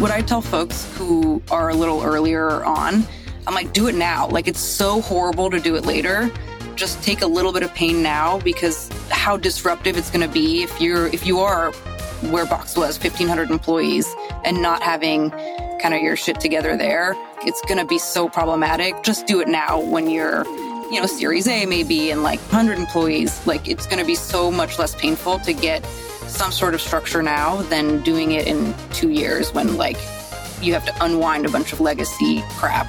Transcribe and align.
what 0.00 0.10
I 0.10 0.22
tell 0.22 0.40
folks 0.40 0.90
who 0.96 1.42
are 1.50 1.68
a 1.68 1.74
little 1.74 2.02
earlier 2.02 2.64
on, 2.64 3.06
I'm 3.46 3.54
like, 3.54 3.74
do 3.74 3.86
it 3.86 3.94
now. 3.94 4.28
Like, 4.28 4.48
it's 4.48 4.60
so 4.60 5.02
horrible 5.02 5.50
to 5.50 5.60
do 5.60 5.76
it 5.76 5.84
later. 5.84 6.30
Just 6.74 7.02
take 7.02 7.20
a 7.20 7.26
little 7.26 7.52
bit 7.52 7.62
of 7.62 7.74
pain 7.74 8.02
now 8.02 8.40
because 8.40 8.88
how 9.10 9.36
disruptive 9.36 9.98
it's 9.98 10.10
going 10.10 10.26
to 10.26 10.32
be 10.32 10.62
if 10.62 10.80
you're 10.80 11.08
if 11.08 11.26
you 11.26 11.40
are 11.40 11.72
where 12.30 12.46
Box 12.46 12.76
was, 12.76 12.98
1,500 12.98 13.50
employees, 13.50 14.06
and 14.44 14.62
not 14.62 14.82
having 14.82 15.30
kind 15.82 15.92
of 15.92 16.00
your 16.00 16.16
shit 16.16 16.40
together 16.40 16.78
there. 16.78 17.14
It's 17.42 17.60
going 17.62 17.78
to 17.78 17.86
be 17.86 17.98
so 17.98 18.28
problematic. 18.28 19.02
Just 19.02 19.26
do 19.26 19.40
it 19.40 19.48
now 19.48 19.80
when 19.80 20.08
you're 20.08 20.44
you 20.90 20.98
know, 20.98 21.06
Series 21.06 21.46
A 21.46 21.66
maybe 21.66 22.10
and 22.10 22.22
like 22.22 22.40
100 22.40 22.78
employees. 22.78 23.46
Like, 23.46 23.68
it's 23.68 23.86
going 23.86 24.00
to 24.00 24.04
be 24.04 24.16
so 24.16 24.50
much 24.50 24.78
less 24.78 24.94
painful 24.94 25.38
to 25.40 25.52
get 25.52 25.84
some 26.30 26.52
sort 26.52 26.74
of 26.74 26.80
structure 26.80 27.22
now 27.22 27.62
than 27.62 28.00
doing 28.02 28.32
it 28.32 28.46
in 28.46 28.74
two 28.92 29.10
years 29.10 29.52
when 29.52 29.76
like 29.76 29.98
you 30.62 30.72
have 30.72 30.84
to 30.86 31.04
unwind 31.04 31.46
a 31.46 31.50
bunch 31.50 31.72
of 31.72 31.80
legacy 31.80 32.42
crap. 32.50 32.86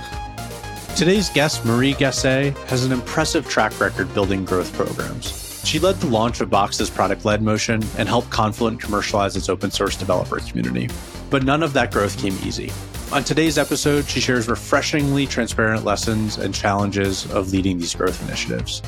Today's 0.95 1.29
guest, 1.29 1.65
Marie 1.65 1.93
Gassée, 1.93 2.55
has 2.67 2.85
an 2.85 2.91
impressive 2.91 3.47
track 3.47 3.79
record 3.79 4.13
building 4.13 4.43
growth 4.45 4.71
programs. 4.73 5.61
She 5.63 5.79
led 5.79 5.95
the 5.95 6.07
launch 6.07 6.41
of 6.41 6.49
Box's 6.49 6.89
product 6.89 7.23
led 7.23 7.41
motion 7.41 7.81
and 7.97 8.09
helped 8.09 8.29
Confluent 8.29 8.81
commercialize 8.81 9.35
its 9.35 9.47
open 9.47 9.71
source 9.71 9.95
developer 9.95 10.39
community. 10.39 10.89
But 11.29 11.43
none 11.43 11.63
of 11.63 11.73
that 11.73 11.91
growth 11.91 12.17
came 12.19 12.33
easy. 12.43 12.71
On 13.11 13.23
today's 13.23 13.57
episode, 13.57 14.05
she 14.05 14.19
shares 14.19 14.47
refreshingly 14.47 15.27
transparent 15.27 15.85
lessons 15.85 16.37
and 16.37 16.53
challenges 16.53 17.31
of 17.31 17.51
leading 17.51 17.77
these 17.77 17.95
growth 17.95 18.21
initiatives. 18.27 18.81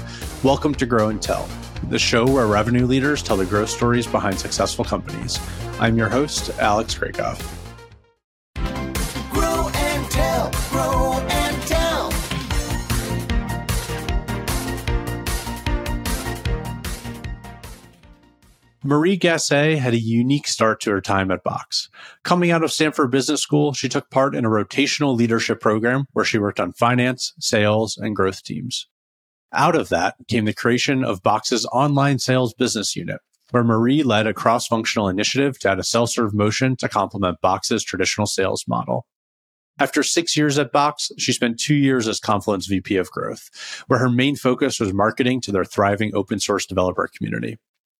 Welcome 0.44 0.74
to 0.76 0.86
Grow 0.86 1.10
and 1.10 1.22
Tell, 1.22 1.48
the 1.90 2.00
show 2.00 2.26
where 2.26 2.48
revenue 2.48 2.86
leaders 2.86 3.22
tell 3.22 3.38
the 3.38 3.46
growth 3.46 3.70
stories 3.70 4.08
behind 4.08 4.40
successful 4.40 4.86
companies. 4.86 5.40
I'm 5.80 5.98
your 5.98 6.10
host, 6.10 6.50
Alex 6.60 6.96
Krakoff. 6.96 7.42
Grow 9.32 9.70
and 9.74 10.12
tell, 10.12 10.52
grow 10.70 11.14
and 11.28 11.62
tell. 11.64 12.14
Marie 18.84 19.18
Gassée 19.18 19.78
had 19.78 19.94
a 19.94 20.00
unique 20.00 20.48
start 20.48 20.82
to 20.82 20.92
her 20.92 21.02
time 21.02 21.32
at 21.32 21.44
Box. 21.44 21.90
Coming 22.24 22.52
out 22.52 22.64
of 22.64 22.72
Stanford 22.72 23.12
Business 23.12 23.42
School, 23.42 23.74
she 23.74 23.90
took 23.90 24.10
part 24.10 24.36
in 24.36 24.46
a 24.46 24.50
rotational 24.50 25.16
leadership 25.16 25.62
program 25.62 26.06
where 26.12 26.26
she 26.26 26.38
worked 26.38 26.60
on 26.60 26.74
finance, 26.74 27.34
sales, 27.40 27.98
and 27.98 28.16
growth 28.16 28.44
teams. 28.44 28.88
Out 29.54 29.76
of 29.76 29.90
that 29.90 30.16
came 30.28 30.46
the 30.46 30.54
creation 30.54 31.04
of 31.04 31.22
Box's 31.22 31.66
online 31.68 32.18
sales 32.18 32.56
business 32.56 32.96
unit, 32.96 33.20
where 33.52 33.64
Marie 33.64 34.02
led 34.02 34.26
a 34.26 34.34
cross 34.34 34.66
functional 34.66 35.08
initiative 35.08 35.60
to 35.60 35.70
add 35.70 35.80
a 35.80 35.84
self 35.84 36.10
serve 36.10 36.34
motion 36.34 36.76
to 36.78 36.90
complement 36.90 37.40
Box's 37.40 37.84
traditional 37.84 38.26
sales 38.26 38.66
model. 38.68 39.06
After 39.80 40.02
six 40.02 40.36
years 40.36 40.58
at 40.58 40.72
Box, 40.72 41.12
she 41.18 41.34
spent 41.34 41.60
two 41.60 41.76
years 41.76 42.08
as 42.08 42.20
Confluent's 42.20 42.68
VP 42.68 42.96
of 42.96 43.12
Growth, 43.12 43.50
where 43.88 44.00
her 44.00 44.10
main 44.10 44.36
focus 44.36 44.80
was 44.80 44.94
marketing 44.94 45.42
to 45.42 45.52
their 45.52 45.66
thriving 45.66 46.16
open 46.16 46.40
source 46.40 46.66
developer 46.66 47.08
community. 47.16 47.58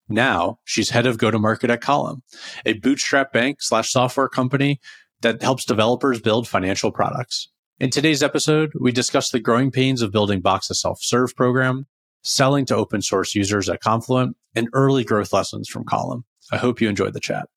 Now 0.08 0.58
she's 0.64 0.90
head 0.90 1.06
of 1.06 1.18
go 1.18 1.30
to 1.30 1.38
market 1.38 1.70
at 1.70 1.80
Column, 1.80 2.22
a 2.66 2.74
bootstrap 2.74 3.32
bank 3.32 3.62
slash 3.62 3.90
software 3.90 4.28
company 4.28 4.80
that 5.22 5.40
helps 5.40 5.64
developers 5.64 6.20
build 6.20 6.46
financial 6.48 6.92
products. 6.92 7.48
In 7.80 7.90
today's 7.90 8.22
episode, 8.22 8.72
we 8.78 8.92
discuss 8.92 9.30
the 9.30 9.40
growing 9.40 9.72
pains 9.72 10.00
of 10.00 10.12
building 10.12 10.40
Box's 10.40 10.80
self-serve 10.80 11.34
program, 11.34 11.88
selling 12.22 12.64
to 12.66 12.76
open 12.76 13.02
source 13.02 13.34
users 13.34 13.68
at 13.68 13.80
Confluent, 13.80 14.36
and 14.54 14.68
early 14.72 15.02
growth 15.02 15.32
lessons 15.32 15.68
from 15.68 15.82
Column. 15.82 16.24
I 16.52 16.56
hope 16.56 16.80
you 16.80 16.88
enjoyed 16.88 17.14
the 17.14 17.20
chat. 17.20 17.48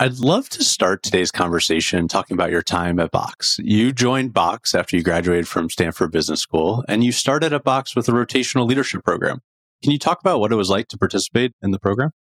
I'd 0.00 0.20
love 0.20 0.48
to 0.50 0.64
start 0.64 1.02
today's 1.02 1.30
conversation 1.30 2.08
talking 2.08 2.34
about 2.34 2.50
your 2.50 2.62
time 2.62 2.98
at 2.98 3.10
Box. 3.10 3.60
You 3.62 3.92
joined 3.92 4.32
Box 4.32 4.74
after 4.74 4.96
you 4.96 5.02
graduated 5.02 5.46
from 5.46 5.68
Stanford 5.68 6.12
Business 6.12 6.40
School, 6.40 6.82
and 6.88 7.04
you 7.04 7.12
started 7.12 7.52
at 7.52 7.62
Box 7.62 7.94
with 7.94 8.08
a 8.08 8.12
rotational 8.12 8.66
leadership 8.66 9.04
program. 9.04 9.40
Can 9.82 9.92
you 9.92 9.98
talk 9.98 10.18
about 10.18 10.40
what 10.40 10.50
it 10.50 10.56
was 10.56 10.70
like 10.70 10.88
to 10.88 10.98
participate 10.98 11.52
in 11.60 11.72
the 11.72 11.78
program? 11.78 12.12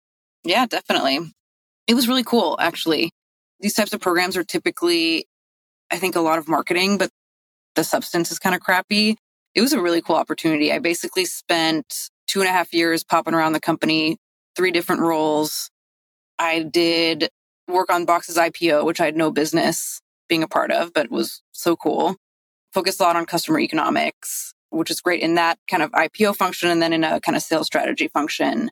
Yeah, 0.43 0.65
definitely. 0.65 1.19
It 1.87 1.93
was 1.93 2.09
really 2.09 2.25
cool, 2.25 2.57
actually. 2.59 3.11
These 3.61 3.73
types 3.73 3.93
of 3.93 4.01
programs 4.01 4.35
are 4.35 4.43
typically, 4.43 5.27
I 5.89 5.97
think, 5.97 6.17
a 6.17 6.21
lot 6.21 6.39
of 6.39 6.49
marketing, 6.49 6.97
but 6.97 7.09
the 7.77 7.85
substance 7.85 8.31
is 8.31 8.39
kind 8.39 8.55
of 8.55 8.61
crappy. 8.61 9.15
It 9.55 9.61
was 9.61 9.71
a 9.71 9.81
really 9.81 10.01
cool 10.01 10.17
opportunity. 10.17 10.73
I 10.73 10.79
basically 10.79 11.23
spent 11.23 12.09
two 12.27 12.41
and 12.41 12.49
a 12.49 12.51
half 12.51 12.73
years 12.73 13.05
popping 13.05 13.33
around 13.33 13.53
the 13.53 13.61
company, 13.61 14.17
three 14.57 14.71
different 14.71 15.01
roles. 15.01 15.69
I 16.37 16.63
did 16.63 17.29
work 17.67 17.91
on 17.91 18.05
Box's 18.05 18.35
IPO, 18.35 18.83
which 18.85 18.99
I 18.99 19.05
had 19.05 19.15
no 19.15 19.31
business 19.31 20.01
being 20.27 20.43
a 20.43 20.47
part 20.47 20.71
of, 20.71 20.91
but 20.93 21.09
was 21.09 21.41
so 21.53 21.75
cool. 21.75 22.17
Focused 22.73 22.99
a 22.99 23.03
lot 23.03 23.15
on 23.15 23.25
customer 23.25 23.59
economics, 23.59 24.53
which 24.71 24.91
is 24.91 24.99
great 24.99 25.21
in 25.21 25.35
that 25.35 25.57
kind 25.69 25.83
of 25.83 25.91
IPO 25.91 26.35
function 26.35 26.69
and 26.69 26.81
then 26.81 26.93
in 26.93 27.03
a 27.03 27.21
kind 27.21 27.35
of 27.35 27.43
sales 27.43 27.67
strategy 27.67 28.07
function. 28.09 28.69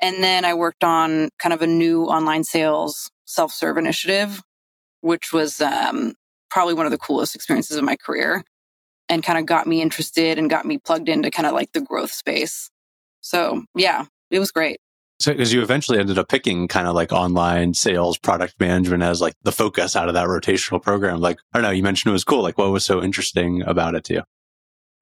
And 0.00 0.24
then 0.24 0.44
I 0.44 0.54
worked 0.54 0.82
on 0.82 1.28
kind 1.38 1.52
of 1.52 1.60
a 1.62 1.66
new 1.66 2.04
online 2.04 2.44
sales 2.44 3.10
self 3.26 3.52
serve 3.52 3.76
initiative, 3.76 4.42
which 5.02 5.32
was 5.32 5.60
um, 5.60 6.14
probably 6.50 6.74
one 6.74 6.86
of 6.86 6.92
the 6.92 6.98
coolest 6.98 7.34
experiences 7.34 7.76
of 7.76 7.84
my 7.84 7.96
career 7.96 8.44
and 9.08 9.22
kind 9.22 9.38
of 9.38 9.46
got 9.46 9.66
me 9.66 9.82
interested 9.82 10.38
and 10.38 10.50
got 10.50 10.64
me 10.64 10.78
plugged 10.78 11.08
into 11.08 11.30
kind 11.30 11.46
of 11.46 11.52
like 11.52 11.72
the 11.72 11.80
growth 11.80 12.12
space. 12.12 12.70
So, 13.20 13.64
yeah, 13.74 14.06
it 14.30 14.38
was 14.38 14.50
great. 14.50 14.78
So, 15.18 15.32
because 15.32 15.52
you 15.52 15.60
eventually 15.60 15.98
ended 15.98 16.16
up 16.16 16.28
picking 16.28 16.66
kind 16.66 16.86
of 16.86 16.94
like 16.94 17.12
online 17.12 17.74
sales 17.74 18.16
product 18.16 18.54
management 18.58 19.02
as 19.02 19.20
like 19.20 19.34
the 19.42 19.52
focus 19.52 19.94
out 19.94 20.08
of 20.08 20.14
that 20.14 20.28
rotational 20.28 20.82
program. 20.82 21.20
Like, 21.20 21.38
I 21.52 21.58
don't 21.58 21.64
know, 21.64 21.70
you 21.70 21.82
mentioned 21.82 22.10
it 22.10 22.14
was 22.14 22.24
cool. 22.24 22.42
Like, 22.42 22.56
what 22.56 22.70
was 22.70 22.86
so 22.86 23.02
interesting 23.02 23.62
about 23.62 23.94
it 23.94 24.04
to 24.04 24.14
you? 24.14 24.22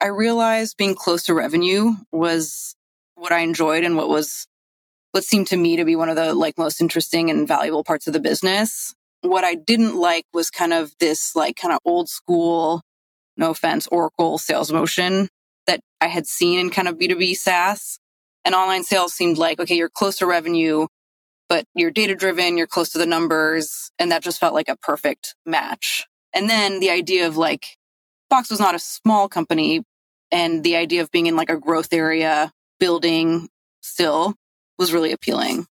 I 0.01 0.07
realized 0.07 0.77
being 0.77 0.95
close 0.95 1.23
to 1.25 1.33
revenue 1.33 1.91
was 2.11 2.75
what 3.15 3.31
I 3.31 3.39
enjoyed 3.39 3.83
and 3.83 3.95
what 3.95 4.09
was 4.09 4.47
what 5.11 5.23
seemed 5.23 5.47
to 5.47 5.57
me 5.57 5.75
to 5.77 5.85
be 5.85 5.95
one 5.95 6.09
of 6.09 6.15
the 6.15 6.33
like 6.33 6.57
most 6.57 6.81
interesting 6.81 7.29
and 7.29 7.47
valuable 7.47 7.83
parts 7.83 8.07
of 8.07 8.13
the 8.13 8.19
business. 8.19 8.93
What 9.21 9.43
I 9.43 9.55
didn't 9.55 9.95
like 9.95 10.25
was 10.33 10.49
kind 10.49 10.73
of 10.73 10.93
this 10.99 11.35
like 11.35 11.55
kind 11.55 11.73
of 11.73 11.79
old 11.85 12.09
school, 12.09 12.81
no 13.37 13.51
offense, 13.51 13.87
Oracle 13.87 14.37
sales 14.37 14.71
motion 14.71 15.27
that 15.67 15.81
I 16.01 16.07
had 16.07 16.25
seen 16.25 16.59
in 16.59 16.69
kind 16.69 16.87
of 16.87 16.97
B2B 16.97 17.35
SaaS. 17.35 17.99
And 18.45 18.55
online 18.55 18.83
sales 18.83 19.13
seemed 19.13 19.37
like, 19.37 19.59
okay, 19.59 19.75
you're 19.75 19.89
close 19.89 20.17
to 20.17 20.25
revenue, 20.25 20.87
but 21.49 21.65
you're 21.75 21.91
data 21.91 22.15
driven, 22.15 22.57
you're 22.57 22.67
close 22.67 22.89
to 22.91 22.97
the 22.97 23.05
numbers. 23.05 23.91
And 23.99 24.11
that 24.11 24.23
just 24.23 24.39
felt 24.39 24.53
like 24.53 24.69
a 24.69 24.77
perfect 24.77 25.35
match. 25.45 26.05
And 26.33 26.49
then 26.49 26.79
the 26.79 26.89
idea 26.89 27.27
of 27.27 27.35
like, 27.37 27.77
Box 28.29 28.49
was 28.49 28.59
not 28.59 28.75
a 28.75 28.79
small 28.79 29.27
company, 29.27 29.81
and 30.31 30.63
the 30.63 30.75
idea 30.75 31.01
of 31.01 31.11
being 31.11 31.25
in 31.25 31.35
like 31.35 31.49
a 31.49 31.57
growth 31.57 31.91
area 31.91 32.51
building 32.79 33.49
still 33.81 34.35
was 34.77 34.93
really 34.93 35.11
appealing. 35.11 35.65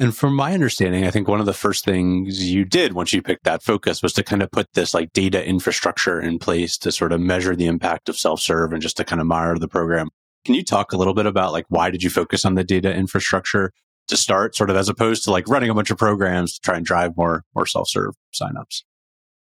And 0.00 0.16
from 0.16 0.36
my 0.36 0.54
understanding, 0.54 1.04
I 1.04 1.10
think 1.10 1.26
one 1.26 1.40
of 1.40 1.46
the 1.46 1.52
first 1.52 1.84
things 1.84 2.48
you 2.48 2.64
did 2.64 2.92
once 2.92 3.12
you 3.12 3.20
picked 3.20 3.44
that 3.44 3.64
focus 3.64 4.00
was 4.00 4.12
to 4.12 4.22
kind 4.22 4.42
of 4.42 4.50
put 4.52 4.72
this 4.74 4.94
like 4.94 5.12
data 5.12 5.44
infrastructure 5.44 6.20
in 6.20 6.38
place 6.38 6.78
to 6.78 6.92
sort 6.92 7.12
of 7.12 7.20
measure 7.20 7.56
the 7.56 7.66
impact 7.66 8.08
of 8.08 8.16
self-serve 8.16 8.72
and 8.72 8.80
just 8.80 8.96
to 8.98 9.04
kind 9.04 9.20
of 9.20 9.26
monitor 9.26 9.58
the 9.58 9.66
program. 9.66 10.10
Can 10.44 10.54
you 10.54 10.64
talk 10.64 10.92
a 10.92 10.96
little 10.96 11.14
bit 11.14 11.26
about 11.26 11.52
like 11.52 11.64
why 11.68 11.90
did 11.90 12.04
you 12.04 12.10
focus 12.10 12.44
on 12.44 12.54
the 12.54 12.62
data 12.62 12.94
infrastructure 12.94 13.72
to 14.06 14.16
start 14.16 14.54
sort 14.54 14.70
of 14.70 14.76
as 14.76 14.88
opposed 14.88 15.24
to 15.24 15.32
like 15.32 15.48
running 15.48 15.68
a 15.68 15.74
bunch 15.74 15.90
of 15.90 15.98
programs 15.98 16.54
to 16.54 16.60
try 16.60 16.76
and 16.76 16.86
drive 16.86 17.16
more 17.16 17.42
more 17.56 17.66
self-serve 17.66 18.14
signups? 18.32 18.84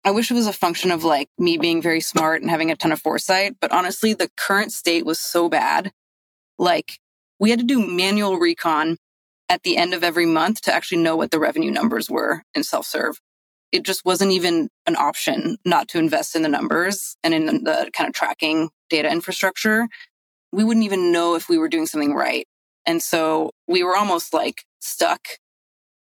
I 0.05 0.11
wish 0.11 0.33
it 0.33 0.35
was 0.35 0.49
a 0.49 0.53
function 0.53 0.91
of 0.91 1.05
like 1.05 1.29
me 1.39 1.59
being 1.59 1.81
very 1.81 2.01
smart 2.01 2.43
and 2.43 2.51
having 2.51 2.73
a 2.73 2.77
ton 2.77 2.91
of 2.91 3.01
foresight, 3.01 3.57
but 3.61 3.71
honestly, 3.71 4.15
the 4.15 4.31
current 4.37 4.73
state 4.73 5.07
was 5.07 5.21
so 5.21 5.49
bad. 5.49 5.93
Like 6.59 6.99
we 7.39 7.51
had 7.51 7.61
to 7.61 7.65
do 7.65 7.87
manual 7.87 8.37
recon 8.37 8.97
at 9.51 9.65
the 9.65 9.77
end 9.79 9.95
of 9.95 10.05
every 10.05 10.27
month 10.27 10.63
to 10.63 10.75
actually 10.75 11.03
know 11.03 11.17
what 11.17 11.33
the 11.33 11.41
revenue 11.41 11.73
numbers 11.73 12.11
were 12.11 12.45
in 12.55 12.65
self 12.65 12.87
serve. 12.87 13.21
It 13.73 13.85
just 13.85 14.05
wasn't 14.07 14.33
even 14.33 14.71
an 14.87 14.97
option 14.97 15.59
not 15.67 15.89
to 15.91 15.99
invest 15.99 16.37
in 16.37 16.43
the 16.43 16.51
numbers 16.51 17.17
and 17.25 17.35
in 17.35 17.47
the 17.65 17.91
kind 17.95 18.09
of 18.09 18.15
tracking 18.15 18.71
data 18.91 19.11
infrastructure. 19.13 19.89
We 20.53 20.65
wouldn't 20.65 20.87
even 20.87 21.13
know 21.13 21.37
if 21.37 21.49
we 21.49 21.59
were 21.59 21.69
doing 21.69 21.87
something 21.87 22.15
right. 22.15 22.47
And 22.87 23.03
so 23.03 23.53
we 23.69 23.85
were 23.85 23.97
almost 23.97 24.35
like 24.35 24.65
stuck. 24.81 25.23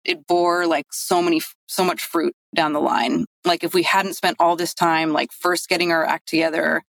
It 0.06 0.28
bore 0.28 0.68
like 0.68 0.88
so 0.92 1.22
many, 1.22 1.42
so 1.68 1.84
much 1.86 2.04
fruit 2.04 2.34
down 2.56 2.74
the 2.74 2.82
line. 2.82 3.26
Like 3.46 3.64
if 3.64 3.74
we 3.76 3.84
hadn't 3.84 4.16
spent 4.16 4.38
all 4.40 4.56
this 4.56 4.74
time, 4.74 5.14
like 5.14 5.32
first 5.34 5.70
getting 5.70 5.92
our 5.92 6.06
act 6.06 6.30
together 6.30 6.84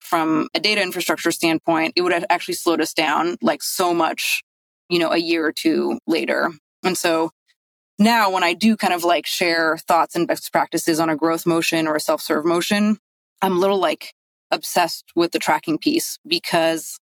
from 0.00 0.48
a 0.54 0.60
data 0.60 0.82
infrastructure 0.82 1.32
standpoint, 1.32 1.94
it 1.96 2.02
would 2.02 2.14
have 2.14 2.26
actually 2.30 2.54
slowed 2.54 2.82
us 2.82 2.94
down 2.94 3.38
like 3.42 3.64
so 3.64 3.94
much, 3.94 4.43
you 4.88 4.98
know, 4.98 5.10
a 5.10 5.18
year 5.18 5.44
or 5.46 5.52
two 5.52 5.98
later. 6.06 6.50
And 6.82 6.96
so 6.96 7.30
now 7.98 8.30
when 8.30 8.42
I 8.42 8.54
do 8.54 8.76
kind 8.76 8.92
of 8.92 9.04
like 9.04 9.26
share 9.26 9.78
thoughts 9.78 10.16
and 10.16 10.26
best 10.26 10.52
practices 10.52 11.00
on 11.00 11.08
a 11.08 11.16
growth 11.16 11.46
motion 11.46 11.86
or 11.86 11.96
a 11.96 12.00
self 12.00 12.20
serve 12.20 12.44
motion, 12.44 12.98
I'm 13.42 13.56
a 13.56 13.60
little 13.60 13.78
like 13.78 14.12
obsessed 14.50 15.04
with 15.14 15.32
the 15.32 15.38
tracking 15.38 15.78
piece 15.78 16.18
because 16.26 16.98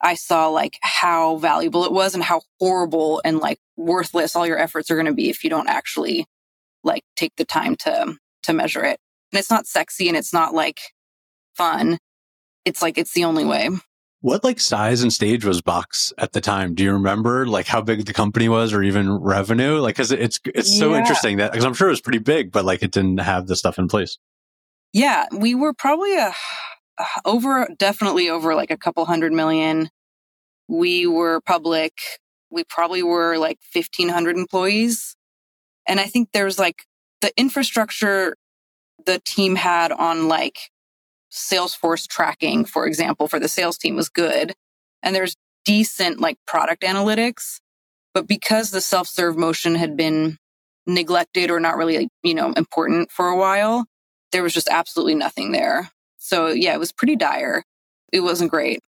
I 0.00 0.14
saw 0.14 0.48
like 0.48 0.78
how 0.82 1.36
valuable 1.36 1.84
it 1.84 1.92
was 1.92 2.14
and 2.14 2.22
how 2.22 2.42
horrible 2.60 3.20
and 3.24 3.38
like 3.38 3.58
worthless 3.76 4.36
all 4.36 4.46
your 4.46 4.58
efforts 4.58 4.90
are 4.90 4.94
going 4.94 5.06
to 5.06 5.14
be 5.14 5.30
if 5.30 5.42
you 5.42 5.50
don't 5.50 5.68
actually 5.68 6.26
like 6.84 7.02
take 7.16 7.32
the 7.36 7.44
time 7.44 7.76
to 7.76 8.16
to 8.44 8.52
measure 8.52 8.84
it. 8.84 8.98
And 9.32 9.38
it's 9.38 9.50
not 9.50 9.66
sexy 9.66 10.08
and 10.08 10.16
it's 10.16 10.32
not 10.32 10.54
like 10.54 10.80
fun. 11.56 11.98
It's 12.64 12.82
like, 12.82 12.98
it's 12.98 13.12
the 13.12 13.24
only 13.24 13.44
way. 13.44 13.70
What 14.20 14.42
like 14.44 14.58
size 14.60 15.02
and 15.02 15.12
stage 15.12 15.44
was 15.44 15.60
Box 15.62 16.12
at 16.18 16.32
the 16.32 16.40
time? 16.40 16.74
Do 16.74 16.82
you 16.82 16.92
remember 16.92 17.46
like 17.46 17.66
how 17.66 17.80
big 17.80 18.06
the 18.06 18.12
company 18.12 18.48
was 18.48 18.72
or 18.72 18.82
even 18.82 19.12
revenue? 19.12 19.78
Like, 19.78 19.96
cause 19.96 20.10
it's, 20.10 20.40
it's 20.46 20.76
so 20.76 20.92
Yeah. 20.92 20.98
interesting 21.00 21.36
that, 21.36 21.52
cause 21.52 21.64
I'm 21.64 21.74
sure 21.74 21.88
it 21.88 21.92
was 21.92 22.00
pretty 22.00 22.18
big, 22.18 22.50
but 22.50 22.64
like 22.64 22.82
it 22.82 22.90
didn't 22.92 23.18
have 23.18 23.46
the 23.46 23.54
stuff 23.56 23.78
in 23.78 23.88
place. 23.88 24.18
Yeah, 24.92 25.26
we 25.36 25.54
were 25.54 25.74
probably 25.74 26.16
a, 26.16 26.32
over, 27.24 27.68
definitely 27.78 28.28
over 28.30 28.54
like 28.54 28.70
a 28.70 28.76
couple 28.76 29.04
hundred 29.04 29.32
million. 29.32 29.90
We 30.66 31.06
were 31.06 31.40
public. 31.42 31.92
We 32.50 32.64
probably 32.64 33.02
were 33.02 33.36
like 33.38 33.58
1500 33.72 34.36
employees. 34.36 35.14
And 35.86 36.00
I 36.00 36.04
think 36.06 36.30
there's 36.32 36.58
like 36.58 36.82
the 37.20 37.32
infrastructure 37.36 38.36
the 39.04 39.20
team 39.24 39.54
had 39.56 39.92
on 39.92 40.26
like 40.26 40.58
Salesforce 41.36 42.08
tracking, 42.08 42.64
for 42.64 42.86
example, 42.86 43.28
for 43.28 43.38
the 43.38 43.48
sales 43.48 43.76
team 43.76 43.94
was 43.94 44.08
good. 44.08 44.54
And 45.02 45.14
there's 45.14 45.36
decent 45.64 46.18
like 46.18 46.38
product 46.46 46.82
analytics. 46.82 47.60
But 48.14 48.26
because 48.26 48.70
the 48.70 48.80
self 48.80 49.06
serve 49.06 49.36
motion 49.36 49.74
had 49.74 49.96
been 49.96 50.38
neglected 50.86 51.50
or 51.50 51.60
not 51.60 51.76
really, 51.76 52.08
you 52.22 52.34
know, 52.34 52.52
important 52.52 53.10
for 53.10 53.28
a 53.28 53.36
while, 53.36 53.84
there 54.32 54.42
was 54.42 54.54
just 54.54 54.68
absolutely 54.70 55.14
nothing 55.14 55.52
there. 55.52 55.90
So 56.16 56.48
yeah, 56.48 56.74
it 56.74 56.80
was 56.80 56.92
pretty 56.92 57.16
dire. 57.16 57.62
It 58.12 58.20
wasn't 58.20 58.50
great. 58.50 58.80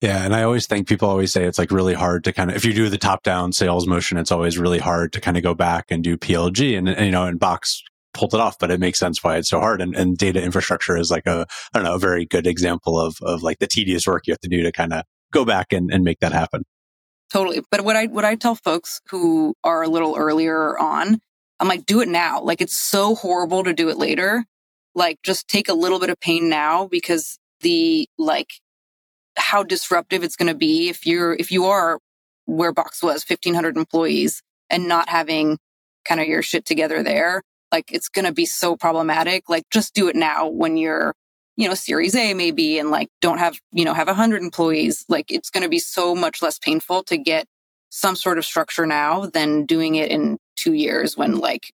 Yeah. 0.00 0.24
And 0.24 0.34
I 0.34 0.42
always 0.42 0.66
think 0.66 0.88
people 0.88 1.08
always 1.08 1.32
say 1.32 1.44
it's 1.44 1.58
like 1.58 1.70
really 1.70 1.94
hard 1.94 2.24
to 2.24 2.32
kind 2.32 2.50
of, 2.50 2.56
if 2.56 2.64
you 2.64 2.72
do 2.72 2.88
the 2.88 2.98
top 2.98 3.22
down 3.22 3.52
sales 3.52 3.86
motion, 3.86 4.18
it's 4.18 4.32
always 4.32 4.58
really 4.58 4.80
hard 4.80 5.12
to 5.12 5.20
kind 5.20 5.36
of 5.36 5.44
go 5.44 5.54
back 5.54 5.86
and 5.90 6.02
do 6.02 6.16
PLG 6.16 6.76
and, 6.76 6.88
and 6.88 7.06
you 7.06 7.12
know, 7.12 7.24
and 7.24 7.38
Box 7.38 7.84
pulled 8.14 8.34
it 8.34 8.40
off, 8.40 8.58
but 8.58 8.70
it 8.70 8.80
makes 8.80 8.98
sense 8.98 9.22
why 9.22 9.36
it's 9.36 9.48
so 9.48 9.60
hard. 9.60 9.80
And, 9.80 9.94
and 9.94 10.16
data 10.16 10.42
infrastructure 10.42 10.96
is 10.96 11.10
like 11.10 11.26
a, 11.26 11.46
I 11.72 11.78
don't 11.78 11.84
know, 11.84 11.94
a 11.94 11.98
very 11.98 12.24
good 12.26 12.46
example 12.46 12.98
of, 12.98 13.16
of 13.22 13.42
like 13.42 13.58
the 13.58 13.66
tedious 13.66 14.06
work 14.06 14.26
you 14.26 14.32
have 14.32 14.40
to 14.40 14.48
do 14.48 14.62
to 14.62 14.72
kind 14.72 14.92
of 14.92 15.04
go 15.32 15.44
back 15.44 15.72
and, 15.72 15.90
and 15.92 16.04
make 16.04 16.20
that 16.20 16.32
happen. 16.32 16.64
Totally. 17.32 17.62
But 17.70 17.82
what 17.82 17.96
I 17.96 18.06
what 18.06 18.26
I 18.26 18.34
tell 18.34 18.54
folks 18.54 19.00
who 19.08 19.54
are 19.64 19.82
a 19.82 19.88
little 19.88 20.16
earlier 20.18 20.78
on, 20.78 21.18
I'm 21.58 21.68
like, 21.68 21.86
do 21.86 22.02
it 22.02 22.08
now. 22.08 22.42
Like 22.42 22.60
it's 22.60 22.76
so 22.76 23.14
horrible 23.14 23.64
to 23.64 23.72
do 23.72 23.88
it 23.88 23.96
later. 23.96 24.44
Like 24.94 25.18
just 25.22 25.48
take 25.48 25.70
a 25.70 25.74
little 25.74 25.98
bit 25.98 26.10
of 26.10 26.20
pain 26.20 26.50
now 26.50 26.88
because 26.88 27.38
the 27.60 28.06
like 28.18 28.50
how 29.38 29.62
disruptive 29.62 30.22
it's 30.22 30.36
going 30.36 30.52
to 30.52 30.54
be 30.54 30.90
if 30.90 31.06
you're 31.06 31.32
if 31.32 31.50
you 31.50 31.66
are 31.66 31.98
where 32.44 32.72
Box 32.72 33.02
was 33.02 33.24
1500 33.26 33.78
employees 33.78 34.42
and 34.68 34.86
not 34.86 35.08
having 35.08 35.58
kind 36.04 36.20
of 36.20 36.26
your 36.26 36.42
shit 36.42 36.66
together 36.66 37.02
there 37.02 37.42
like 37.72 37.90
it's 37.90 38.08
going 38.08 38.24
to 38.26 38.32
be 38.32 38.46
so 38.46 38.76
problematic 38.76 39.48
like 39.48 39.64
just 39.70 39.94
do 39.94 40.08
it 40.08 40.14
now 40.14 40.46
when 40.46 40.76
you're 40.76 41.14
you 41.56 41.66
know 41.66 41.74
series 41.74 42.14
A 42.14 42.34
maybe 42.34 42.78
and 42.78 42.90
like 42.90 43.08
don't 43.20 43.38
have 43.38 43.58
you 43.72 43.84
know 43.84 43.94
have 43.94 44.06
100 44.06 44.42
employees 44.42 45.04
like 45.08 45.32
it's 45.32 45.50
going 45.50 45.62
to 45.62 45.68
be 45.68 45.78
so 45.78 46.14
much 46.14 46.42
less 46.42 46.58
painful 46.58 47.02
to 47.04 47.16
get 47.16 47.46
some 47.88 48.16
sort 48.16 48.38
of 48.38 48.44
structure 48.44 48.86
now 48.86 49.26
than 49.26 49.66
doing 49.66 49.96
it 49.96 50.10
in 50.10 50.38
2 50.56 50.74
years 50.74 51.16
when 51.16 51.38
like 51.38 51.72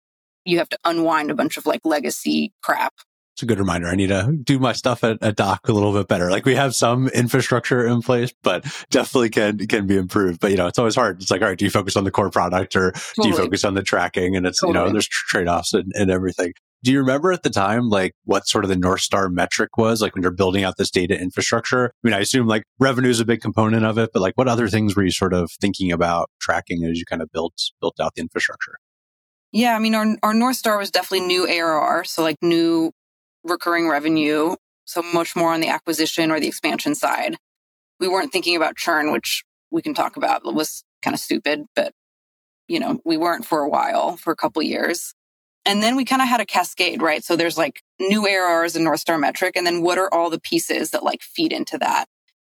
you 0.45 0.57
have 0.57 0.69
to 0.69 0.77
unwind 0.83 1.31
a 1.31 1.35
bunch 1.35 1.57
of 1.57 1.65
like 1.65 1.81
legacy 1.85 2.51
crap 2.61 2.93
It's 3.35 3.41
a 3.41 3.47
good 3.47 3.57
reminder. 3.57 3.87
I 3.87 3.95
need 3.95 4.07
to 4.07 4.31
do 4.31 4.59
my 4.59 4.73
stuff 4.73 5.03
at, 5.03 5.17
at 5.23 5.35
Dock 5.35 5.67
a 5.67 5.73
little 5.73 5.91
bit 5.91 6.07
better. 6.07 6.29
Like 6.29 6.45
we 6.45 6.53
have 6.53 6.75
some 6.75 7.07
infrastructure 7.07 7.85
in 7.85 8.03
place, 8.03 8.31
but 8.43 8.63
definitely 8.91 9.29
can, 9.29 9.57
can 9.67 9.87
be 9.87 9.97
improved. 9.97 10.39
But 10.39 10.51
you 10.51 10.57
know, 10.57 10.67
it's 10.67 10.77
always 10.77 10.95
hard. 10.95 11.21
It's 11.21 11.31
like, 11.31 11.41
all 11.41 11.47
right, 11.47 11.57
do 11.57 11.65
you 11.65 11.71
focus 11.71 11.97
on 11.97 12.03
the 12.03 12.11
core 12.11 12.29
product 12.29 12.75
or 12.75 12.93
do 13.19 13.27
you 13.27 13.35
focus 13.35 13.63
on 13.63 13.73
the 13.73 13.81
tracking? 13.81 14.35
And 14.35 14.45
it's, 14.45 14.61
you 14.61 14.71
know, 14.71 14.91
there's 14.91 15.07
trade 15.07 15.47
offs 15.47 15.73
and, 15.73 15.91
and 15.95 16.11
everything. 16.11 16.53
Do 16.83 16.91
you 16.91 16.99
remember 16.99 17.31
at 17.31 17.43
the 17.43 17.49
time, 17.49 17.89
like 17.89 18.11
what 18.25 18.45
sort 18.47 18.65
of 18.65 18.69
the 18.69 18.75
North 18.75 18.99
Star 18.99 19.29
metric 19.29 19.77
was, 19.77 20.01
like 20.01 20.13
when 20.13 20.21
you're 20.21 20.31
building 20.31 20.63
out 20.63 20.75
this 20.77 20.91
data 20.91 21.19
infrastructure? 21.19 21.87
I 21.87 22.07
mean, 22.07 22.13
I 22.13 22.19
assume 22.19 22.45
like 22.45 22.63
revenue 22.77 23.09
is 23.09 23.21
a 23.21 23.25
big 23.25 23.41
component 23.41 23.85
of 23.85 23.97
it, 23.97 24.11
but 24.13 24.21
like 24.21 24.33
what 24.35 24.49
other 24.49 24.67
things 24.67 24.95
were 24.95 25.03
you 25.03 25.11
sort 25.11 25.33
of 25.33 25.49
thinking 25.59 25.91
about 25.91 26.29
tracking 26.39 26.83
as 26.83 26.99
you 26.99 27.05
kind 27.05 27.21
of 27.21 27.31
built, 27.31 27.53
built 27.81 27.95
out 27.99 28.13
the 28.15 28.21
infrastructure? 28.21 28.75
Yeah, 29.53 29.75
I 29.75 29.79
mean, 29.79 29.95
our 29.95 30.17
our 30.23 30.33
north 30.33 30.55
star 30.57 30.77
was 30.79 30.89
definitely 30.89 31.27
new 31.27 31.47
ARR, 31.47 32.03
so 32.05 32.23
like 32.23 32.37
new 32.41 32.91
recurring 33.43 33.87
revenue, 33.87 34.55
so 34.85 35.01
much 35.01 35.35
more 35.35 35.53
on 35.53 35.61
the 35.61 35.69
acquisition 35.69 36.31
or 36.31 36.39
the 36.39 36.47
expansion 36.47 36.95
side. 36.95 37.37
We 37.99 38.07
weren't 38.07 38.31
thinking 38.31 38.55
about 38.55 38.75
churn, 38.75 39.11
which 39.11 39.43
we 39.71 39.81
can 39.81 39.93
talk 39.93 40.17
about. 40.17 40.41
It 40.45 40.53
was 40.53 40.83
kind 41.01 41.13
of 41.13 41.19
stupid, 41.19 41.65
but 41.75 41.93
you 42.67 42.79
know, 42.79 42.99
we 43.05 43.17
weren't 43.17 43.45
for 43.45 43.59
a 43.59 43.69
while, 43.69 44.15
for 44.17 44.31
a 44.31 44.35
couple 44.35 44.61
years. 44.61 45.13
And 45.65 45.81
then 45.81 45.95
we 45.95 46.05
kind 46.05 46.21
of 46.21 46.27
had 46.27 46.41
a 46.41 46.45
cascade, 46.45 47.01
right? 47.01 47.23
So 47.23 47.35
there's 47.35 47.57
like 47.57 47.81
new 47.99 48.27
ARR 48.27 48.65
is 48.65 48.75
a 48.75 48.81
North 48.81 48.99
Star 48.99 49.17
metric, 49.17 49.55
and 49.55 49.65
then 49.65 49.81
what 49.81 49.97
are 49.97 50.13
all 50.13 50.29
the 50.29 50.39
pieces 50.39 50.91
that 50.91 51.03
like 51.03 51.21
feed 51.21 51.53
into 51.53 51.77
that? 51.77 52.05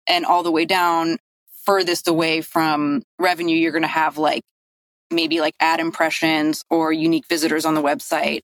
And 0.07 0.25
all 0.25 0.43
the 0.43 0.51
way 0.51 0.65
down, 0.65 1.17
furthest 1.65 2.07
away 2.07 2.41
from 2.41 3.03
revenue, 3.19 3.55
you're 3.55 3.71
going 3.71 3.81
to 3.81 3.87
have 3.87 4.17
like 4.17 4.43
maybe 5.11 5.39
like 5.39 5.55
ad 5.59 5.79
impressions 5.79 6.63
or 6.69 6.93
unique 6.93 7.27
visitors 7.27 7.65
on 7.65 7.73
the 7.73 7.81
website 7.81 8.41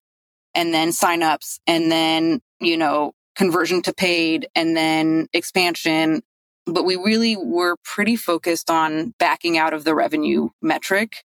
and 0.56 0.74
then 0.74 0.90
signups 0.90 1.60
and 1.68 1.92
then, 1.92 2.42
you 2.60 2.78
know, 2.78 3.12
conversion 3.36 3.82
to 3.84 3.94
paid 3.94 4.48
and 4.56 4.76
then 4.76 5.28
expansion. 5.34 6.22
But 6.66 6.86
we 6.86 6.96
really 6.96 7.36
were 7.36 7.76
pretty 7.84 8.16
focused 8.16 8.72
on 8.72 9.14
backing 9.20 9.58
out 9.58 9.74
of 9.74 9.84
the 9.84 9.94
revenue 9.94 10.50
metric 10.62 11.24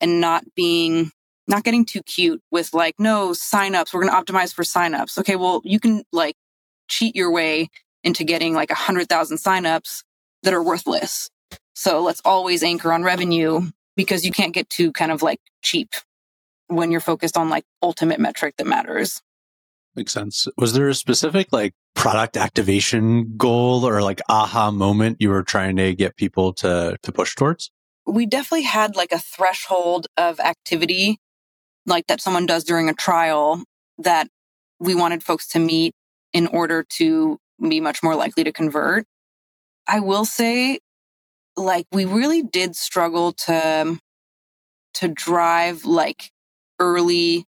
and 0.00 0.20
not 0.20 0.44
being, 0.54 1.10
not 1.46 1.64
getting 1.64 1.86
too 1.86 2.02
cute 2.02 2.42
with 2.50 2.74
like, 2.74 2.96
no 2.98 3.30
signups. 3.30 3.94
We're 3.94 4.02
going 4.04 4.12
to 4.12 4.32
optimize 4.32 4.52
for 4.52 4.64
signups. 4.64 5.16
Okay. 5.18 5.36
Well, 5.36 5.62
you 5.64 5.80
can 5.80 6.02
like 6.12 6.34
cheat 6.88 7.16
your 7.16 7.30
way 7.30 7.70
into 8.04 8.24
getting 8.24 8.52
like 8.52 8.70
a 8.70 8.74
hundred 8.74 9.08
thousand 9.08 9.38
signups 9.38 10.02
that 10.42 10.52
are 10.52 10.62
worthless. 10.62 11.30
So 11.74 12.02
let's 12.02 12.20
always 12.24 12.62
anchor 12.62 12.92
on 12.92 13.04
revenue 13.04 13.62
because 13.96 14.24
you 14.24 14.32
can't 14.32 14.54
get 14.54 14.68
too 14.68 14.92
kind 14.92 15.12
of 15.12 15.22
like 15.22 15.40
cheap 15.62 15.90
when 16.68 16.90
you're 16.90 17.00
focused 17.00 17.36
on 17.36 17.48
like 17.48 17.64
ultimate 17.82 18.20
metric 18.20 18.54
that 18.58 18.66
matters. 18.66 19.20
Makes 19.96 20.12
sense. 20.12 20.46
Was 20.56 20.74
there 20.74 20.88
a 20.88 20.94
specific 20.94 21.48
like 21.50 21.74
product 21.94 22.36
activation 22.36 23.36
goal 23.36 23.86
or 23.86 24.02
like 24.02 24.20
aha 24.28 24.70
moment 24.70 25.16
you 25.18 25.30
were 25.30 25.42
trying 25.42 25.76
to 25.76 25.94
get 25.94 26.16
people 26.16 26.52
to 26.54 26.96
to 27.02 27.12
push 27.12 27.34
towards? 27.34 27.70
We 28.06 28.24
definitely 28.26 28.62
had 28.62 28.96
like 28.96 29.12
a 29.12 29.18
threshold 29.18 30.06
of 30.16 30.38
activity 30.40 31.18
like 31.86 32.06
that 32.06 32.20
someone 32.20 32.46
does 32.46 32.64
during 32.64 32.88
a 32.88 32.94
trial 32.94 33.64
that 33.98 34.28
we 34.78 34.94
wanted 34.94 35.24
folks 35.24 35.48
to 35.48 35.58
meet 35.58 35.94
in 36.32 36.46
order 36.46 36.84
to 36.90 37.38
be 37.60 37.80
much 37.80 38.02
more 38.02 38.14
likely 38.14 38.44
to 38.44 38.52
convert. 38.52 39.04
I 39.88 40.00
will 40.00 40.24
say 40.24 40.78
like 41.56 41.86
we 41.90 42.04
really 42.04 42.42
did 42.42 42.76
struggle 42.76 43.32
to 43.32 43.98
to 44.94 45.08
drive 45.08 45.84
like 45.84 46.30
early 46.78 47.44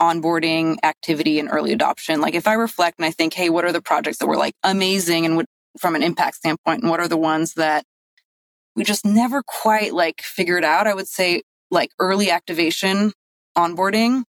onboarding 0.00 0.76
activity 0.82 1.40
and 1.40 1.48
early 1.50 1.72
adoption. 1.72 2.20
Like 2.20 2.34
if 2.34 2.46
I 2.46 2.54
reflect 2.54 2.98
and 2.98 3.06
I 3.06 3.10
think, 3.10 3.34
hey, 3.34 3.50
what 3.50 3.64
are 3.64 3.72
the 3.72 3.82
projects 3.82 4.18
that 4.18 4.28
were 4.28 4.36
like 4.36 4.54
amazing 4.62 5.26
and 5.26 5.36
would 5.36 5.46
from 5.78 5.94
an 5.94 6.02
impact 6.02 6.36
standpoint, 6.36 6.82
and 6.82 6.90
what 6.90 7.00
are 7.00 7.08
the 7.08 7.16
ones 7.16 7.54
that 7.54 7.84
we 8.74 8.84
just 8.84 9.04
never 9.04 9.42
quite 9.42 9.92
like 9.92 10.22
figured 10.22 10.64
out? 10.64 10.86
I 10.86 10.94
would 10.94 11.08
say 11.08 11.42
like 11.70 11.90
early 11.98 12.30
activation 12.30 13.12
onboarding, 13.56 14.24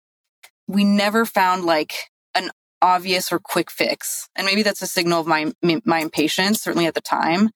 we 0.67 0.85
never 0.85 1.25
found 1.25 1.65
like 1.65 1.95
an 2.35 2.50
obvious 2.83 3.33
or 3.33 3.38
quick 3.38 3.71
fix. 3.71 4.29
And 4.37 4.47
maybe 4.47 4.62
that's 4.62 4.83
a 4.83 4.87
signal 4.87 5.21
of 5.21 5.27
my 5.27 5.53
my 5.85 6.00
impatience, 6.00 6.62
certainly 6.62 6.87
at 6.87 6.95
the 6.95 7.00
time. 7.00 7.50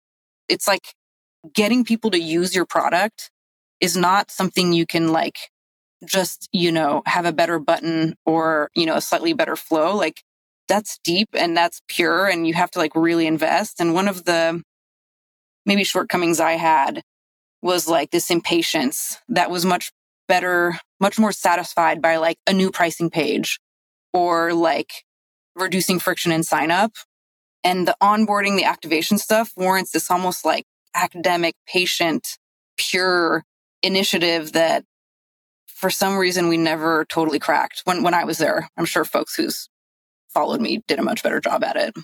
It's 0.47 0.67
like 0.67 0.93
getting 1.53 1.83
people 1.83 2.11
to 2.11 2.19
use 2.19 2.55
your 2.55 2.65
product 2.65 3.31
is 3.79 3.95
not 3.95 4.29
something 4.31 4.73
you 4.73 4.85
can 4.85 5.11
like 5.11 5.37
just, 6.05 6.47
you 6.51 6.71
know, 6.71 7.01
have 7.05 7.25
a 7.25 7.33
better 7.33 7.59
button 7.59 8.15
or, 8.25 8.69
you 8.75 8.85
know, 8.85 8.95
a 8.95 9.01
slightly 9.01 9.33
better 9.33 9.55
flow. 9.55 9.95
Like 9.95 10.21
that's 10.67 10.99
deep 11.03 11.29
and 11.33 11.57
that's 11.57 11.81
pure 11.87 12.27
and 12.27 12.47
you 12.47 12.53
have 12.53 12.71
to 12.71 12.79
like 12.79 12.95
really 12.95 13.27
invest. 13.27 13.79
And 13.79 13.93
one 13.93 14.07
of 14.07 14.25
the 14.25 14.61
maybe 15.65 15.83
shortcomings 15.83 16.39
I 16.39 16.53
had 16.53 17.01
was 17.61 17.87
like 17.87 18.11
this 18.11 18.31
impatience 18.31 19.17
that 19.27 19.51
was 19.51 19.65
much 19.65 19.91
better, 20.27 20.79
much 20.99 21.19
more 21.19 21.31
satisfied 21.31 22.01
by 22.01 22.17
like 22.17 22.37
a 22.47 22.53
new 22.53 22.71
pricing 22.71 23.09
page 23.09 23.59
or 24.13 24.53
like 24.53 25.03
reducing 25.55 25.99
friction 25.99 26.31
in 26.31 26.43
sign 26.43 26.71
up. 26.71 26.93
And 27.63 27.87
the 27.87 27.95
onboarding, 28.01 28.55
the 28.55 28.63
activation 28.63 29.17
stuff 29.17 29.51
warrants 29.57 29.91
this 29.91 30.09
almost 30.09 30.45
like 30.45 30.65
academic, 30.95 31.55
patient, 31.67 32.37
pure 32.77 33.43
initiative 33.83 34.53
that 34.53 34.85
for 35.79 35.89
some 35.89 36.17
reason 36.17 36.49
we 36.49 36.57
never 36.57 37.05
totally 37.05 37.39
cracked 37.39 37.81
when, 37.85 38.03
when 38.03 38.13
I 38.13 38.25
was 38.25 38.37
there. 38.37 38.67
I'm 38.75 38.85
sure 38.85 39.05
folks 39.05 39.35
who's 39.35 39.69
followed 40.29 40.59
me 40.59 40.81
did 40.87 40.99
a 40.99 41.03
much 41.03 41.23
better 41.23 41.39
job 41.39 41.63
at 41.63 41.77
it. 41.77 41.95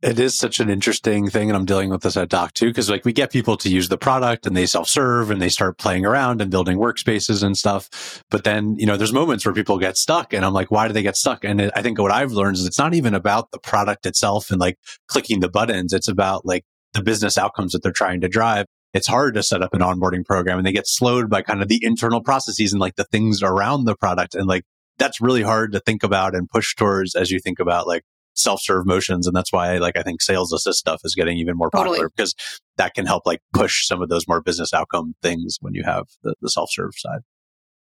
It 0.00 0.20
is 0.20 0.38
such 0.38 0.60
an 0.60 0.70
interesting 0.70 1.28
thing. 1.28 1.50
And 1.50 1.56
I'm 1.56 1.64
dealing 1.64 1.90
with 1.90 2.02
this 2.02 2.16
at 2.16 2.28
Dock 2.28 2.54
too, 2.54 2.68
because 2.68 2.88
like 2.88 3.04
we 3.04 3.12
get 3.12 3.32
people 3.32 3.56
to 3.56 3.68
use 3.68 3.88
the 3.88 3.98
product 3.98 4.46
and 4.46 4.56
they 4.56 4.66
self 4.66 4.88
serve 4.88 5.32
and 5.32 5.42
they 5.42 5.48
start 5.48 5.78
playing 5.78 6.06
around 6.06 6.40
and 6.40 6.48
building 6.48 6.78
workspaces 6.78 7.42
and 7.42 7.58
stuff. 7.58 8.22
But 8.30 8.44
then, 8.44 8.76
you 8.78 8.86
know, 8.86 8.96
there's 8.96 9.12
moments 9.12 9.44
where 9.44 9.52
people 9.52 9.76
get 9.78 9.96
stuck 9.96 10.32
and 10.32 10.44
I'm 10.44 10.52
like, 10.52 10.70
why 10.70 10.86
do 10.86 10.94
they 10.94 11.02
get 11.02 11.16
stuck? 11.16 11.44
And 11.44 11.72
I 11.74 11.82
think 11.82 11.98
what 11.98 12.12
I've 12.12 12.30
learned 12.30 12.56
is 12.56 12.66
it's 12.66 12.78
not 12.78 12.94
even 12.94 13.14
about 13.14 13.50
the 13.50 13.58
product 13.58 14.06
itself 14.06 14.52
and 14.52 14.60
like 14.60 14.78
clicking 15.08 15.40
the 15.40 15.50
buttons. 15.50 15.92
It's 15.92 16.06
about 16.06 16.46
like 16.46 16.64
the 16.92 17.02
business 17.02 17.36
outcomes 17.36 17.72
that 17.72 17.82
they're 17.82 17.90
trying 17.90 18.20
to 18.20 18.28
drive. 18.28 18.66
It's 18.94 19.06
hard 19.06 19.34
to 19.34 19.42
set 19.42 19.62
up 19.62 19.74
an 19.74 19.80
onboarding 19.80 20.24
program 20.24 20.58
and 20.58 20.66
they 20.66 20.72
get 20.72 20.86
slowed 20.86 21.28
by 21.28 21.42
kind 21.42 21.62
of 21.62 21.68
the 21.68 21.80
internal 21.82 22.22
processes 22.22 22.72
and 22.72 22.80
like 22.80 22.96
the 22.96 23.04
things 23.04 23.42
around 23.42 23.84
the 23.84 23.94
product. 23.94 24.34
And 24.34 24.46
like 24.46 24.64
that's 24.98 25.20
really 25.20 25.42
hard 25.42 25.72
to 25.72 25.80
think 25.80 26.02
about 26.02 26.34
and 26.34 26.48
push 26.48 26.74
towards 26.74 27.14
as 27.14 27.30
you 27.30 27.38
think 27.38 27.58
about 27.58 27.86
like 27.86 28.02
self-serve 28.34 28.86
motions. 28.86 29.26
And 29.26 29.36
that's 29.36 29.52
why 29.52 29.76
like 29.78 29.96
I 29.96 30.02
think 30.02 30.22
sales 30.22 30.52
assist 30.52 30.78
stuff 30.78 31.02
is 31.04 31.14
getting 31.14 31.38
even 31.38 31.56
more 31.56 31.70
popular 31.70 31.96
Totally. 31.96 32.12
because 32.16 32.34
that 32.76 32.94
can 32.94 33.04
help 33.04 33.26
like 33.26 33.40
push 33.52 33.86
some 33.86 34.00
of 34.00 34.08
those 34.08 34.26
more 34.26 34.40
business 34.40 34.72
outcome 34.72 35.14
things 35.22 35.58
when 35.60 35.74
you 35.74 35.84
have 35.84 36.06
the, 36.22 36.34
the 36.40 36.48
self-serve 36.48 36.92
side. 36.96 37.20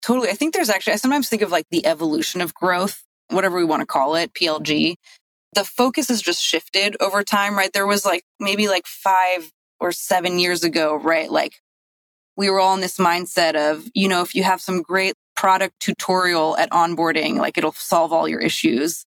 Totally. 0.02 0.28
I 0.28 0.34
think 0.34 0.54
there's 0.54 0.70
actually, 0.70 0.94
I 0.94 0.96
sometimes 0.96 1.28
think 1.28 1.42
of 1.42 1.50
like 1.50 1.66
the 1.70 1.86
evolution 1.86 2.40
of 2.40 2.54
growth, 2.54 3.02
whatever 3.28 3.56
we 3.58 3.64
want 3.64 3.80
to 3.80 3.86
call 3.86 4.16
it, 4.16 4.32
PLG. 4.34 4.94
The 5.54 5.64
focus 5.64 6.08
has 6.08 6.22
just 6.22 6.42
shifted 6.42 6.96
over 7.00 7.22
time, 7.22 7.56
right? 7.56 7.72
There 7.72 7.86
was 7.86 8.04
like 8.04 8.24
maybe 8.38 8.68
like 8.68 8.86
five 8.86 9.50
or 9.80 9.92
seven 9.92 10.38
years 10.38 10.62
ago, 10.62 10.96
right? 10.96 11.30
Like 11.30 11.60
we 12.36 12.50
were 12.50 12.60
all 12.60 12.74
in 12.74 12.80
this 12.80 12.98
mindset 12.98 13.54
of, 13.54 13.88
you 13.94 14.08
know, 14.08 14.22
if 14.22 14.34
you 14.34 14.42
have 14.42 14.60
some 14.60 14.82
great 14.82 15.14
product 15.36 15.80
tutorial 15.80 16.56
at 16.56 16.70
onboarding, 16.70 17.36
like 17.36 17.56
it'll 17.58 17.72
solve 17.72 18.12
all 18.12 18.28
your 18.28 18.40
issues. 18.40 19.04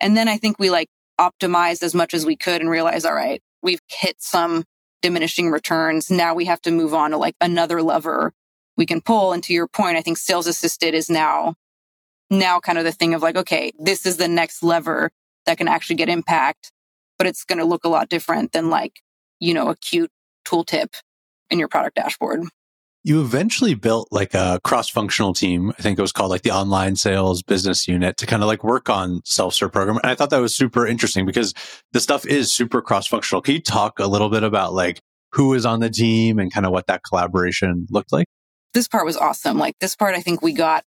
And 0.00 0.16
then 0.16 0.28
I 0.28 0.36
think 0.36 0.58
we 0.58 0.70
like 0.70 0.88
optimized 1.18 1.82
as 1.82 1.94
much 1.94 2.12
as 2.12 2.26
we 2.26 2.36
could 2.36 2.60
and 2.60 2.68
realized, 2.68 3.06
all 3.06 3.14
right, 3.14 3.42
we've 3.62 3.80
hit 3.88 4.16
some 4.20 4.64
diminishing 5.02 5.50
returns. 5.50 6.10
Now 6.10 6.34
we 6.34 6.46
have 6.46 6.60
to 6.62 6.70
move 6.70 6.92
on 6.92 7.12
to 7.12 7.16
like 7.16 7.36
another 7.40 7.82
lever 7.82 8.32
we 8.76 8.86
can 8.86 9.00
pull. 9.00 9.32
And 9.32 9.42
to 9.44 9.52
your 9.52 9.68
point, 9.68 9.96
I 9.96 10.02
think 10.02 10.18
sales 10.18 10.46
assisted 10.46 10.94
is 10.94 11.08
now, 11.08 11.54
now 12.30 12.60
kind 12.60 12.78
of 12.78 12.84
the 12.84 12.92
thing 12.92 13.14
of 13.14 13.22
like, 13.22 13.36
okay, 13.36 13.72
this 13.78 14.04
is 14.04 14.16
the 14.16 14.28
next 14.28 14.62
lever 14.62 15.10
that 15.46 15.58
can 15.58 15.68
actually 15.68 15.96
get 15.96 16.08
impact, 16.08 16.72
but 17.18 17.26
it's 17.26 17.44
going 17.44 17.58
to 17.58 17.64
look 17.64 17.84
a 17.84 17.88
lot 17.88 18.08
different 18.08 18.52
than 18.52 18.68
like, 18.68 19.00
you 19.40 19.54
know, 19.54 19.68
a 19.68 19.76
cute 19.76 20.10
tooltip 20.46 20.88
in 21.50 21.58
your 21.58 21.68
product 21.68 21.96
dashboard. 21.96 22.42
You 23.04 23.20
eventually 23.20 23.74
built 23.74 24.08
like 24.10 24.34
a 24.34 24.58
cross 24.64 24.88
functional 24.88 25.32
team. 25.32 25.72
I 25.78 25.82
think 25.82 25.96
it 25.96 26.02
was 26.02 26.10
called 26.10 26.30
like 26.30 26.42
the 26.42 26.50
online 26.50 26.96
sales 26.96 27.42
business 27.42 27.86
unit 27.86 28.16
to 28.16 28.26
kind 28.26 28.42
of 28.42 28.48
like 28.48 28.64
work 28.64 28.90
on 28.90 29.20
self 29.24 29.54
serve 29.54 29.72
program. 29.72 29.98
And 29.98 30.10
I 30.10 30.16
thought 30.16 30.30
that 30.30 30.38
was 30.38 30.56
super 30.56 30.86
interesting 30.86 31.24
because 31.24 31.54
the 31.92 32.00
stuff 32.00 32.26
is 32.26 32.52
super 32.52 32.82
cross 32.82 33.06
functional. 33.06 33.42
Can 33.42 33.54
you 33.54 33.60
talk 33.60 34.00
a 34.00 34.06
little 34.08 34.28
bit 34.28 34.42
about 34.42 34.74
like 34.74 35.00
who 35.32 35.54
is 35.54 35.64
on 35.64 35.78
the 35.78 35.90
team 35.90 36.40
and 36.40 36.52
kind 36.52 36.66
of 36.66 36.72
what 36.72 36.88
that 36.88 37.02
collaboration 37.04 37.86
looked 37.90 38.12
like? 38.12 38.26
this 38.76 38.88
part 38.88 39.06
was 39.06 39.16
awesome. 39.16 39.58
Like 39.58 39.74
this 39.80 39.96
part, 39.96 40.14
I 40.14 40.20
think 40.20 40.42
we 40.42 40.52
got 40.52 40.84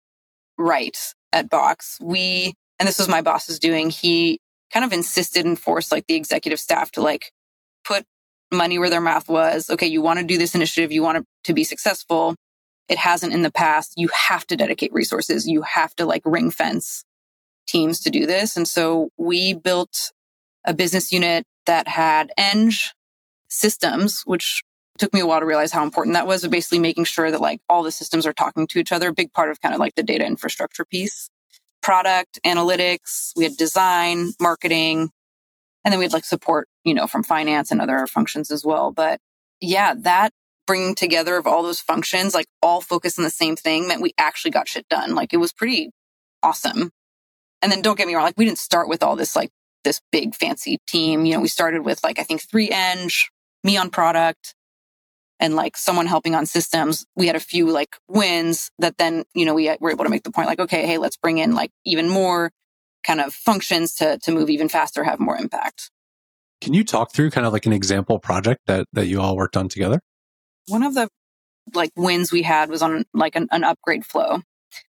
right 0.59 0.97
at 1.33 1.49
Box. 1.49 1.99
We, 2.03 2.53
and 2.79 2.89
this 2.89 2.99
was 2.99 3.09
my 3.09 3.23
boss's 3.23 3.59
doing. 3.59 3.91
He 3.91 4.41
kind 4.73 4.85
of 4.85 4.93
insisted 4.93 5.47
and 5.47 5.59
forced 5.59 5.93
like 5.93 6.07
the 6.09 6.17
executive 6.17 6.59
staff 6.59 6.91
to 6.93 7.01
like 7.01 7.31
money 8.53 8.79
where 8.79 8.91
their 8.91 9.01
mouth 9.01 9.29
was. 9.29 9.71
Okay, 9.71 9.87
you 9.87 10.03
want 10.03 10.19
to 10.19 10.25
do 10.25 10.39
this 10.39 10.55
initiative. 10.55 10.93
You 10.93 11.03
want 11.03 11.19
it 11.19 11.25
to 11.45 11.55
be 11.55 11.65
successful. 11.65 12.35
It 12.89 12.99
hasn't 12.99 13.33
in 13.33 13.43
the 13.43 13.51
past. 13.51 13.95
You 13.97 14.09
have 14.29 14.47
to 14.49 14.57
dedicate 14.57 14.93
resources. 14.93 15.47
You 15.47 15.63
have 15.63 15.95
to 15.97 16.07
like 16.07 16.23
ring 16.25 16.51
fence 16.51 17.05
teams 17.67 18.01
to 18.01 18.11
do 18.11 18.27
this. 18.27 18.57
And 18.57 18.67
so 18.67 19.11
we 19.17 19.55
built 19.55 20.13
a 20.65 20.75
business 20.75 21.13
unit 21.13 21.45
that 21.67 21.89
had 21.89 22.31
Eng 22.37 22.73
systems, 23.49 24.23
which 24.25 24.63
took 24.99 25.13
me 25.13 25.21
a 25.21 25.27
while 25.27 25.41
to 25.41 25.47
realize 25.47 25.73
how 25.73 25.83
important 25.83 26.15
that 26.15 26.27
was, 26.27 26.43
but 26.43 26.51
basically 26.51 26.79
making 26.79 27.05
sure 27.05 27.31
that 27.31 27.41
like 27.41 27.61
all 27.69 27.83
the 27.83 27.93
systems 27.93 28.27
are 28.27 28.33
talking 28.33 28.67
to 28.69 28.79
each 28.79 28.93
other, 28.93 29.09
a 29.09 29.13
big 29.13 29.33
part 29.33 29.51
of 29.51 29.61
kind 29.61 29.75
of 29.75 29.81
like 29.81 29.95
the 29.95 30.03
data 30.03 30.25
infrastructure 30.25 30.85
piece. 30.85 31.29
Product, 31.83 32.39
analytics, 32.45 33.33
we 33.37 33.45
had 33.45 33.57
design, 33.57 34.33
marketing, 34.41 35.11
and 35.87 35.93
then 35.93 36.01
we'd 36.01 36.13
like 36.13 36.25
support, 36.25 36.69
you 36.83 36.93
know, 36.93 37.07
from 37.07 37.23
finance 37.23 37.71
and 37.71 37.81
other 37.81 38.09
functions 38.09 38.51
as 38.51 38.65
well. 38.65 38.91
But 38.91 39.21
yeah, 39.61 39.95
that 39.99 40.33
bringing 40.67 40.97
together 40.97 41.37
of 41.37 41.47
all 41.47 41.63
those 41.63 41.79
functions, 41.79 42.35
like 42.35 42.49
all 42.61 42.81
focus 42.81 43.17
on 43.21 43.23
the 43.23 43.31
same 43.31 43.55
thing 43.55 43.87
meant 43.87 44.03
we 44.03 44.13
actually 44.19 44.51
got 44.51 44.67
shit 44.67 44.89
done. 44.89 45.15
Like 45.15 45.33
it 45.33 45.37
was 45.37 45.53
pretty 45.53 45.93
awesome. 46.43 46.91
And 47.63 47.71
then 47.71 47.83
don't 47.83 47.97
get 47.97 48.09
me 48.09 48.17
wrong, 48.17 48.25
like 48.25 48.37
we 48.37 48.45
didn't 48.45 48.59
start 48.59 48.89
with 48.89 49.05
all 49.05 49.15
this 49.15 49.37
like 49.37 49.51
this 49.85 50.01
big 50.11 50.35
fancy 50.35 50.79
team. 50.89 51.25
You 51.25 51.35
know, 51.35 51.41
we 51.41 51.47
started 51.47 51.85
with 51.85 52.03
like 52.03 52.19
I 52.19 52.25
think 52.25 52.43
three 52.43 52.69
Eng, 52.69 53.09
me 53.63 53.77
on 53.77 53.89
product, 53.89 54.57
and 55.39 55.55
like 55.55 55.77
someone 55.77 56.07
helping 56.07 56.35
on 56.35 56.47
systems. 56.47 57.07
We 57.15 57.29
had 57.29 57.37
a 57.37 57.41
few 57.41 57.71
like 57.71 57.97
wins 58.09 58.73
that 58.81 58.99
then, 58.99 59.23
you 59.35 59.45
know, 59.45 59.55
we 59.55 59.69
uh, 59.69 59.77
were 59.79 59.93
able 59.93 60.05
to 60.05 60.11
make 60.11 60.25
the 60.25 60.33
point 60.33 60.49
like, 60.49 60.59
okay, 60.59 60.85
hey, 60.85 60.99
let's 60.99 61.17
bring 61.17 61.39
in 61.39 61.55
like 61.55 61.71
even 61.85 62.09
more 62.09 62.51
kind 63.07 63.21
of 63.21 63.33
functions 63.33 63.95
to, 63.95 64.19
to 64.19 64.33
move 64.33 64.51
even 64.51 64.69
faster, 64.69 65.05
have 65.05 65.21
more 65.21 65.37
impact. 65.37 65.91
Can 66.61 66.75
you 66.75 66.85
talk 66.85 67.13
through 67.13 67.31
kind 67.31 67.47
of 67.47 67.53
like 67.53 67.67
an 67.67 67.73
example 67.73 68.19
project 68.19 68.63
that, 68.67 68.87
that 68.93 69.07
you 69.07 69.21
all 69.21 69.37
worked 69.37 69.57
on 69.57 69.69
together? 69.69 70.01
One 70.69 70.83
of 70.83 70.95
the 70.95 71.09
like 71.75 71.91
wins 71.97 72.33
we 72.33 72.43
had 72.43 72.71
was 72.71 72.83
on 72.83 73.05
like 73.13 73.37
an, 73.37 73.49
an 73.51 73.65
upgrade 73.65 74.05
flow. 74.05 74.41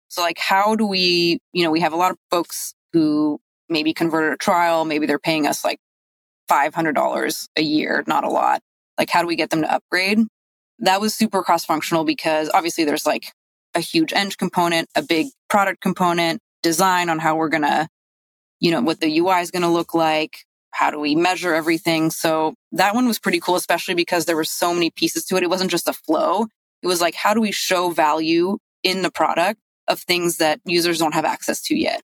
So 0.07 0.21
like, 0.21 0.37
how 0.37 0.75
do 0.75 0.85
we, 0.85 1.39
you 1.53 1.63
know, 1.63 1.71
we 1.71 1.79
have 1.81 1.93
a 1.93 1.97
lot 1.97 2.11
of 2.11 2.17
folks 2.29 2.73
who 2.93 3.39
maybe 3.69 3.93
converted 3.93 4.33
a 4.33 4.37
trial, 4.37 4.83
maybe 4.83 5.05
they're 5.05 5.19
paying 5.19 5.47
us 5.47 5.63
like 5.63 5.79
$500 6.49 7.47
a 7.55 7.61
year, 7.61 8.03
not 8.07 8.25
a 8.25 8.29
lot. 8.29 8.61
Like, 8.97 9.09
how 9.09 9.21
do 9.21 9.27
we 9.27 9.37
get 9.37 9.49
them 9.49 9.61
to 9.61 9.73
upgrade? 9.73 10.19
That 10.79 10.99
was 10.99 11.15
super 11.15 11.43
cross 11.43 11.63
functional 11.63 12.03
because 12.03 12.49
obviously 12.53 12.83
there's 12.83 13.05
like 13.05 13.31
a 13.73 13.79
huge 13.79 14.11
Eng 14.11 14.31
component, 14.31 14.89
a 14.95 15.01
big 15.01 15.27
product 15.49 15.81
component, 15.81 16.41
design 16.61 17.09
on 17.09 17.19
how 17.19 17.35
we're 17.35 17.49
going 17.49 17.63
to, 17.63 17.87
you 18.61 18.71
know, 18.71 18.81
what 18.81 19.01
the 19.01 19.19
UI 19.19 19.41
is 19.41 19.51
going 19.51 19.63
to 19.63 19.67
look 19.67 19.93
like. 19.93 20.45
How 20.69 20.89
do 20.89 20.99
we 20.99 21.15
measure 21.15 21.53
everything? 21.53 22.11
So 22.11 22.53
that 22.71 22.95
one 22.95 23.07
was 23.07 23.19
pretty 23.19 23.41
cool, 23.41 23.55
especially 23.55 23.95
because 23.95 24.23
there 24.23 24.37
were 24.37 24.45
so 24.45 24.73
many 24.73 24.89
pieces 24.89 25.25
to 25.25 25.35
it. 25.35 25.43
It 25.43 25.49
wasn't 25.49 25.71
just 25.71 25.89
a 25.89 25.93
flow. 25.93 26.45
It 26.81 26.87
was 26.87 27.01
like, 27.01 27.15
how 27.15 27.33
do 27.33 27.41
we 27.41 27.51
show 27.51 27.89
value 27.89 28.57
in 28.83 29.01
the 29.01 29.11
product 29.11 29.59
of 29.87 29.99
things 29.99 30.37
that 30.37 30.61
users 30.63 30.99
don't 30.99 31.13
have 31.13 31.25
access 31.25 31.61
to 31.63 31.75
yet? 31.75 32.01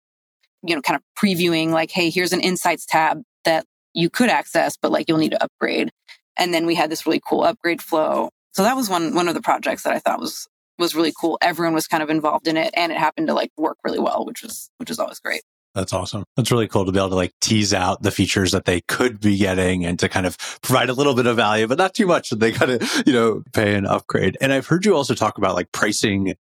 You 0.62 0.76
know, 0.76 0.82
kind 0.82 1.00
of 1.00 1.04
previewing 1.22 1.72
like, 1.72 1.90
hey, 1.90 2.12
here's 2.12 2.34
an 2.34 2.42
insights 2.42 2.86
tab 2.86 3.24
that 3.46 3.66
you 3.94 4.10
could 4.10 4.30
access, 4.30 4.78
but 4.78 4.92
like 4.92 5.08
you'll 5.08 5.18
need 5.18 5.32
to 5.32 5.44
upgrade. 5.44 5.90
And 6.38 6.54
then 6.54 6.66
we 6.66 6.76
had 6.76 6.92
this 6.92 7.06
really 7.08 7.22
cool 7.28 7.44
upgrade 7.44 7.82
flow. 7.82 8.30
So 8.54 8.64
that 8.64 8.76
was 8.76 8.90
one 8.90 9.16
one 9.16 9.28
of 9.28 9.34
the 9.34 9.42
projects 9.42 9.84
that 9.84 9.94
I 9.94 10.00
thought 10.00 10.20
was 10.20 10.48
was 10.78 10.96
really 10.96 11.14
cool. 11.20 11.38
Everyone 11.42 11.74
was 11.74 11.88
kind 11.88 12.04
of 12.04 12.10
involved 12.10 12.48
in 12.48 12.58
it 12.58 12.74
and 12.76 12.92
it 12.92 12.98
happened 12.98 13.28
to 13.28 13.34
like 13.34 13.52
work 13.58 13.78
really 13.84 14.00
well, 14.00 14.26
which 14.26 14.44
was 14.44 14.70
which 14.78 14.90
is 14.90 15.00
always 15.00 15.20
great. 15.20 15.42
That's 15.74 15.94
awesome. 15.94 16.26
That's 16.36 16.52
really 16.52 16.68
cool 16.68 16.86
to 16.86 16.92
be 16.92 17.00
able 17.00 17.10
to 17.10 17.16
like 17.16 17.34
tease 17.40 17.74
out 17.74 18.02
the 18.02 18.12
features 18.12 18.52
that 18.52 18.66
they 18.66 18.82
could 18.82 19.22
be 19.22 19.38
getting 19.38 19.86
and 19.86 19.98
to 20.00 20.10
kind 20.10 20.26
of 20.26 20.38
provide 20.62 20.90
a 20.90 20.94
little 20.94 21.16
bit 21.16 21.28
of 21.28 21.38
value, 21.38 21.66
but 21.66 21.78
not 21.78 21.94
too 21.94 22.06
much 22.06 22.30
that 22.30 22.40
they 22.40 22.52
gotta, 22.52 22.86
you 23.06 23.14
know, 23.14 23.44
pay 23.54 23.76
an 23.76 23.86
upgrade. 23.86 24.38
And 24.42 24.52
I've 24.52 24.68
heard 24.68 24.86
you 24.86 24.96
also 24.96 25.14
talk 25.14 25.38
about 25.38 25.56
like 25.56 25.72
pricing 25.72 26.36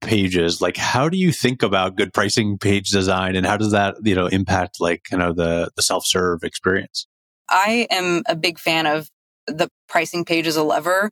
pages. 0.00 0.62
Like 0.62 0.78
how 0.78 1.10
do 1.10 1.18
you 1.18 1.30
think 1.30 1.62
about 1.62 1.96
good 1.96 2.14
pricing 2.14 2.56
page 2.56 2.88
design 2.88 3.36
and 3.36 3.44
how 3.44 3.58
does 3.58 3.72
that, 3.72 3.96
you 4.02 4.14
know, 4.14 4.28
impact 4.28 4.80
like 4.80 5.04
kind 5.04 5.22
of 5.22 5.36
the, 5.36 5.70
the 5.76 5.82
self-serve 5.82 6.42
experience? 6.42 7.06
I 7.50 7.86
am 7.90 8.22
a 8.26 8.36
big 8.36 8.58
fan 8.58 8.86
of 8.86 9.10
the 9.46 9.68
pricing 9.88 10.24
page 10.24 10.46
as 10.46 10.56
a 10.56 10.62
lever 10.62 11.10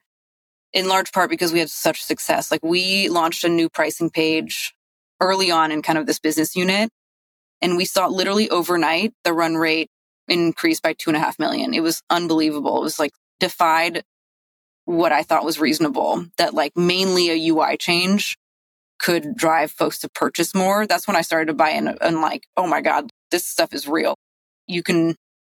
in 0.72 0.88
large 0.88 1.12
part 1.12 1.28
because 1.28 1.52
we 1.52 1.58
had 1.58 1.68
such 1.68 2.02
success. 2.02 2.50
Like 2.50 2.62
we 2.62 3.10
launched 3.10 3.44
a 3.44 3.48
new 3.48 3.68
pricing 3.68 4.08
page 4.08 4.74
early 5.20 5.50
on 5.50 5.70
in 5.70 5.82
kind 5.82 5.98
of 5.98 6.06
this 6.06 6.18
business 6.18 6.56
unit 6.56 6.90
and 7.60 7.76
we 7.76 7.84
saw 7.84 8.06
literally 8.06 8.48
overnight 8.50 9.12
the 9.24 9.32
run 9.32 9.56
rate 9.56 9.88
increase 10.28 10.80
by 10.80 10.92
two 10.92 11.10
and 11.10 11.16
a 11.16 11.20
half 11.20 11.38
million. 11.38 11.74
It 11.74 11.82
was 11.82 12.02
unbelievable. 12.10 12.78
It 12.78 12.82
was 12.82 12.98
like 12.98 13.12
defied 13.40 14.02
what 14.84 15.12
I 15.12 15.22
thought 15.22 15.44
was 15.44 15.60
reasonable 15.60 16.26
that 16.38 16.54
like 16.54 16.76
mainly 16.76 17.30
a 17.30 17.50
UI 17.50 17.76
change 17.76 18.36
could 18.98 19.36
drive 19.36 19.70
folks 19.70 19.98
to 20.00 20.08
purchase 20.08 20.54
more. 20.54 20.86
That's 20.86 21.06
when 21.06 21.16
I 21.16 21.20
started 21.20 21.46
to 21.46 21.54
buy 21.54 21.70
in 21.70 21.88
and 21.88 22.20
like, 22.20 22.44
oh 22.56 22.66
my 22.66 22.80
God, 22.80 23.10
this 23.30 23.44
stuff 23.44 23.72
is 23.72 23.86
real. 23.86 24.16
You 24.66 24.82
can 24.82 25.14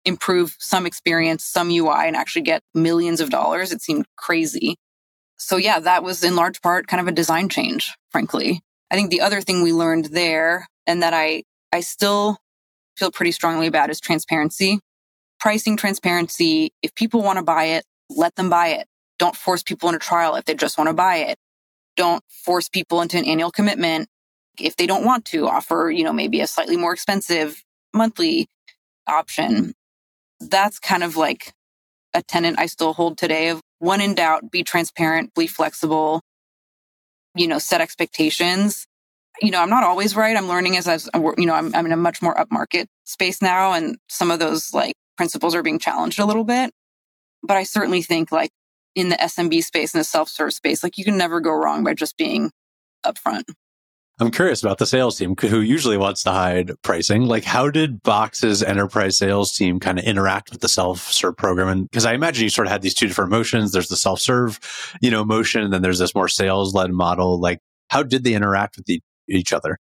improve 0.05 0.55
some 0.59 0.85
experience, 0.85 1.43
some 1.43 1.69
UI 1.69 2.07
and 2.07 2.15
actually 2.15 2.41
get 2.41 2.61
millions 2.73 3.21
of 3.21 3.29
dollars. 3.29 3.71
It 3.71 3.81
seemed 3.81 4.05
crazy. 4.17 4.75
So 5.37 5.57
yeah, 5.57 5.79
that 5.79 6.03
was 6.03 6.23
in 6.23 6.35
large 6.35 6.61
part 6.61 6.87
kind 6.87 6.99
of 6.99 7.07
a 7.07 7.11
design 7.15 7.49
change, 7.49 7.95
frankly. 8.11 8.61
I 8.91 8.95
think 8.95 9.11
the 9.11 9.21
other 9.21 9.41
thing 9.41 9.61
we 9.61 9.71
learned 9.71 10.05
there 10.05 10.67
and 10.87 11.03
that 11.03 11.13
I, 11.13 11.43
I 11.73 11.81
still 11.81 12.37
feel 12.97 13.11
pretty 13.11 13.31
strongly 13.31 13.67
about 13.67 13.89
is 13.89 13.99
transparency. 13.99 14.79
Pricing 15.39 15.77
transparency. 15.77 16.73
If 16.81 16.95
people 16.95 17.21
want 17.21 17.37
to 17.37 17.43
buy 17.43 17.65
it, 17.65 17.85
let 18.09 18.35
them 18.35 18.49
buy 18.49 18.69
it. 18.69 18.87
Don't 19.19 19.35
force 19.35 19.63
people 19.63 19.89
into 19.89 19.99
trial 19.99 20.35
if 20.35 20.45
they 20.45 20.53
just 20.55 20.77
want 20.77 20.89
to 20.89 20.93
buy 20.93 21.17
it. 21.17 21.37
Don't 21.97 22.23
force 22.29 22.69
people 22.69 23.01
into 23.01 23.17
an 23.17 23.25
annual 23.25 23.51
commitment 23.51 24.07
if 24.59 24.75
they 24.75 24.87
don't 24.87 25.05
want 25.05 25.25
to 25.25 25.47
offer, 25.47 25.91
you 25.91 26.03
know, 26.03 26.13
maybe 26.13 26.41
a 26.41 26.47
slightly 26.47 26.77
more 26.77 26.93
expensive 26.93 27.63
monthly 27.93 28.47
option. 29.07 29.73
that's 30.39 30.79
kind 30.79 31.03
of 31.03 31.17
like 31.17 31.53
a 32.13 32.21
tenant 32.23 32.59
I 32.59 32.67
still 32.67 32.93
hold 32.93 33.17
today 33.17 33.49
of 33.49 33.61
one 33.79 34.01
in 34.01 34.15
doubt, 34.15 34.51
be 34.51 34.63
transparent, 34.63 35.33
be 35.35 35.47
flexible, 35.47 36.21
you 37.35 37.47
know, 37.47 37.59
set 37.59 37.81
expectations. 37.81 38.87
You 39.41 39.51
know, 39.51 39.61
I'm 39.61 39.69
not 39.69 39.83
always 39.83 40.15
right. 40.15 40.35
I'm 40.35 40.47
learning 40.47 40.77
as 40.77 40.87
I, 40.87 40.97
you 41.37 41.45
know, 41.45 41.53
I'm, 41.53 41.73
I'm 41.73 41.85
in 41.85 41.91
a 41.91 41.97
much 41.97 42.21
more 42.21 42.35
upmarket 42.35 42.87
space 43.05 43.41
now. 43.41 43.73
And 43.73 43.97
some 44.09 44.31
of 44.31 44.39
those 44.39 44.73
like 44.73 44.93
principles 45.17 45.55
are 45.55 45.63
being 45.63 45.79
challenged 45.79 46.19
a 46.19 46.25
little 46.25 46.43
bit. 46.43 46.71
But 47.41 47.57
I 47.57 47.63
certainly 47.63 48.01
think 48.01 48.31
like 48.31 48.51
in 48.95 49.09
the 49.09 49.15
SMB 49.15 49.63
space 49.63 49.93
and 49.93 50.01
the 50.01 50.05
self 50.05 50.29
serve 50.29 50.53
space, 50.53 50.83
like 50.83 50.97
you 50.97 51.05
can 51.05 51.17
never 51.17 51.39
go 51.39 51.51
wrong 51.51 51.83
by 51.83 51.93
just 51.93 52.17
being 52.17 52.51
upfront. 53.05 53.43
I'm 54.21 54.31
curious 54.31 54.61
about 54.61 54.79
the 54.79 54.85
sales 54.85 55.17
team 55.17 55.33
who 55.39 55.61
usually 55.61 55.95
wants 55.95 56.23
to 56.23 56.31
hide 56.31 56.71
pricing. 56.81 57.21
Like, 57.21 57.45
how 57.45 57.69
did 57.69 58.03
Box's 58.03 58.61
enterprise 58.61 59.17
sales 59.17 59.55
team 59.55 59.79
kind 59.79 59.97
of 59.97 60.03
interact 60.03 60.51
with 60.51 60.59
the 60.59 60.67
self-serve 60.67 61.37
program? 61.37 61.69
And 61.69 61.89
because 61.89 62.05
I 62.05 62.13
imagine 62.13 62.43
you 62.43 62.49
sort 62.49 62.67
of 62.67 62.71
had 62.71 62.81
these 62.81 62.93
two 62.93 63.07
different 63.07 63.31
motions. 63.31 63.71
There's 63.71 63.87
the 63.87 63.95
self-serve, 63.95 64.59
you 65.01 65.09
know, 65.09 65.23
motion, 65.23 65.63
and 65.63 65.71
then 65.71 65.81
there's 65.81 65.99
this 65.99 66.13
more 66.13 66.27
sales-led 66.27 66.91
model. 66.91 67.39
Like, 67.39 67.59
how 67.89 68.03
did 68.03 68.25
they 68.25 68.33
interact 68.33 68.75
with 68.75 68.87
the, 68.87 69.01
each 69.29 69.53
other? 69.53 69.77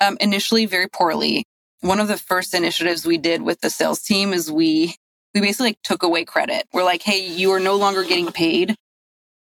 Um, 0.00 0.16
initially, 0.20 0.66
very 0.66 0.88
poorly. 0.88 1.44
One 1.80 2.00
of 2.00 2.08
the 2.08 2.16
first 2.16 2.54
initiatives 2.54 3.06
we 3.06 3.18
did 3.18 3.42
with 3.42 3.60
the 3.60 3.70
sales 3.70 4.02
team 4.02 4.32
is 4.32 4.50
we 4.50 4.94
we 5.34 5.40
basically 5.40 5.70
like, 5.70 5.82
took 5.84 6.02
away 6.02 6.24
credit. 6.24 6.66
We're 6.72 6.84
like, 6.84 7.02
hey, 7.02 7.26
you 7.26 7.52
are 7.52 7.60
no 7.60 7.76
longer 7.76 8.02
getting 8.02 8.32
paid 8.32 8.74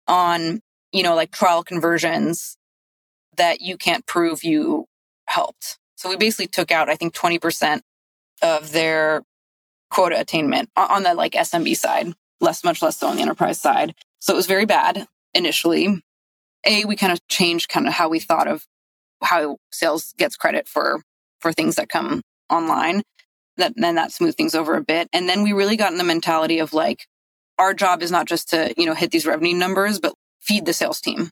on 0.08 0.62
you 0.92 1.04
know 1.04 1.16
like 1.16 1.32
trial 1.32 1.64
conversions 1.64 2.58
that 3.38 3.62
you 3.62 3.78
can't 3.78 4.06
prove 4.06 4.44
you 4.44 4.86
helped. 5.28 5.78
So 5.96 6.10
we 6.10 6.18
basically 6.18 6.48
took 6.48 6.72
out, 6.72 6.90
I 6.90 6.96
think, 6.96 7.14
20% 7.14 7.82
of 8.42 8.72
their 8.72 9.24
quota 9.90 10.20
attainment 10.20 10.70
on 10.76 11.04
the 11.04 11.14
like 11.14 11.34
SMB 11.34 11.76
side, 11.76 12.14
less, 12.42 12.64
much 12.64 12.82
less 12.82 12.98
so 12.98 13.08
on 13.08 13.16
the 13.16 13.22
enterprise 13.22 13.60
side. 13.60 13.96
So 14.20 14.34
it 14.34 14.38
was 14.38 14.48
very 14.48 14.66
bad 14.66 15.08
initially. 15.34 16.02
A, 16.66 16.86
we 16.86 16.96
kind 16.96 17.14
of 17.14 17.26
changed 17.28 17.70
kind 17.70 17.88
of 17.88 17.94
how 17.94 18.10
we 18.10 18.20
thought 18.20 18.48
of 18.48 18.66
how 19.26 19.58
sales 19.72 20.14
gets 20.18 20.36
credit 20.36 20.68
for, 20.68 21.02
for 21.40 21.52
things 21.52 21.76
that 21.76 21.90
come 21.90 22.22
online. 22.50 23.04
That 23.58 23.74
then 23.76 23.96
that 23.96 24.12
smoothed 24.12 24.38
things 24.38 24.56
over 24.56 24.76
a 24.76 24.84
bit. 24.84 25.08
And 25.14 25.30
then 25.30 25.44
we 25.44 25.54
really 25.54 25.78
got 25.78 25.92
in 25.92 25.98
the 25.98 26.04
mentality 26.04 26.60
of 26.60 26.74
like, 26.74 27.06
our 27.58 27.74
job 27.74 28.02
is 28.02 28.12
not 28.12 28.28
just 28.28 28.50
to, 28.50 28.74
you 28.78 28.86
know, 28.86 28.94
hit 28.94 29.12
these 29.12 29.26
revenue 29.26 29.56
numbers, 29.56 30.00
but 30.00 30.14
feed 30.42 30.66
the 30.66 30.74
sales 30.74 31.00
team 31.00 31.30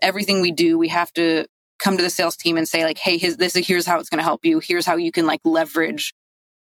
everything 0.00 0.40
we 0.40 0.52
do, 0.52 0.78
we 0.78 0.88
have 0.88 1.12
to 1.14 1.46
come 1.78 1.96
to 1.96 2.02
the 2.02 2.10
sales 2.10 2.36
team 2.36 2.56
and 2.56 2.68
say 2.68 2.84
like, 2.84 2.98
Hey, 2.98 3.18
his, 3.18 3.36
this, 3.36 3.54
here's 3.54 3.86
how 3.86 3.98
it's 3.98 4.08
going 4.08 4.18
to 4.18 4.24
help 4.24 4.44
you. 4.44 4.60
Here's 4.60 4.86
how 4.86 4.96
you 4.96 5.12
can 5.12 5.26
like 5.26 5.40
leverage 5.44 6.12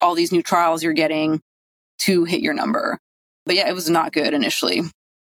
all 0.01 0.15
these 0.15 0.31
new 0.31 0.43
trials 0.43 0.83
you're 0.83 0.93
getting 0.93 1.41
to 1.99 2.23
hit 2.25 2.41
your 2.41 2.53
number. 2.53 2.99
But 3.45 3.55
yeah, 3.55 3.69
it 3.69 3.73
was 3.73 3.89
not 3.89 4.11
good 4.11 4.33
initially. 4.33 4.81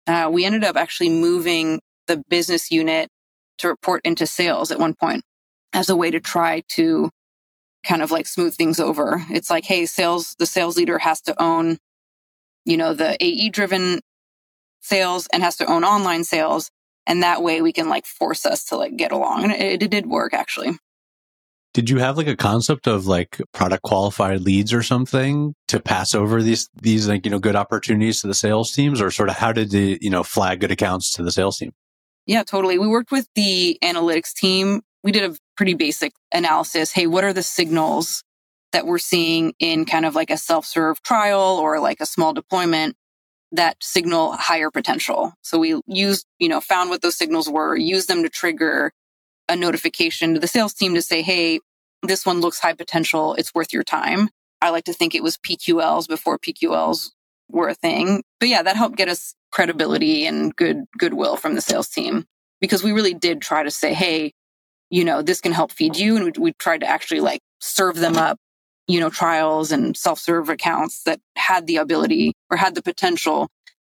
Uh, 0.07 0.31
we 0.33 0.45
ended 0.45 0.65
up 0.65 0.77
actually 0.77 1.11
moving 1.11 1.81
the 2.07 2.23
business 2.29 2.71
unit 2.71 3.09
to 3.59 3.69
report 3.69 4.03
into 4.05 4.27
sales 4.27 4.71
at 4.71 4.79
one 4.79 4.95
point 4.95 5.23
as 5.73 5.89
a 5.89 5.97
way 5.97 6.11
to 6.11 6.21
try 6.21 6.63
to 6.69 7.11
kind 7.85 8.03
of 8.03 8.11
like 8.11 8.27
smooth 8.27 8.55
things 8.55 8.79
over. 8.79 9.25
It's 9.31 9.51
like, 9.51 9.65
Hey, 9.65 9.87
sales, 9.87 10.35
the 10.39 10.47
sales 10.47 10.77
leader 10.77 10.99
has 10.99 11.21
to 11.23 11.43
own, 11.43 11.79
you 12.65 12.77
know, 12.77 12.95
the 12.95 13.17
AE 13.23 13.51
driven 13.51 14.01
sales 14.81 15.29
and 15.33 15.43
has 15.43 15.57
to 15.57 15.67
own 15.67 15.85
online 15.85 16.25
sales 16.25 16.71
and 17.07 17.23
that 17.23 17.43
way 17.43 17.63
we 17.63 17.73
can 17.73 17.89
like 17.89 18.07
force 18.07 18.47
us 18.47 18.65
to 18.65 18.77
like 18.77 18.97
get 18.97 19.13
along. 19.13 19.45
And 19.45 19.53
it, 19.53 19.83
it 19.83 19.91
did 19.91 20.07
work 20.07 20.35
actually. 20.35 20.79
Did 21.75 21.89
you 21.89 21.99
have 21.99 22.19
like 22.19 22.27
a 22.27 22.37
concept 22.37 22.87
of 22.87 23.07
like 23.07 23.41
product 23.55 23.83
qualified 23.83 24.43
leads 24.43 24.75
or 24.75 24.83
something 24.83 25.55
to 25.69 25.81
pass 25.81 26.15
over 26.15 26.43
these 26.43 26.69
these 26.75 27.09
like 27.09 27.25
you 27.25 27.31
know 27.31 27.39
good 27.39 27.57
opportunities 27.57 28.21
to 28.21 28.27
the 28.27 28.35
sales 28.35 28.73
teams? 28.73 29.01
Or 29.01 29.11
sort 29.11 29.31
of 29.31 29.37
how 29.37 29.53
did 29.53 29.71
the 29.71 29.99
you 30.01 30.11
know 30.11 30.23
flag 30.23 30.61
good 30.61 30.71
accounts 30.71 31.13
to 31.15 31.23
the 31.23 31.33
sales 31.33 31.59
team 31.59 31.73
yeah 32.27 32.43
totally 32.43 32.79
we 32.79 32.87
worked 32.87 33.11
with 33.11 33.29
the 33.35 33.79
analytics 33.83 34.33
team 34.33 34.83
we 35.03 35.13
did 35.13 35.31
a 35.31 35.37
pretty 35.57 35.75
basic 35.75 36.13
analysis 36.33 36.93
hey 36.93 37.07
what 37.07 37.25
are 37.25 37.33
the 37.33 37.43
signals 37.43 38.23
that 38.73 38.87
we're 38.87 38.99
seeing 38.99 39.53
in 39.59 39.85
kind 39.85 40.07
of 40.07 40.15
like 40.15 40.31
a 40.31 40.37
self-serve 40.37 41.03
trial 41.03 41.59
or 41.61 41.79
like 41.79 42.01
a 42.01 42.07
small 42.07 42.33
deployment 42.33 42.97
that 43.53 43.77
signal 43.81 44.33
higher 44.33 44.71
potential. 44.71 45.35
So 45.43 45.59
we 45.59 45.81
used, 45.87 46.27
you 46.39 46.49
know, 46.49 46.61
found 46.61 46.91
what 46.91 47.03
those 47.03 47.17
signals 47.17 47.49
were, 47.49 47.77
used 47.77 48.09
them 48.09 48.23
to 48.23 48.31
trigger 48.31 48.93
a 49.49 49.55
notification 49.55 50.35
to 50.35 50.41
the 50.41 50.49
sales 50.49 50.73
team 50.73 50.95
to 50.95 51.03
say, 51.03 51.23
Hey, 51.23 51.61
this 52.03 52.27
one 52.27 52.41
looks 52.41 52.59
high 52.59 52.73
potential. 52.73 53.35
It's 53.35 53.55
worth 53.55 53.73
your 53.73 53.85
time. 53.85 54.31
I 54.61 54.71
like 54.71 54.85
to 54.85 54.93
think 54.93 55.15
it 55.15 55.23
was 55.23 55.37
PQLs 55.37 56.09
before 56.09 56.39
PQLs 56.39 57.11
were 57.53 57.69
a 57.69 57.75
thing. 57.75 58.23
But 58.41 58.49
yeah, 58.49 58.63
that 58.63 58.77
helped 58.77 58.97
get 58.97 59.09
us 59.09 59.35
credibility 59.51 60.27
and 60.27 60.55
good 60.57 60.85
goodwill 60.99 61.37
from 61.37 61.55
the 61.55 61.61
sales 61.61 61.89
team 61.89 62.25
because 62.61 62.83
we 62.83 62.93
really 62.93 63.15
did 63.15 63.41
try 63.41 63.63
to 63.63 63.71
say, 63.71 63.95
Hey, 63.95 64.33
you 64.91 65.05
know, 65.05 65.23
this 65.23 65.41
can 65.41 65.53
help 65.53 65.73
feed 65.73 65.97
you. 65.97 66.17
And 66.17 66.25
we, 66.25 66.33
we 66.39 66.53
tried 66.59 66.81
to 66.81 66.87
actually 66.87 67.21
like 67.21 67.41
serve 67.61 67.97
them 67.97 68.17
up 68.17 68.39
you 68.87 69.01
know, 69.01 69.11
trials 69.11 69.73
and 69.73 69.97
self-serve 69.97 70.49
accounts 70.49 71.05
that 71.05 71.21
had 71.37 71.67
the 71.67 71.77
ability 71.77 72.33
or 72.51 72.57
had 72.57 72.75
the 72.75 72.83
potential 72.83 73.49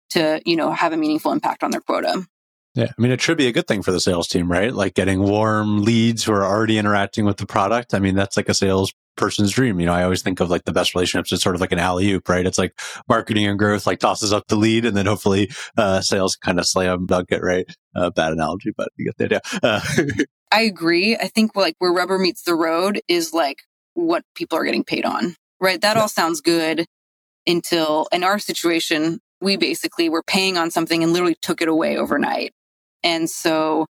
to, 0.10 0.42
you 0.46 0.56
know, 0.56 0.72
have 0.72 0.94
a 0.94 0.98
meaningful 0.98 1.32
impact 1.32 1.64
on 1.64 1.72
their 1.72 1.82
quota. 1.82 2.26
Yeah. 2.74 2.92
I 2.98 3.02
mean, 3.02 3.12
it 3.12 3.22
should 3.22 3.38
be 3.38 3.48
a 3.48 3.52
good 3.52 3.68
thing 3.68 3.82
for 3.82 3.92
the 3.92 4.00
sales 4.00 4.28
team, 4.28 4.52
right? 4.52 4.74
Like 4.74 4.94
getting 4.94 5.22
warm 5.22 5.84
leads 5.84 6.24
who 6.24 6.32
are 6.32 6.46
already 6.46 6.78
interacting 6.78 7.26
with 7.26 7.38
the 7.38 7.46
product. 7.46 7.94
I 7.94 8.00
mean, 8.00 8.16
that's 8.16 8.38
like 8.38 8.50
a 8.50 8.54
sales 8.54 8.94
person's 9.18 9.52
dream. 9.52 9.80
You 9.80 9.88
know, 9.88 9.94
I 9.94 10.04
always 10.04 10.22
think 10.22 10.40
of 10.40 10.50
like 10.50 10.64
the 10.66 10.72
best 10.72 10.96
relationships 10.96 11.34
as 11.34 11.42
sort 11.42 11.56
of 11.56 11.62
like 11.62 11.72
an 11.72 11.80
alley 11.80 12.12
oop, 12.12 12.30
right? 12.30 12.46
It's 12.46 12.58
like 12.58 12.80
marketing 13.10 13.48
and 13.48 13.60
growth, 13.60 13.86
like 13.86 14.00
tosses 14.00 14.32
up 14.32 14.48
the 14.48 14.56
lead 14.56 14.86
and 14.86 14.96
then 14.96 15.06
hopefully, 15.06 15.52
uh, 15.78 16.02
sales 16.02 16.36
kind 16.36 16.60
of 16.60 16.66
slam 16.66 17.06
dunk 17.06 17.32
it, 17.32 17.42
right? 17.42 17.66
Uh, 17.96 18.10
bad 18.12 18.32
analogy, 18.32 18.72
but 18.76 18.90
you 18.96 19.06
get 19.06 19.18
the 19.18 19.26
idea. 19.26 19.42
Uh, 19.62 19.82
I 20.52 20.62
agree. 20.62 21.18
I 21.18 21.28
think 21.28 21.56
like 21.56 21.76
where 21.80 21.92
rubber 21.92 22.18
meets 22.18 22.44
the 22.44 22.56
road 22.56 23.02
is 23.08 23.34
like 23.34 23.64
what 23.94 24.24
people 24.36 24.58
are 24.58 24.64
getting 24.64 24.84
paid 24.84 25.06
on, 25.06 25.36
right? 25.60 25.82
That 25.82 25.96
yeah. 25.96 26.02
all 26.04 26.08
sounds 26.08 26.42
good 26.42 26.86
until 27.46 28.08
in 28.12 28.24
our 28.24 28.40
situation, 28.40 29.20
we 29.42 29.58
basically 29.58 30.10
were 30.10 30.24
paying 30.24 30.58
on 30.58 30.72
something 30.72 31.04
and 31.04 31.14
literally 31.14 31.38
took 31.42 31.62
it 31.62 31.68
away 31.68 31.98
overnight. 31.98 32.54
And 33.04 33.30
so 33.30 33.86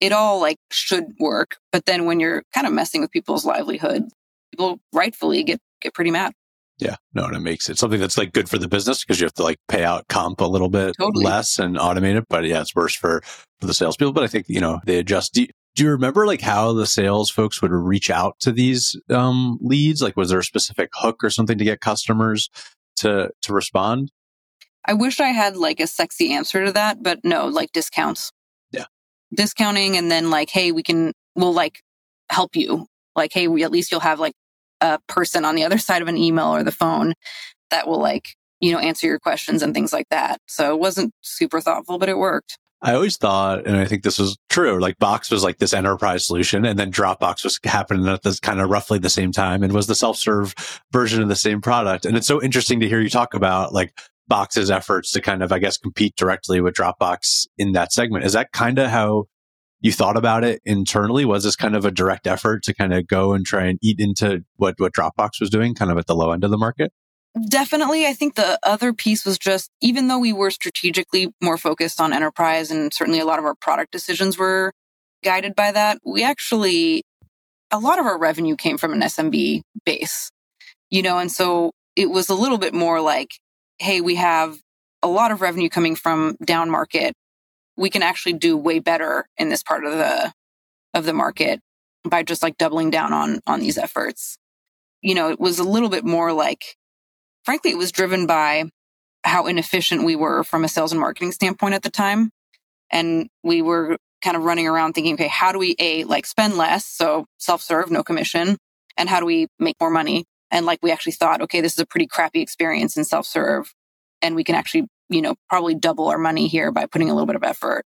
it 0.00 0.12
all 0.12 0.40
like 0.40 0.56
should 0.70 1.04
work. 1.20 1.56
But 1.70 1.84
then 1.86 2.06
when 2.06 2.20
you're 2.20 2.42
kind 2.52 2.66
of 2.66 2.72
messing 2.72 3.00
with 3.00 3.10
people's 3.10 3.44
livelihood, 3.44 4.04
people 4.52 4.78
rightfully 4.92 5.42
get, 5.42 5.60
get 5.80 5.94
pretty 5.94 6.10
mad. 6.10 6.32
Yeah, 6.78 6.96
no, 7.14 7.26
and 7.26 7.36
it 7.36 7.40
makes 7.40 7.68
it 7.68 7.78
something 7.78 8.00
that's 8.00 8.18
like 8.18 8.32
good 8.32 8.48
for 8.48 8.58
the 8.58 8.66
business 8.66 9.04
because 9.04 9.20
you 9.20 9.26
have 9.26 9.34
to 9.34 9.42
like 9.42 9.58
pay 9.68 9.84
out 9.84 10.08
comp 10.08 10.40
a 10.40 10.46
little 10.46 10.68
bit 10.68 10.96
totally. 10.98 11.24
less 11.24 11.58
and 11.58 11.76
automate 11.76 12.16
it. 12.16 12.24
But 12.28 12.44
yeah, 12.44 12.60
it's 12.60 12.74
worse 12.74 12.94
for 12.94 13.22
for 13.60 13.66
the 13.66 13.74
salespeople. 13.74 14.12
But 14.12 14.24
I 14.24 14.26
think 14.26 14.46
you 14.48 14.60
know 14.60 14.80
they 14.84 14.98
adjust. 14.98 15.32
Do, 15.34 15.46
do 15.76 15.84
you 15.84 15.90
remember 15.90 16.26
like 16.26 16.40
how 16.40 16.72
the 16.72 16.86
sales 16.86 17.30
folks 17.30 17.62
would 17.62 17.70
reach 17.70 18.10
out 18.10 18.36
to 18.40 18.52
these 18.52 18.96
um, 19.10 19.58
leads? 19.60 20.02
Like, 20.02 20.16
was 20.16 20.30
there 20.30 20.40
a 20.40 20.44
specific 20.44 20.90
hook 20.92 21.22
or 21.22 21.30
something 21.30 21.56
to 21.56 21.64
get 21.64 21.80
customers 21.80 22.50
to 22.96 23.30
to 23.42 23.52
respond? 23.52 24.10
I 24.84 24.94
wish 24.94 25.20
I 25.20 25.28
had 25.28 25.56
like 25.56 25.78
a 25.78 25.86
sexy 25.86 26.32
answer 26.32 26.64
to 26.64 26.72
that, 26.72 27.02
but 27.02 27.20
no, 27.22 27.46
like 27.46 27.70
discounts. 27.70 28.32
Yeah, 28.72 28.86
discounting, 29.32 29.96
and 29.96 30.10
then 30.10 30.30
like, 30.30 30.50
hey, 30.50 30.72
we 30.72 30.82
can 30.82 31.12
we'll 31.36 31.54
like 31.54 31.80
help 32.28 32.56
you. 32.56 32.86
Like, 33.14 33.32
hey, 33.32 33.46
we 33.46 33.62
at 33.62 33.70
least 33.70 33.92
you'll 33.92 34.00
have 34.00 34.18
like 34.18 34.34
a 34.82 34.98
person 35.08 35.46
on 35.46 35.54
the 35.54 35.64
other 35.64 35.78
side 35.78 36.02
of 36.02 36.08
an 36.08 36.18
email 36.18 36.54
or 36.54 36.62
the 36.62 36.70
phone 36.70 37.14
that 37.70 37.88
will 37.88 38.00
like 38.00 38.34
you 38.60 38.72
know 38.72 38.78
answer 38.78 39.06
your 39.06 39.18
questions 39.18 39.62
and 39.62 39.72
things 39.72 39.92
like 39.92 40.08
that. 40.10 40.40
So 40.46 40.74
it 40.74 40.80
wasn't 40.80 41.14
super 41.22 41.62
thoughtful, 41.62 41.98
but 41.98 42.10
it 42.10 42.18
worked. 42.18 42.58
I 42.84 42.94
always 42.94 43.16
thought, 43.16 43.64
and 43.64 43.76
I 43.76 43.84
think 43.84 44.02
this 44.02 44.18
was 44.18 44.36
true, 44.50 44.80
like 44.80 44.98
Box 44.98 45.30
was 45.30 45.44
like 45.44 45.58
this 45.58 45.72
enterprise 45.72 46.26
solution 46.26 46.66
and 46.66 46.76
then 46.76 46.90
Dropbox 46.90 47.44
was 47.44 47.60
happening 47.62 48.08
at 48.08 48.22
this 48.22 48.40
kind 48.40 48.60
of 48.60 48.70
roughly 48.70 48.98
the 48.98 49.08
same 49.08 49.30
time 49.30 49.62
and 49.62 49.72
was 49.72 49.86
the 49.86 49.94
self-serve 49.94 50.52
version 50.90 51.22
of 51.22 51.28
the 51.28 51.36
same 51.36 51.60
product. 51.60 52.04
And 52.04 52.16
it's 52.16 52.26
so 52.26 52.42
interesting 52.42 52.80
to 52.80 52.88
hear 52.88 53.00
you 53.00 53.08
talk 53.08 53.34
about 53.34 53.72
like 53.72 53.96
Box's 54.26 54.68
efforts 54.68 55.12
to 55.12 55.20
kind 55.20 55.44
of, 55.44 55.52
I 55.52 55.60
guess, 55.60 55.78
compete 55.78 56.16
directly 56.16 56.60
with 56.60 56.74
Dropbox 56.74 57.46
in 57.56 57.70
that 57.72 57.92
segment. 57.92 58.24
Is 58.24 58.32
that 58.32 58.50
kind 58.50 58.80
of 58.80 58.90
how 58.90 59.26
you 59.82 59.92
thought 59.92 60.16
about 60.16 60.44
it 60.44 60.62
internally? 60.64 61.24
Was 61.24 61.44
this 61.44 61.56
kind 61.56 61.76
of 61.76 61.84
a 61.84 61.90
direct 61.90 62.26
effort 62.26 62.62
to 62.64 62.74
kind 62.74 62.94
of 62.94 63.06
go 63.06 63.34
and 63.34 63.44
try 63.44 63.64
and 63.64 63.78
eat 63.82 64.00
into 64.00 64.44
what, 64.56 64.76
what 64.78 64.94
Dropbox 64.94 65.40
was 65.40 65.50
doing 65.50 65.74
kind 65.74 65.90
of 65.90 65.98
at 65.98 66.06
the 66.06 66.14
low 66.14 66.30
end 66.30 66.44
of 66.44 66.50
the 66.50 66.56
market? 66.56 66.92
Definitely. 67.48 68.06
I 68.06 68.12
think 68.12 68.34
the 68.34 68.58
other 68.62 68.92
piece 68.92 69.24
was 69.24 69.38
just, 69.38 69.70
even 69.80 70.08
though 70.08 70.18
we 70.18 70.32
were 70.32 70.50
strategically 70.50 71.32
more 71.42 71.58
focused 71.58 72.00
on 72.00 72.12
enterprise 72.12 72.70
and 72.70 72.92
certainly 72.92 73.20
a 73.20 73.24
lot 73.24 73.38
of 73.38 73.44
our 73.44 73.54
product 73.54 73.90
decisions 73.90 74.38
were 74.38 74.72
guided 75.24 75.56
by 75.56 75.72
that, 75.72 75.98
we 76.04 76.22
actually, 76.22 77.02
a 77.70 77.78
lot 77.78 77.98
of 77.98 78.06
our 78.06 78.18
revenue 78.18 78.54
came 78.54 78.78
from 78.78 78.92
an 78.92 79.00
SMB 79.00 79.62
base, 79.84 80.30
you 80.90 81.02
know, 81.02 81.18
and 81.18 81.32
so 81.32 81.72
it 81.96 82.10
was 82.10 82.28
a 82.28 82.34
little 82.34 82.58
bit 82.58 82.74
more 82.74 83.00
like, 83.00 83.30
hey, 83.78 84.00
we 84.00 84.14
have 84.16 84.58
a 85.02 85.08
lot 85.08 85.32
of 85.32 85.40
revenue 85.40 85.68
coming 85.68 85.96
from 85.96 86.36
down 86.44 86.70
market. 86.70 87.14
We 87.76 87.90
can 87.90 88.02
actually 88.02 88.34
do 88.34 88.56
way 88.56 88.78
better 88.78 89.26
in 89.36 89.48
this 89.48 89.62
part 89.62 89.84
of 89.84 89.92
the, 89.92 90.32
of 90.94 91.04
the 91.04 91.12
market 91.12 91.60
by 92.04 92.22
just 92.22 92.42
like 92.42 92.58
doubling 92.58 92.90
down 92.90 93.12
on, 93.12 93.40
on 93.46 93.60
these 93.60 93.78
efforts. 93.78 94.36
You 95.00 95.14
know, 95.14 95.30
it 95.30 95.40
was 95.40 95.58
a 95.58 95.64
little 95.64 95.88
bit 95.88 96.04
more 96.04 96.32
like, 96.32 96.76
frankly, 97.44 97.70
it 97.70 97.78
was 97.78 97.92
driven 97.92 98.26
by 98.26 98.64
how 99.24 99.46
inefficient 99.46 100.04
we 100.04 100.16
were 100.16 100.42
from 100.44 100.64
a 100.64 100.68
sales 100.68 100.92
and 100.92 101.00
marketing 101.00 101.32
standpoint 101.32 101.74
at 101.74 101.82
the 101.82 101.90
time. 101.90 102.30
And 102.90 103.28
we 103.42 103.62
were 103.62 103.96
kind 104.22 104.36
of 104.36 104.44
running 104.44 104.66
around 104.66 104.92
thinking, 104.92 105.14
okay, 105.14 105.28
how 105.28 105.52
do 105.52 105.58
we 105.58 105.74
a 105.78 106.04
like 106.04 106.26
spend 106.26 106.56
less? 106.56 106.86
So 106.86 107.26
self-serve, 107.38 107.90
no 107.90 108.02
commission. 108.02 108.56
And 108.96 109.08
how 109.08 109.20
do 109.20 109.26
we 109.26 109.46
make 109.58 109.76
more 109.80 109.90
money? 109.90 110.24
And 110.50 110.66
like 110.66 110.80
we 110.82 110.92
actually 110.92 111.12
thought, 111.12 111.40
okay, 111.42 111.60
this 111.60 111.72
is 111.72 111.78
a 111.78 111.86
pretty 111.86 112.06
crappy 112.06 112.42
experience 112.42 112.96
in 112.96 113.04
self-serve. 113.04 113.72
And 114.20 114.36
we 114.36 114.44
can 114.44 114.54
actually, 114.54 114.86
you 115.12 115.22
know, 115.22 115.34
probably 115.48 115.74
double 115.74 116.08
our 116.08 116.18
money 116.18 116.48
here 116.48 116.72
by 116.72 116.86
putting 116.86 117.10
a 117.10 117.14
little 117.14 117.26
bit 117.26 117.36
of 117.36 117.44
effort. 117.44 117.84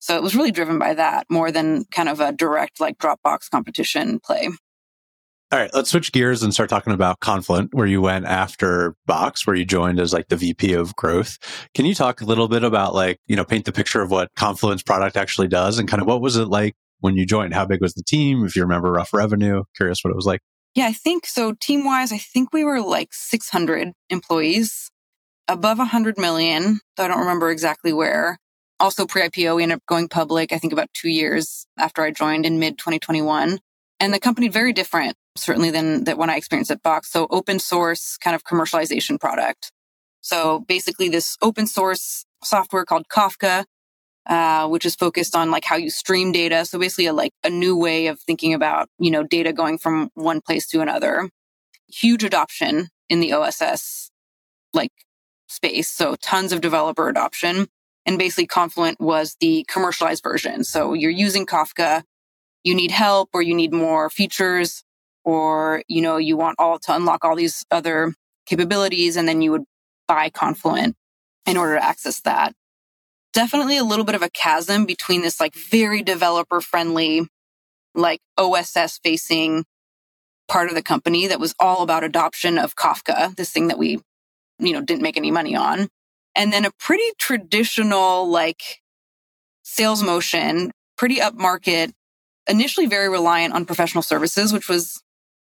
So 0.00 0.16
it 0.16 0.22
was 0.22 0.34
really 0.34 0.52
driven 0.52 0.78
by 0.78 0.94
that 0.94 1.26
more 1.30 1.50
than 1.50 1.84
kind 1.90 2.08
of 2.08 2.20
a 2.20 2.32
direct 2.32 2.80
like 2.80 2.98
Dropbox 2.98 3.50
competition 3.50 4.20
play. 4.20 4.48
All 5.52 5.60
right, 5.60 5.70
let's 5.72 5.90
switch 5.90 6.10
gears 6.10 6.42
and 6.42 6.52
start 6.52 6.68
talking 6.68 6.92
about 6.92 7.20
Confluent, 7.20 7.72
where 7.74 7.86
you 7.86 8.02
went 8.02 8.26
after 8.26 8.96
Box, 9.06 9.46
where 9.46 9.54
you 9.54 9.64
joined 9.64 10.00
as 10.00 10.12
like 10.12 10.28
the 10.28 10.36
VP 10.36 10.72
of 10.72 10.96
growth. 10.96 11.38
Can 11.74 11.86
you 11.86 11.94
talk 11.94 12.20
a 12.20 12.24
little 12.24 12.48
bit 12.48 12.64
about 12.64 12.92
like, 12.92 13.20
you 13.26 13.36
know, 13.36 13.44
paint 13.44 13.64
the 13.64 13.72
picture 13.72 14.02
of 14.02 14.10
what 14.10 14.30
Confluent's 14.34 14.82
product 14.82 15.16
actually 15.16 15.46
does 15.46 15.78
and 15.78 15.88
kind 15.88 16.02
of 16.02 16.08
what 16.08 16.20
was 16.20 16.36
it 16.36 16.48
like 16.48 16.74
when 17.00 17.14
you 17.14 17.24
joined? 17.24 17.54
How 17.54 17.66
big 17.66 17.80
was 17.80 17.94
the 17.94 18.02
team? 18.02 18.44
If 18.44 18.56
you 18.56 18.62
remember 18.62 18.90
rough 18.90 19.12
revenue, 19.12 19.62
curious 19.76 20.00
what 20.02 20.10
it 20.10 20.16
was 20.16 20.26
like. 20.26 20.40
Yeah, 20.74 20.86
I 20.86 20.92
think 20.92 21.24
so. 21.24 21.54
Team 21.60 21.84
wise, 21.84 22.10
I 22.10 22.18
think 22.18 22.52
we 22.52 22.64
were 22.64 22.80
like 22.80 23.10
600 23.12 23.92
employees, 24.10 24.90
above 25.48 25.78
100 25.78 26.18
million. 26.18 26.80
though 26.96 27.04
I 27.04 27.08
don't 27.08 27.20
remember 27.20 27.50
exactly 27.50 27.92
where. 27.92 28.38
Also 28.80 29.06
pre 29.06 29.22
IPO, 29.22 29.56
we 29.56 29.62
ended 29.62 29.76
up 29.76 29.86
going 29.86 30.08
public, 30.08 30.52
I 30.52 30.58
think 30.58 30.72
about 30.72 30.92
two 30.94 31.08
years 31.08 31.66
after 31.78 32.02
I 32.02 32.10
joined 32.10 32.44
in 32.44 32.58
mid 32.58 32.78
2021. 32.78 33.58
And 34.00 34.12
the 34.12 34.20
company 34.20 34.48
very 34.48 34.72
different 34.72 35.16
certainly 35.36 35.70
than 35.70 36.04
that 36.04 36.18
when 36.18 36.30
I 36.30 36.36
experienced 36.36 36.70
at 36.70 36.82
Box. 36.82 37.10
So 37.10 37.26
open 37.30 37.58
source 37.58 38.16
kind 38.18 38.34
of 38.34 38.44
commercialization 38.44 39.18
product. 39.18 39.70
So 40.20 40.60
basically 40.60 41.08
this 41.08 41.36
open 41.42 41.66
source 41.66 42.24
software 42.42 42.84
called 42.84 43.06
Kafka, 43.08 43.64
uh, 44.26 44.68
which 44.68 44.84
is 44.84 44.94
focused 44.94 45.36
on 45.36 45.50
like 45.50 45.64
how 45.64 45.76
you 45.76 45.90
stream 45.90 46.32
data. 46.32 46.64
So 46.64 46.78
basically 46.78 47.06
a, 47.06 47.12
like 47.12 47.32
a 47.42 47.50
new 47.50 47.76
way 47.76 48.06
of 48.06 48.20
thinking 48.20 48.54
about, 48.54 48.88
you 48.98 49.10
know, 49.10 49.22
data 49.22 49.52
going 49.52 49.78
from 49.78 50.10
one 50.14 50.40
place 50.40 50.66
to 50.68 50.80
another. 50.80 51.28
Huge 51.88 52.24
adoption 52.24 52.88
in 53.08 53.20
the 53.20 53.32
OSS 53.32 54.10
like 54.72 54.90
space. 55.54 55.88
So 55.88 56.16
tons 56.16 56.52
of 56.52 56.60
developer 56.60 57.08
adoption. 57.08 57.68
And 58.06 58.18
basically 58.18 58.46
Confluent 58.46 59.00
was 59.00 59.36
the 59.40 59.64
commercialized 59.68 60.22
version. 60.22 60.64
So 60.64 60.92
you're 60.92 61.10
using 61.10 61.46
Kafka, 61.46 62.02
you 62.62 62.74
need 62.74 62.90
help 62.90 63.30
or 63.32 63.40
you 63.40 63.54
need 63.54 63.72
more 63.72 64.10
features 64.10 64.82
or, 65.24 65.82
you 65.88 66.02
know, 66.02 66.18
you 66.18 66.36
want 66.36 66.56
all 66.58 66.78
to 66.80 66.94
unlock 66.94 67.24
all 67.24 67.36
these 67.36 67.64
other 67.70 68.12
capabilities 68.46 69.16
and 69.16 69.26
then 69.26 69.40
you 69.40 69.52
would 69.52 69.64
buy 70.06 70.28
Confluent 70.28 70.96
in 71.46 71.56
order 71.56 71.76
to 71.76 71.84
access 71.84 72.20
that. 72.20 72.52
Definitely 73.32 73.78
a 73.78 73.84
little 73.84 74.04
bit 74.04 74.14
of 74.14 74.22
a 74.22 74.30
chasm 74.30 74.84
between 74.84 75.22
this 75.22 75.40
like 75.40 75.54
very 75.54 76.02
developer 76.02 76.60
friendly, 76.60 77.26
like 77.94 78.20
OSS 78.36 79.00
facing 79.02 79.64
part 80.46 80.68
of 80.68 80.74
the 80.74 80.82
company 80.82 81.26
that 81.26 81.40
was 81.40 81.54
all 81.58 81.82
about 81.82 82.04
adoption 82.04 82.58
of 82.58 82.76
Kafka, 82.76 83.34
this 83.36 83.50
thing 83.50 83.68
that 83.68 83.78
we, 83.78 84.00
you 84.58 84.72
know, 84.72 84.80
didn't 84.80 85.02
make 85.02 85.16
any 85.16 85.30
money 85.30 85.56
on. 85.56 85.88
And 86.36 86.52
then 86.52 86.64
a 86.64 86.70
pretty 86.78 87.10
traditional, 87.18 88.28
like 88.28 88.80
sales 89.62 90.02
motion, 90.02 90.72
pretty 90.96 91.16
upmarket, 91.16 91.92
initially 92.48 92.86
very 92.86 93.08
reliant 93.08 93.54
on 93.54 93.64
professional 93.66 94.02
services, 94.02 94.52
which 94.52 94.68
was 94.68 95.02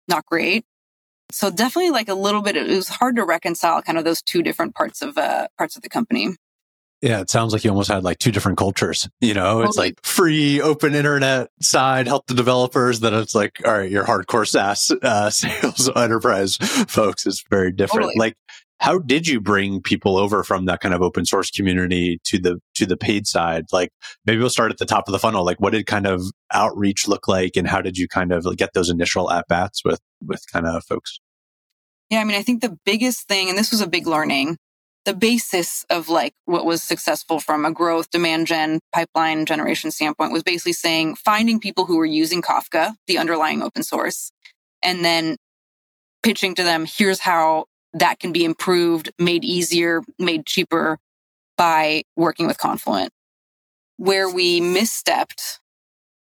not 0.08 0.26
great. 0.26 0.66
So 1.32 1.50
definitely 1.50 1.92
like 1.92 2.10
a 2.10 2.14
little 2.14 2.42
bit, 2.42 2.58
it 2.58 2.68
was 2.68 2.90
hard 2.90 3.16
to 3.16 3.24
reconcile 3.24 3.82
kind 3.82 3.98
of 3.98 4.04
those 4.04 4.22
two 4.22 4.44
different 4.44 4.76
parts 4.76 5.02
of, 5.02 5.18
uh, 5.18 5.48
parts 5.58 5.76
of 5.76 5.82
the 5.82 5.90
company. 5.90 6.36
Yeah, 7.02 7.22
it 7.22 7.32
sounds 7.32 7.52
like 7.52 7.64
you 7.64 7.72
almost 7.72 7.90
had 7.90 8.04
like 8.04 8.20
two 8.20 8.32
different 8.32 8.60
cultures. 8.60 9.10
You 9.22 9.34
know, 9.34 9.62
it's 9.62 9.76
like 9.76 9.96
free 10.06 10.62
open 10.62 10.94
internet 10.94 11.50
side, 11.60 12.06
help 12.06 12.28
the 12.28 12.36
developers. 12.36 13.00
Then 13.00 13.16
it's 13.16 13.34
like, 13.34 13.60
all 13.66 13.76
right, 13.76 13.90
your 13.90 14.06
hardcore 14.06 14.48
SaaS 14.48 14.92
uh, 15.02 15.30
sales 15.32 15.90
enterprise 15.96 16.58
folks 16.58 17.26
is 17.26 17.44
very 17.50 17.72
different. 17.72 18.04
Totally. 18.04 18.20
Like, 18.20 18.38
how 18.82 18.98
did 18.98 19.28
you 19.28 19.40
bring 19.40 19.80
people 19.80 20.18
over 20.18 20.44
from 20.44 20.66
that 20.66 20.82
kind 20.82 20.94
of 20.94 21.04
open 21.04 21.24
source 21.24 21.52
community 21.52 22.20
to 22.24 22.40
the 22.40 22.60
to 22.74 22.86
the 22.86 22.98
paid 22.98 23.28
side? 23.28 23.66
Like 23.72 23.92
maybe 24.26 24.40
we'll 24.40 24.50
start 24.50 24.72
at 24.72 24.80
the 24.80 24.86
top 24.86 25.08
of 25.08 25.12
the 25.12 25.20
funnel. 25.20 25.46
Like 25.46 25.62
what 25.62 25.72
did 25.72 25.86
kind 25.86 26.08
of 26.08 26.24
outreach 26.52 27.08
look 27.08 27.28
like 27.28 27.56
and 27.56 27.68
how 27.68 27.82
did 27.82 27.98
you 27.98 28.08
kind 28.08 28.34
of 28.34 28.46
get 28.58 28.74
those 28.74 28.90
initial 28.90 29.32
at 29.32 29.48
bats 29.48 29.86
with 29.86 30.02
with 30.26 30.44
kind 30.52 30.66
of 30.66 30.84
folks? 30.84 31.20
Yeah 32.10 32.20
i 32.20 32.26
mean 32.26 32.36
i 32.36 32.44
think 32.44 32.62
the 32.62 32.78
biggest 32.86 33.28
thing 33.28 33.50
and 33.50 33.58
this 33.58 33.72
was 33.72 33.82
a 33.82 33.88
big 33.88 34.06
learning 34.06 34.58
the 35.06 35.14
basis 35.16 35.86
of 35.90 36.10
like 36.10 36.34
what 36.46 36.66
was 36.66 36.84
successful 36.84 37.40
from 37.40 37.66
a 37.66 37.72
growth 37.72 38.12
demand 38.12 38.48
gen 38.48 38.80
pipeline 38.92 39.46
generation 39.46 39.90
standpoint 39.90 40.34
was 40.34 40.44
basically 40.44 40.74
saying 40.74 41.16
finding 41.16 41.60
people 41.60 41.86
who 41.86 41.98
were 41.98 42.06
using 42.06 42.42
kafka 42.42 42.94
the 43.08 43.18
underlying 43.18 43.64
open 43.64 43.82
source 43.82 44.32
and 44.84 45.06
then 45.06 45.38
pitching 46.22 46.54
to 46.54 46.64
them 46.64 46.86
here's 46.86 47.22
how 47.22 47.64
that 47.94 48.20
can 48.20 48.32
be 48.32 48.46
improved, 48.46 49.12
made 49.20 49.44
easier, 49.44 50.02
made 50.18 50.46
cheaper 50.46 50.98
by 51.58 52.04
working 52.16 52.48
with 52.48 52.58
Confluent. 52.58 53.12
Where 53.98 54.30
we 54.30 54.62
misstepped 54.62 55.60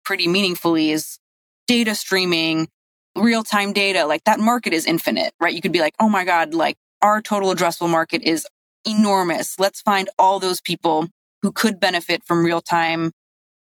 pretty 0.03 0.27
meaningfully 0.27 0.91
is 0.91 1.19
data 1.67 1.95
streaming, 1.95 2.67
real 3.15 3.43
time 3.43 3.73
data. 3.73 4.05
Like 4.05 4.23
that 4.25 4.39
market 4.39 4.73
is 4.73 4.85
infinite, 4.85 5.33
right? 5.39 5.53
You 5.53 5.61
could 5.61 5.71
be 5.71 5.79
like, 5.79 5.95
oh 5.99 6.09
my 6.09 6.25
God, 6.25 6.53
like 6.53 6.77
our 7.01 7.21
total 7.21 7.53
addressable 7.53 7.89
market 7.89 8.23
is 8.23 8.47
enormous. 8.85 9.59
Let's 9.59 9.81
find 9.81 10.09
all 10.17 10.39
those 10.39 10.61
people 10.61 11.07
who 11.41 11.51
could 11.51 11.79
benefit 11.79 12.23
from 12.25 12.45
real 12.45 12.61
time 12.61 13.11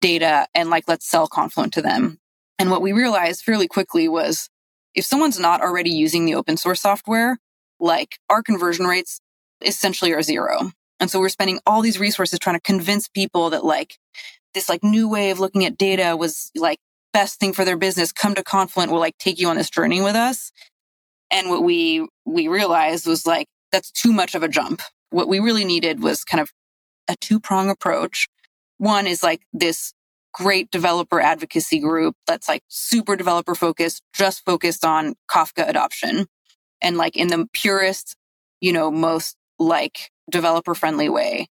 data 0.01 0.47
and 0.55 0.71
like, 0.71 0.85
let's 0.89 1.09
sell 1.09 1.29
Confluent 1.29 1.73
to 1.75 1.83
them. 1.83 2.19
And 2.59 2.71
what 2.71 2.83
we 2.83 2.93
realized 2.93 3.43
fairly 3.43 3.69
quickly 3.69 4.09
was 4.09 4.49
if 4.95 5.05
someone's 5.05 5.39
not 5.39 5.61
already 5.61 5.91
using 5.91 6.25
the 6.25 6.35
open 6.35 6.57
source 6.57 6.81
software, 6.81 7.39
like 7.81 8.19
our 8.29 8.43
conversion 8.43 8.87
rates 8.87 9.21
essentially 9.65 10.13
are 10.13 10.23
zero. 10.23 10.73
And 11.01 11.11
so 11.11 11.21
we're 11.21 11.29
spending 11.29 11.61
all 11.67 11.83
these 11.83 12.01
resources 12.01 12.39
trying 12.39 12.57
to 12.57 12.63
convince 12.63 13.09
people 13.09 13.51
that 13.51 13.65
like 13.65 13.97
this 14.55 14.69
like 14.69 14.83
new 14.83 15.09
way 15.09 15.31
of 15.31 15.39
looking 15.39 15.65
at 15.65 15.79
data 15.79 16.17
was 16.17 16.51
like 16.57 16.79
best 17.13 17.39
thing 17.39 17.53
for 17.53 17.65
their 17.65 17.77
business. 17.77 18.13
Come 18.13 18.35
to 18.35 18.43
Confluent. 18.43 18.91
We'll 18.91 19.01
like 19.01 19.19
take 19.19 19.39
you 19.39 19.49
on 19.49 19.57
this 19.57 19.71
journey 19.71 20.01
with 20.01 20.17
us. 20.17 20.51
And 21.31 21.51
what 21.51 21.63
we, 21.63 22.07
we 22.25 22.49
realized 22.49 23.07
was 23.07 23.27
like, 23.27 23.47
that's 23.71 23.91
too 23.91 24.13
much 24.13 24.35
of 24.35 24.43
a 24.43 24.49
jump. 24.49 24.81
What 25.11 25.29
we 25.29 25.41
really 25.41 25.65
needed 25.65 26.03
was 26.03 26.25
kind 26.25 26.41
of 26.41 26.51
a 27.09 27.17
two 27.17 27.39
prong 27.39 27.71
approach. 27.71 28.29
One 28.79 29.07
is 29.07 29.23
like 29.23 29.43
this 29.53 29.93
great 30.33 30.71
developer 30.71 31.21
advocacy 31.21 31.81
group 31.81 32.15
that's 32.27 32.49
like 32.49 32.63
super 32.69 33.17
developer 33.17 33.55
focused, 33.55 34.03
just 34.15 34.45
focused 34.45 34.85
on 34.85 35.15
Kafka 35.31 35.69
adoption 35.69 36.27
and 36.81 36.97
like 36.97 37.17
in 37.17 37.29
the 37.29 37.49
purest, 37.53 38.17
you 38.61 38.73
know, 38.73 38.91
most 38.91 39.37
like 39.59 40.11
developer 40.31 40.75
friendly 40.75 41.09
way. 41.09 41.49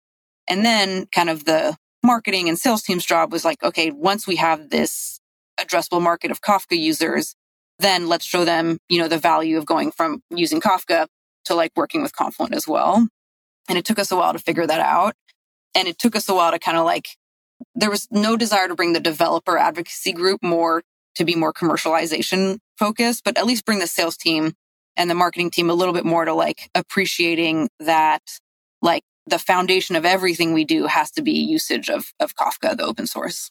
And 0.49 0.65
then 0.65 1.07
kind 1.13 1.29
of 1.29 1.45
the 1.45 1.77
marketing 2.03 2.49
and 2.49 2.59
sales 2.59 2.83
team's 2.83 3.05
job 3.05 3.33
was 3.33 3.45
like, 3.45 3.63
okay, 3.63 3.91
once 3.91 4.27
we 4.27 4.37
have 4.37 4.71
this 4.71 5.21
addressable 5.59 6.01
market 6.01 6.31
of 6.31 6.41
Kafka 6.41 6.79
users, 6.79 7.35
then 7.79 8.09
let's 8.09 8.25
show 8.25 8.45
them, 8.45 8.79
you 8.89 9.01
know, 9.01 9.09
the 9.09 9.19
value 9.19 9.59
of 9.59 9.67
going 9.67 9.91
from 9.91 10.23
using 10.31 10.61
Kafka 10.61 11.07
to 11.47 11.55
like 11.55 11.73
working 11.77 12.03
with 12.03 12.15
Confluent 12.15 12.55
as 12.55 12.67
well. 12.69 13.07
And 13.69 13.77
it 13.77 13.85
took 13.85 13.99
us 13.99 14.13
a 14.13 14.17
while 14.17 14.33
to 14.33 14.39
figure 14.39 14.67
that 14.67 14.81
out. 14.81 15.15
And 15.75 15.89
it 15.89 15.99
took 15.99 16.17
us 16.17 16.29
a 16.29 16.35
while 16.35 16.53
to 16.53 16.59
kind 16.59 16.79
of 16.79 16.85
like, 16.85 17.09
there 17.75 17.91
was 17.91 18.07
no 18.11 18.37
desire 18.37 18.69
to 18.69 18.75
bring 18.75 18.93
the 18.93 19.01
developer 19.01 19.59
advocacy 19.59 20.13
group 20.13 20.43
more 20.43 20.83
to 21.17 21.25
be 21.25 21.35
more 21.35 21.53
commercialization 21.53 22.59
focused, 22.79 23.25
but 23.25 23.37
at 23.37 23.47
least 23.47 23.65
bring 23.65 23.79
the 23.79 23.87
sales 23.87 24.17
team 24.17 24.53
and 24.97 25.11
the 25.11 25.15
marketing 25.15 25.51
team 25.51 25.71
a 25.71 25.75
little 25.75 25.95
bit 25.95 26.05
more 26.05 26.25
to 26.25 26.35
like 26.35 26.71
appreciating 26.75 27.69
that 27.81 28.23
like 28.83 29.03
the 29.27 29.39
foundation 29.39 29.97
of 29.97 30.05
everything 30.05 30.53
we 30.53 30.65
do 30.65 30.87
has 30.87 31.11
to 31.13 31.23
be 31.23 31.33
usage 31.33 31.89
of 31.91 32.13
of 32.21 32.35
Kafka, 32.35 32.77
the 32.77 32.85
open 32.85 33.07
source. 33.07 33.51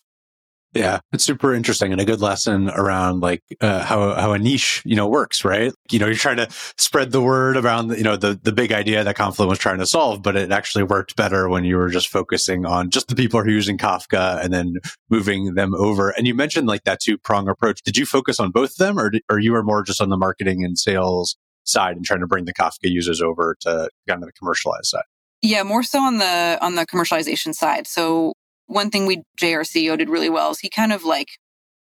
Yeah, 0.76 1.00
it's 1.14 1.24
super 1.24 1.54
interesting 1.54 1.94
and 1.94 2.02
a 2.02 2.06
good 2.06 2.20
lesson 2.20 2.70
around 2.70 3.22
like 3.22 3.42
uh, 3.62 3.82
how 3.82 4.14
how 4.14 4.34
a 4.34 4.38
niche 4.38 4.82
you 4.84 4.98
know 4.98 5.08
works, 5.08 5.46
right? 5.46 5.72
You 5.90 6.00
know, 6.00 6.06
you're 6.06 6.16
trying 6.16 6.36
to 6.36 6.50
spread 6.78 7.14
the 7.14 7.22
word 7.22 7.56
around 7.56 7.92
you 7.92 8.04
know 8.04 8.18
the 8.18 8.38
the 8.44 8.52
big 8.52 8.74
idea 8.74 9.02
that 9.02 9.16
Confluent 9.16 9.50
was 9.50 9.58
trying 9.58 9.80
to 9.80 9.86
solve, 9.86 10.22
but 10.22 10.36
it 10.36 10.52
actually 10.52 10.84
worked 10.84 11.16
better 11.16 11.48
when 11.48 11.64
you 11.64 11.78
were 11.78 11.90
just 11.90 12.10
focusing 12.10 12.66
on 12.66 12.90
just 12.90 13.08
the 13.08 13.16
people 13.16 13.40
who 13.40 13.48
are 13.48 13.50
using 13.50 13.78
Kafka 13.78 14.44
and 14.44 14.54
then 14.54 14.74
moving 15.10 15.54
them 15.54 15.74
over. 15.76 16.10
And 16.10 16.28
you 16.28 16.36
mentioned 16.36 16.68
like 16.68 16.84
that 16.84 17.00
two 17.00 17.18
prong 17.18 17.48
approach. 17.48 17.82
Did 17.82 17.96
you 17.96 18.06
focus 18.06 18.38
on 18.42 18.52
both 18.52 18.72
of 18.72 18.78
them, 18.78 19.00
or 19.00 19.14
or 19.30 19.40
you 19.40 19.54
were 19.54 19.64
more 19.64 19.82
just 19.82 20.02
on 20.02 20.10
the 20.10 20.18
marketing 20.18 20.66
and 20.66 20.78
sales 20.78 21.38
side 21.64 21.96
and 21.96 22.04
trying 22.04 22.20
to 22.20 22.28
bring 22.28 22.44
the 22.44 22.54
Kafka 22.54 22.90
users 22.90 23.22
over 23.22 23.56
to 23.62 23.90
kind 24.10 24.22
of 24.22 24.28
the 24.28 24.34
commercialized 24.34 24.88
side? 24.88 25.04
Yeah, 25.42 25.64
more 25.64 25.84
so 25.84 26.00
on 26.00 26.18
the 26.18 26.58
on 26.62 26.76
the 26.76 26.86
commercialization 26.86 27.54
side. 27.54 27.88
So 27.88 28.34
one 28.67 28.89
thing 28.89 29.06
we 29.06 29.17
JR 29.38 29.62
CEO 29.62 29.97
did 29.97 30.10
really 30.10 30.30
well 30.30 30.51
is 30.51 30.60
he 30.60 30.69
kind 30.69 30.91
of 30.91 31.04
like 31.04 31.30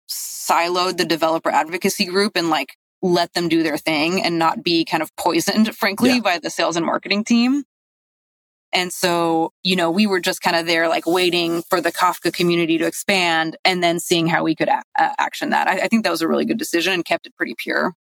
siloed 0.10 0.97
the 0.97 1.05
developer 1.05 1.49
advocacy 1.49 2.05
group 2.05 2.34
and 2.36 2.49
like 2.49 2.75
let 3.01 3.34
them 3.34 3.49
do 3.49 3.63
their 3.63 3.77
thing 3.77 4.21
and 4.21 4.38
not 4.38 4.63
be 4.63 4.86
kind 4.86 5.01
of 5.01 5.15
poisoned, 5.15 5.75
frankly, 5.75 6.15
Yeah. 6.15 6.19
by 6.19 6.39
the 6.39 6.49
sales 6.49 6.75
and 6.75 6.86
marketing 6.86 7.23
team. 7.23 7.63
And 8.73 8.93
so, 8.93 9.51
you 9.63 9.75
know, 9.75 9.91
we 9.91 10.07
were 10.07 10.21
just 10.21 10.41
kind 10.41 10.55
of 10.55 10.65
there, 10.65 10.88
like 10.88 11.05
waiting 11.05 11.62
for 11.63 11.81
the 11.81 11.91
Kafka 11.91 12.31
community 12.31 12.77
to 12.77 12.86
expand 12.86 13.57
and 13.65 13.84
then 13.84 13.99
seeing 13.99 14.27
how 14.27 14.43
we 14.43 14.55
could 14.55 14.69
a- 14.69 14.84
uh, 14.97 15.13
action 15.17 15.49
that. 15.49 15.67
I, 15.67 15.81
I 15.81 15.88
think 15.89 16.03
that 16.05 16.10
was 16.10 16.21
a 16.21 16.27
really 16.27 16.45
good 16.45 16.57
decision 16.57 16.93
and 16.93 17.03
kept 17.03 17.25
it 17.27 17.36
pretty 17.36 17.53
pure. 17.57 17.93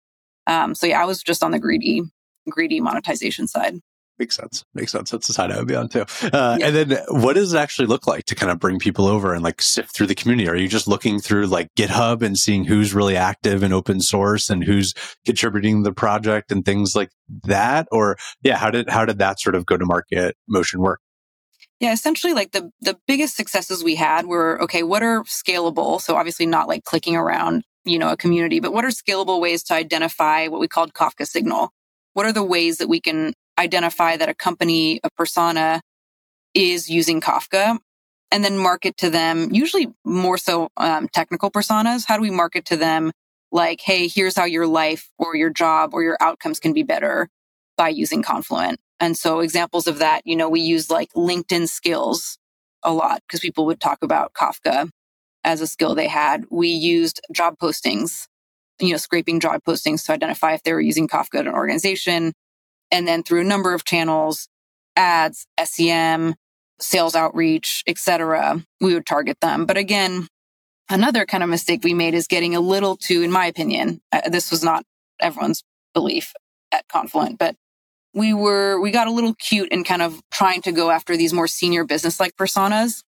Um, 0.45 0.75
so 0.75 0.86
yeah, 0.86 1.01
I 1.01 1.05
was 1.05 1.23
just 1.23 1.41
on 1.43 1.49
the 1.51 1.60
greedy, 1.60 2.03
greedy 2.47 2.79
monetization 2.82 3.47
side. 3.47 3.79
Makes 4.19 4.36
sense. 4.36 4.65
Makes 4.73 4.91
sense. 4.91 5.12
That's 5.12 5.27
the 5.27 5.34
side 5.34 5.49
I 5.49 5.58
would 5.58 5.67
be 5.67 5.75
on 5.75 5.88
too. 5.88 6.05
Uh, 6.21 6.58
Yeah. 6.60 6.67
And 6.67 6.75
then 6.75 6.97
what 7.08 7.34
does 7.34 7.53
it 7.53 7.58
actually 7.58 7.88
look 7.88 8.05
like 8.05 8.25
to 8.25 8.36
kind 8.36 8.51
of 8.51 8.60
bring 8.60 8.77
people 8.77 9.08
over 9.08 9.34
and 9.34 9.41
like 9.41 9.62
sift 9.62 9.95
through 9.95 10.08
the 10.08 10.15
community? 10.15 10.49
Are 10.49 10.55
you 10.55 10.67
just 10.67 10.88
looking 10.88 11.19
through 11.19 11.47
like 11.47 11.69
GitHub 11.75 12.21
and 12.21 12.38
seeing 12.38 12.65
who's 12.65 12.93
really 12.93 13.15
active 13.15 13.63
in 13.63 13.71
open 13.71 14.01
source 14.01 14.49
and 14.49 14.63
who's 14.63 14.93
contributing 15.25 15.84
the 15.84 15.93
project 15.93 16.51
and 16.51 16.65
things 16.65 16.95
like 16.95 17.10
that? 17.43 17.88
Or 17.91 18.17
yeah, 18.41 18.58
how 18.58 18.69
did, 18.69 18.89
how 18.89 19.05
did 19.05 19.19
that 19.19 19.39
sort 19.39 19.55
of 19.55 19.65
go 19.65 19.77
to 19.77 19.86
market 19.86 20.36
motion 20.47 20.82
work? 20.82 20.99
Yeah, 21.79 21.93
essentially 21.93 22.34
like 22.34 22.51
the 22.51 22.69
the 22.82 22.97
biggest 23.08 23.38
successes 23.38 23.84
we 23.86 23.95
had 23.95 24.25
were 24.25 24.62
okay, 24.63 24.84
what 24.84 25.01
are 25.01 25.23
scalable? 25.23 26.01
So 26.01 26.17
obviously 26.17 26.45
not 26.45 26.67
like 26.67 26.84
clicking 26.84 27.15
around, 27.15 27.63
you 27.86 27.97
know, 27.97 28.10
a 28.12 28.17
community, 28.17 28.60
but 28.60 28.73
what 28.73 28.84
are 28.84 28.89
scalable 28.89 29.39
ways 29.39 29.63
to 29.65 29.75
identify 29.75 30.47
what 30.47 30.60
we 30.60 30.67
called 30.67 30.93
Kafka 30.93 31.25
signal? 31.25 31.71
What 32.13 32.25
are 32.25 32.34
the 32.34 32.43
ways 32.43 32.77
that 32.77 32.89
we 32.89 32.99
can 32.99 33.34
identify 33.60 34.17
that 34.17 34.30
a 34.30 34.34
company, 34.34 35.00
a 35.04 35.10
persona 35.12 35.82
is 36.54 36.89
using 36.89 37.22
Kafka 37.22 37.78
and 38.32 38.43
then 38.43 38.58
market 38.58 38.98
to 38.98 39.10
them, 39.10 39.54
usually 39.54 39.88
more 40.06 40.38
so 40.38 40.69
um, 40.78 41.08
technical 41.10 41.52
personas. 41.52 42.06
How 42.08 42.15
do 42.15 42.22
we 42.22 42.32
market 42.32 42.65
to 42.65 42.78
them 42.78 43.12
like, 43.52 43.82
hey, 43.82 44.08
here's 44.08 44.36
how 44.36 44.45
your 44.45 44.67
life 44.67 45.10
or 45.17 45.36
your 45.36 45.50
job 45.50 45.91
or 45.93 46.04
your 46.04 46.17
outcomes 46.22 46.60
can 46.60 46.74
be 46.74 46.84
better 46.84 47.30
by 47.78 47.89
using 47.89 48.22
Confluent? 48.22 48.80
And 49.00 49.17
so 49.17 49.39
examples 49.39 49.88
of 49.88 50.00
that, 50.00 50.22
you 50.26 50.36
know, 50.36 50.50
we 50.50 50.62
use 50.62 50.89
like 50.89 51.12
LinkedIn 51.13 51.67
skills 51.67 52.38
a 52.84 52.93
lot 52.93 53.22
because 53.28 53.39
people 53.39 53.65
would 53.65 53.80
talk 53.80 54.00
about 54.04 54.34
Kafka 54.34 54.89
as 55.43 55.62
a 55.62 55.67
skill 55.67 55.95
they 55.95 56.08
had. 56.08 56.45
We 56.50 56.69
used 56.69 57.22
job 57.34 57.56
postings, 57.62 58.28
you 58.80 58.91
know, 58.91 58.98
scraping 58.98 59.39
job 59.39 59.62
postings 59.67 60.06
to 60.06 60.13
identify 60.13 60.54
if 60.54 60.63
they 60.63 60.74
were 60.74 60.82
using 60.82 61.08
Kafka 61.08 61.39
at 61.39 61.48
an 61.48 61.54
organization. 61.54 62.34
And 62.91 63.08
then 63.08 63.23
through 63.23 63.41
a 63.41 63.45
number 63.45 63.73
of 63.73 63.86
channels, 63.86 64.47
ads, 64.95 65.45
SEM, 65.63 66.36
sales 66.80 67.15
outreach, 67.15 67.84
etc., 67.88 68.63
we 68.82 68.93
would 68.93 69.06
target 69.06 69.39
them. 69.41 69.65
But 69.65 69.78
again, 69.78 70.28
another 70.89 71.25
kind 71.25 71.43
of 71.43 71.49
mistake 71.49 71.84
we 71.84 71.93
made 71.93 72.13
is 72.13 72.28
getting 72.28 72.56
a 72.56 72.62
little 72.62 72.95
too, 72.97 73.21
in 73.21 73.32
my 73.32 73.45
opinion, 73.45 74.02
uh, 74.12 74.30
this 74.30 74.52
was 74.52 74.63
not 74.63 74.84
everyone's 75.19 75.63
belief 75.93 76.34
at 76.71 76.88
Confluent, 76.88 77.38
but 77.38 77.56
we 78.13 78.34
were 78.34 78.80
we 78.80 78.91
got 78.91 79.08
a 79.08 79.12
little 79.12 79.36
cute 79.36 79.71
in 79.71 79.84
kind 79.84 80.02
of 80.02 80.21
trying 80.32 80.62
to 80.63 80.71
go 80.71 80.89
after 80.89 81.15
these 81.15 81.34
more 81.34 81.47
senior 81.47 81.84
business 81.86 82.19
like 82.19 82.36
personas 82.36 83.04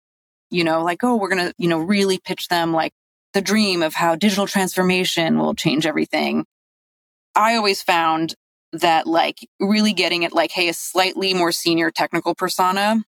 you 0.51 0.65
know 0.65 0.83
like 0.83 1.03
oh 1.03 1.17
we're 1.17 1.29
going 1.29 1.49
to 1.49 1.55
you 1.59 1.69
know 1.69 1.79
really 1.79 2.19
pitch 2.19 2.49
them 2.49 2.73
like 2.73 2.93
the 3.33 3.41
dream 3.41 3.83
of 3.83 3.95
how 3.95 4.15
digital 4.15 4.47
transformation 4.47 5.39
will 5.39 5.55
change 5.55 5.87
everything 5.87 6.45
i 7.35 7.57
always 7.57 7.83
found 7.83 8.35
that 8.73 9.07
like 9.07 9.39
really 9.59 9.93
getting 9.93 10.23
it 10.23 10.33
like 10.33 10.51
hey 10.53 10.69
a 10.69 10.75
slightly 10.75 11.35
more 11.35 11.53
senior 11.53 11.91
technical 11.91 12.35
persona 12.35 13.03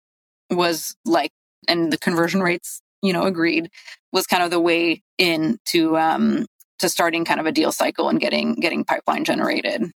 was 0.51 0.97
like 1.05 1.33
and 1.67 1.93
the 1.93 1.99
conversion 1.99 2.41
rates 2.41 2.81
you 3.03 3.13
know 3.13 3.25
agreed 3.25 3.69
was 4.13 4.27
kind 4.27 4.43
of 4.43 4.51
the 4.51 4.61
way 4.61 5.03
in 5.19 5.59
to 5.65 5.99
um 5.99 6.47
to 6.79 6.89
starting 6.89 7.25
kind 7.25 7.41
of 7.41 7.47
a 7.47 7.53
deal 7.53 7.73
cycle 7.73 8.09
and 8.09 8.21
getting 8.21 8.55
getting 8.55 8.85
pipeline 8.85 9.25
generated 9.25 9.91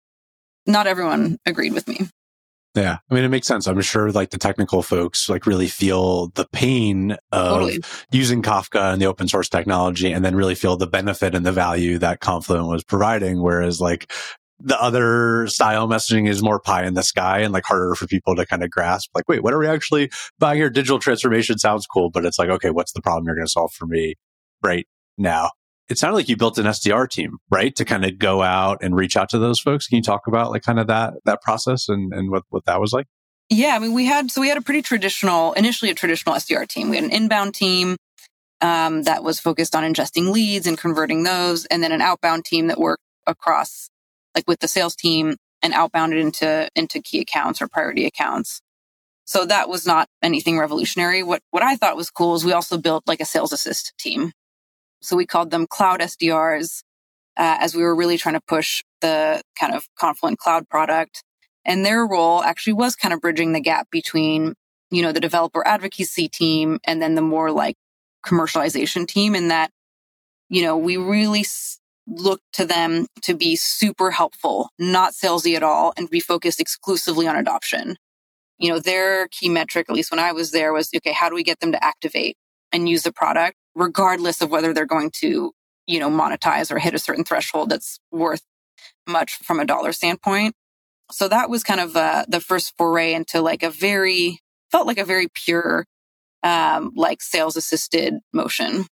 not 0.66 0.86
everyone 0.86 1.38
agreed 1.46 1.72
with 1.72 1.86
me 1.86 2.08
Yeah. 2.74 2.98
I 3.10 3.14
mean, 3.14 3.24
it 3.24 3.28
makes 3.28 3.46
sense. 3.46 3.66
I'm 3.66 3.80
sure 3.82 4.10
like 4.10 4.30
the 4.30 4.38
technical 4.38 4.82
folks 4.82 5.28
like 5.28 5.46
really 5.46 5.68
feel 5.68 6.28
the 6.28 6.46
pain 6.52 7.18
of 7.30 7.50
Totally. 7.50 7.80
using 8.10 8.42
Kafka 8.42 8.94
and 8.94 9.02
the 9.02 9.06
open 9.06 9.28
source 9.28 9.50
technology 9.50 10.10
and 10.10 10.24
then 10.24 10.34
really 10.34 10.54
feel 10.54 10.78
the 10.78 10.86
benefit 10.86 11.34
and 11.34 11.44
the 11.44 11.52
value 11.52 11.98
that 11.98 12.20
Confluent 12.20 12.68
was 12.68 12.82
providing. 12.82 13.42
Whereas 13.42 13.78
like 13.78 14.10
the 14.64 14.80
other 14.80 15.46
style 15.48 15.88
messaging 15.88 16.28
is 16.28 16.42
more 16.42 16.60
pie 16.60 16.84
in 16.84 16.94
the 16.94 17.02
sky 17.02 17.40
and 17.40 17.52
like 17.52 17.64
harder 17.64 17.94
for 17.94 18.06
people 18.06 18.36
to 18.36 18.46
kind 18.46 18.62
of 18.62 18.70
grasp. 18.70 19.10
Like, 19.14 19.28
wait, 19.28 19.42
what 19.42 19.52
are 19.52 19.58
we 19.58 19.66
actually 19.66 20.10
buying 20.38 20.58
here? 20.58 20.70
Digital 20.70 20.98
transformation 20.98 21.58
sounds 21.58 21.86
cool, 21.86 22.10
but 22.10 22.24
it's 22.24 22.38
like, 22.38 22.48
okay, 22.48 22.70
what's 22.70 22.92
the 22.92 23.02
problem 23.02 23.24
you're 23.26 23.34
going 23.34 23.46
to 23.46 23.50
solve 23.50 23.72
for 23.72 23.86
me 23.86 24.14
right 24.62 24.86
now? 25.18 25.50
It 25.88 25.98
sounded 25.98 26.14
like 26.14 26.28
you 26.28 26.36
built 26.36 26.58
an 26.58 26.66
SDR 26.66 27.10
team, 27.10 27.38
right? 27.50 27.74
To 27.76 27.84
kind 27.84 28.04
of 28.04 28.18
go 28.18 28.40
out 28.40 28.78
and 28.82 28.94
reach 28.94 29.16
out 29.16 29.28
to 29.30 29.38
those 29.38 29.60
folks. 29.60 29.86
Can 29.88 29.96
you 29.96 30.02
talk 30.02 30.26
about 30.26 30.50
like 30.50 30.62
kind 30.62 30.78
of 30.78 30.86
that, 30.86 31.14
that 31.24 31.42
process 31.42 31.88
and, 31.88 32.14
and 32.14 32.30
what, 32.30 32.44
what 32.50 32.64
that 32.66 32.80
was 32.80 32.92
like? 32.92 33.06
Yeah, 33.50 33.76
I 33.76 33.78
mean, 33.80 33.92
we 33.92 34.06
had 34.06 34.30
so 34.30 34.40
we 34.40 34.48
had 34.48 34.56
a 34.56 34.62
pretty 34.62 34.80
traditional, 34.80 35.52
initially 35.52 35.90
a 35.90 35.94
traditional 35.94 36.34
SDR 36.36 36.66
team. 36.66 36.88
We 36.88 36.96
had 36.96 37.04
an 37.04 37.10
inbound 37.10 37.54
team 37.54 37.96
um, 38.62 39.02
that 39.02 39.22
was 39.22 39.40
focused 39.40 39.74
on 39.74 39.82
ingesting 39.82 40.32
leads 40.32 40.66
and 40.66 40.78
converting 40.78 41.24
those, 41.24 41.66
and 41.66 41.82
then 41.82 41.92
an 41.92 42.00
outbound 42.00 42.46
team 42.46 42.68
that 42.68 42.78
worked 42.78 43.02
across, 43.26 43.90
like 44.34 44.48
with 44.48 44.60
the 44.60 44.68
sales 44.68 44.96
team, 44.96 45.36
and 45.62 45.72
outbounded 45.72 46.20
into 46.20 46.68
into 46.74 47.00
key 47.00 47.20
accounts 47.20 47.62
or 47.62 47.68
priority 47.68 48.06
accounts. 48.06 48.60
So 49.24 49.46
that 49.46 49.68
was 49.68 49.86
not 49.86 50.08
anything 50.22 50.58
revolutionary. 50.58 51.22
What 51.22 51.42
what 51.50 51.62
I 51.62 51.76
thought 51.76 51.96
was 51.96 52.10
cool 52.10 52.34
is 52.34 52.44
we 52.44 52.52
also 52.52 52.76
built 52.78 53.06
like 53.06 53.20
a 53.20 53.24
sales 53.24 53.52
assist 53.52 53.94
team. 53.98 54.32
So 55.00 55.16
we 55.16 55.26
called 55.26 55.50
them 55.50 55.66
cloud 55.66 56.00
SDRs, 56.00 56.82
uh, 57.36 57.56
as 57.60 57.74
we 57.74 57.82
were 57.82 57.94
really 57.94 58.18
trying 58.18 58.34
to 58.34 58.40
push 58.46 58.82
the 59.00 59.42
kind 59.58 59.74
of 59.74 59.86
Confluent 59.98 60.38
cloud 60.38 60.68
product. 60.68 61.24
And 61.64 61.84
their 61.84 62.06
role 62.06 62.42
actually 62.42 62.74
was 62.74 62.96
kind 62.96 63.14
of 63.14 63.20
bridging 63.20 63.52
the 63.52 63.60
gap 63.60 63.88
between, 63.90 64.54
you 64.90 65.02
know, 65.02 65.12
the 65.12 65.20
developer 65.20 65.66
advocacy 65.66 66.28
team 66.28 66.78
and 66.84 67.00
then 67.00 67.14
the 67.14 67.22
more 67.22 67.50
like 67.50 67.76
commercialization 68.26 69.06
team 69.06 69.34
in 69.34 69.48
that, 69.48 69.70
you 70.48 70.62
know, 70.62 70.76
we 70.76 70.96
really 70.96 71.44
looked 72.06 72.44
to 72.54 72.64
them 72.64 73.06
to 73.22 73.34
be 73.34 73.56
super 73.56 74.10
helpful, 74.10 74.70
not 74.78 75.12
salesy 75.12 75.54
at 75.54 75.62
all, 75.62 75.92
and 75.96 76.10
be 76.10 76.20
focused 76.20 76.60
exclusively 76.60 77.26
on 77.26 77.36
adoption. 77.36 77.96
You 78.58 78.70
know, 78.70 78.78
their 78.78 79.28
key 79.28 79.48
metric, 79.48 79.86
at 79.88 79.94
least 79.94 80.10
when 80.10 80.20
I 80.20 80.32
was 80.32 80.50
there, 80.50 80.72
was 80.72 80.90
okay, 80.94 81.12
how 81.12 81.28
do 81.28 81.34
we 81.34 81.42
get 81.42 81.60
them 81.60 81.72
to 81.72 81.84
activate 81.84 82.36
and 82.72 82.88
use 82.88 83.02
the 83.02 83.12
product, 83.12 83.56
regardless 83.74 84.40
of 84.40 84.50
whether 84.50 84.72
they're 84.72 84.86
going 84.86 85.10
to, 85.16 85.52
you 85.86 86.00
know, 86.00 86.10
monetize 86.10 86.70
or 86.70 86.78
hit 86.78 86.94
a 86.94 86.98
certain 86.98 87.24
threshold 87.24 87.70
that's 87.70 87.98
worth 88.10 88.42
much 89.06 89.34
from 89.34 89.60
a 89.60 89.64
dollar 89.64 89.92
standpoint. 89.92 90.54
So 91.10 91.28
that 91.28 91.50
was 91.50 91.62
kind 91.62 91.80
of 91.80 91.96
uh, 91.96 92.24
the 92.28 92.40
first 92.40 92.74
foray 92.78 93.12
into 93.14 93.40
like 93.42 93.62
a 93.62 93.70
very, 93.70 94.38
felt 94.70 94.86
like 94.86 94.98
a 94.98 95.04
very 95.04 95.28
pure, 95.34 95.84
um, 96.42 96.92
like 96.96 97.20
sales 97.20 97.56
assisted 97.56 98.14
motion. 98.32 98.86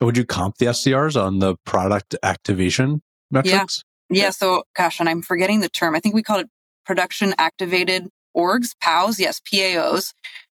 Would 0.00 0.16
you 0.16 0.24
comp 0.24 0.56
the 0.56 0.66
SDRs 0.66 1.20
on 1.22 1.40
the 1.40 1.56
product 1.66 2.16
activation 2.22 3.02
metrics? 3.30 3.84
Yeah. 4.10 4.24
Yeah. 4.24 4.30
So, 4.30 4.64
gosh, 4.76 4.98
and 4.98 5.08
I'm 5.08 5.22
forgetting 5.22 5.60
the 5.60 5.68
term. 5.68 5.94
I 5.94 6.00
think 6.00 6.14
we 6.14 6.22
called 6.22 6.42
it 6.42 6.50
production 6.84 7.34
activated 7.38 8.08
orgs, 8.36 8.74
PAOs. 8.82 9.18
Yes, 9.18 9.40
PAOs, 9.40 10.12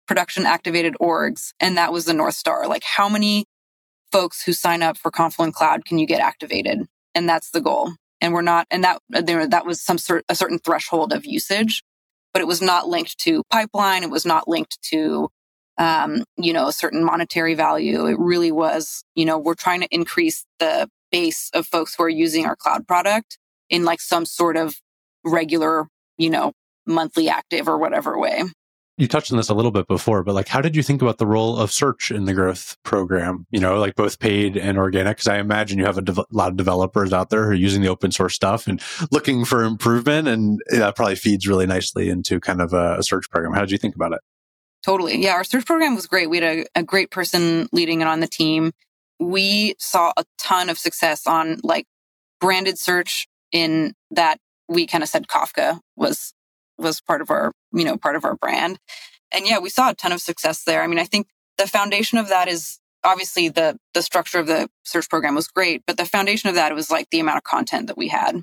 production 0.07 0.45
activated 0.45 0.95
orgs. 1.01 1.53
And 1.59 1.77
that 1.77 1.91
was 1.91 2.05
the 2.05 2.13
North 2.13 2.35
Star. 2.35 2.67
Like, 2.67 2.83
how 2.83 3.09
many 3.09 3.45
folks 4.11 4.43
who 4.43 4.53
sign 4.53 4.83
up 4.83 4.97
for 4.97 5.11
Confluent 5.11 5.55
Cloud 5.55 5.85
can 5.85 5.97
you 5.97 6.05
get 6.05 6.21
activated? 6.21 6.87
And 7.15 7.27
that's 7.27 7.51
the 7.51 7.61
goal. 7.61 7.93
And 8.21 8.33
we're 8.33 8.41
not, 8.41 8.67
and 8.69 8.83
that 8.83 9.01
there, 9.09 9.47
that 9.47 9.65
was 9.65 9.81
some 9.81 9.97
sort, 9.97 10.23
a 10.29 10.35
certain 10.35 10.59
threshold 10.59 11.11
of 11.11 11.25
usage, 11.25 11.83
but 12.33 12.41
it 12.41 12.47
was 12.47 12.61
not 12.61 12.87
linked 12.87 13.17
to 13.19 13.43
pipeline. 13.49 14.03
It 14.03 14.11
was 14.11 14.25
not 14.25 14.47
linked 14.47 14.77
to, 14.91 15.29
um, 15.81 16.23
you 16.37 16.53
know, 16.53 16.67
a 16.67 16.71
certain 16.71 17.03
monetary 17.03 17.55
value. 17.55 18.05
It 18.05 18.19
really 18.19 18.51
was, 18.51 19.03
you 19.15 19.25
know, 19.25 19.39
we're 19.39 19.55
trying 19.55 19.81
to 19.81 19.87
increase 19.89 20.45
the 20.59 20.87
base 21.11 21.49
of 21.55 21.65
folks 21.65 21.95
who 21.95 22.03
are 22.03 22.09
using 22.09 22.45
our 22.45 22.55
cloud 22.55 22.87
product 22.87 23.39
in 23.67 23.83
like 23.83 23.99
some 23.99 24.25
sort 24.25 24.57
of 24.57 24.75
regular, 25.25 25.87
you 26.19 26.29
know, 26.29 26.53
monthly 26.85 27.29
active 27.29 27.67
or 27.67 27.79
whatever 27.79 28.19
way. 28.19 28.43
You 28.97 29.07
touched 29.07 29.31
on 29.31 29.37
this 29.37 29.49
a 29.49 29.55
little 29.55 29.71
bit 29.71 29.87
before, 29.87 30.23
but 30.23 30.35
like, 30.35 30.47
how 30.47 30.61
did 30.61 30.75
you 30.75 30.83
think 30.83 31.01
about 31.01 31.17
the 31.17 31.25
role 31.25 31.57
of 31.57 31.71
search 31.71 32.11
in 32.11 32.25
the 32.25 32.35
growth 32.35 32.77
program? 32.83 33.47
You 33.49 33.59
know, 33.59 33.79
like 33.79 33.95
both 33.95 34.19
paid 34.19 34.57
and 34.57 34.77
organic? 34.77 35.17
Because 35.17 35.29
I 35.29 35.39
imagine 35.39 35.79
you 35.79 35.85
have 35.85 35.97
a 35.97 36.25
lot 36.29 36.49
of 36.49 36.57
developers 36.57 37.11
out 37.11 37.31
there 37.31 37.45
who 37.45 37.49
are 37.49 37.55
using 37.55 37.81
the 37.81 37.87
open 37.87 38.11
source 38.11 38.35
stuff 38.35 38.67
and 38.67 38.79
looking 39.09 39.45
for 39.45 39.63
improvement. 39.63 40.27
And 40.27 40.59
that 40.69 40.95
probably 40.95 41.15
feeds 41.15 41.47
really 41.47 41.65
nicely 41.65 42.09
into 42.09 42.39
kind 42.39 42.61
of 42.61 42.71
a, 42.71 42.99
a 42.99 43.03
search 43.03 43.31
program. 43.31 43.53
How 43.53 43.61
did 43.61 43.71
you 43.71 43.79
think 43.79 43.95
about 43.95 44.13
it? 44.13 44.19
Totally. 44.83 45.21
Yeah, 45.21 45.33
our 45.33 45.43
search 45.43 45.65
program 45.65 45.95
was 45.95 46.07
great. 46.07 46.29
We 46.29 46.39
had 46.39 46.57
a, 46.59 46.79
a 46.79 46.83
great 46.83 47.11
person 47.11 47.67
leading 47.71 48.01
it 48.01 48.07
on 48.07 48.19
the 48.19 48.27
team. 48.27 48.71
We 49.19 49.75
saw 49.77 50.11
a 50.17 50.25
ton 50.39 50.69
of 50.69 50.79
success 50.79 51.27
on 51.27 51.59
like 51.63 51.85
branded 52.39 52.79
search 52.79 53.27
in 53.51 53.93
that 54.09 54.39
we 54.67 54.87
kind 54.87 55.03
of 55.03 55.09
said 55.09 55.27
Kafka 55.27 55.79
was 55.95 56.33
was 56.77 56.99
part 56.99 57.21
of 57.21 57.29
our, 57.29 57.51
you 57.71 57.83
know, 57.83 57.97
part 57.97 58.15
of 58.15 58.25
our 58.25 58.35
brand. 58.35 58.79
And 59.31 59.45
yeah, 59.45 59.59
we 59.59 59.69
saw 59.69 59.91
a 59.91 59.95
ton 59.95 60.11
of 60.11 60.21
success 60.21 60.63
there. 60.63 60.81
I 60.81 60.87
mean, 60.87 60.97
I 60.97 61.05
think 61.05 61.27
the 61.57 61.67
foundation 61.67 62.17
of 62.17 62.29
that 62.29 62.47
is 62.47 62.79
obviously 63.03 63.49
the 63.49 63.77
the 63.93 64.01
structure 64.01 64.39
of 64.39 64.47
the 64.47 64.67
search 64.83 65.09
program 65.09 65.35
was 65.35 65.47
great, 65.47 65.83
but 65.85 65.97
the 65.97 66.05
foundation 66.05 66.49
of 66.49 66.55
that 66.55 66.73
was 66.73 66.89
like 66.89 67.09
the 67.11 67.19
amount 67.19 67.37
of 67.37 67.43
content 67.43 67.87
that 67.87 67.97
we 67.97 68.07
had. 68.07 68.41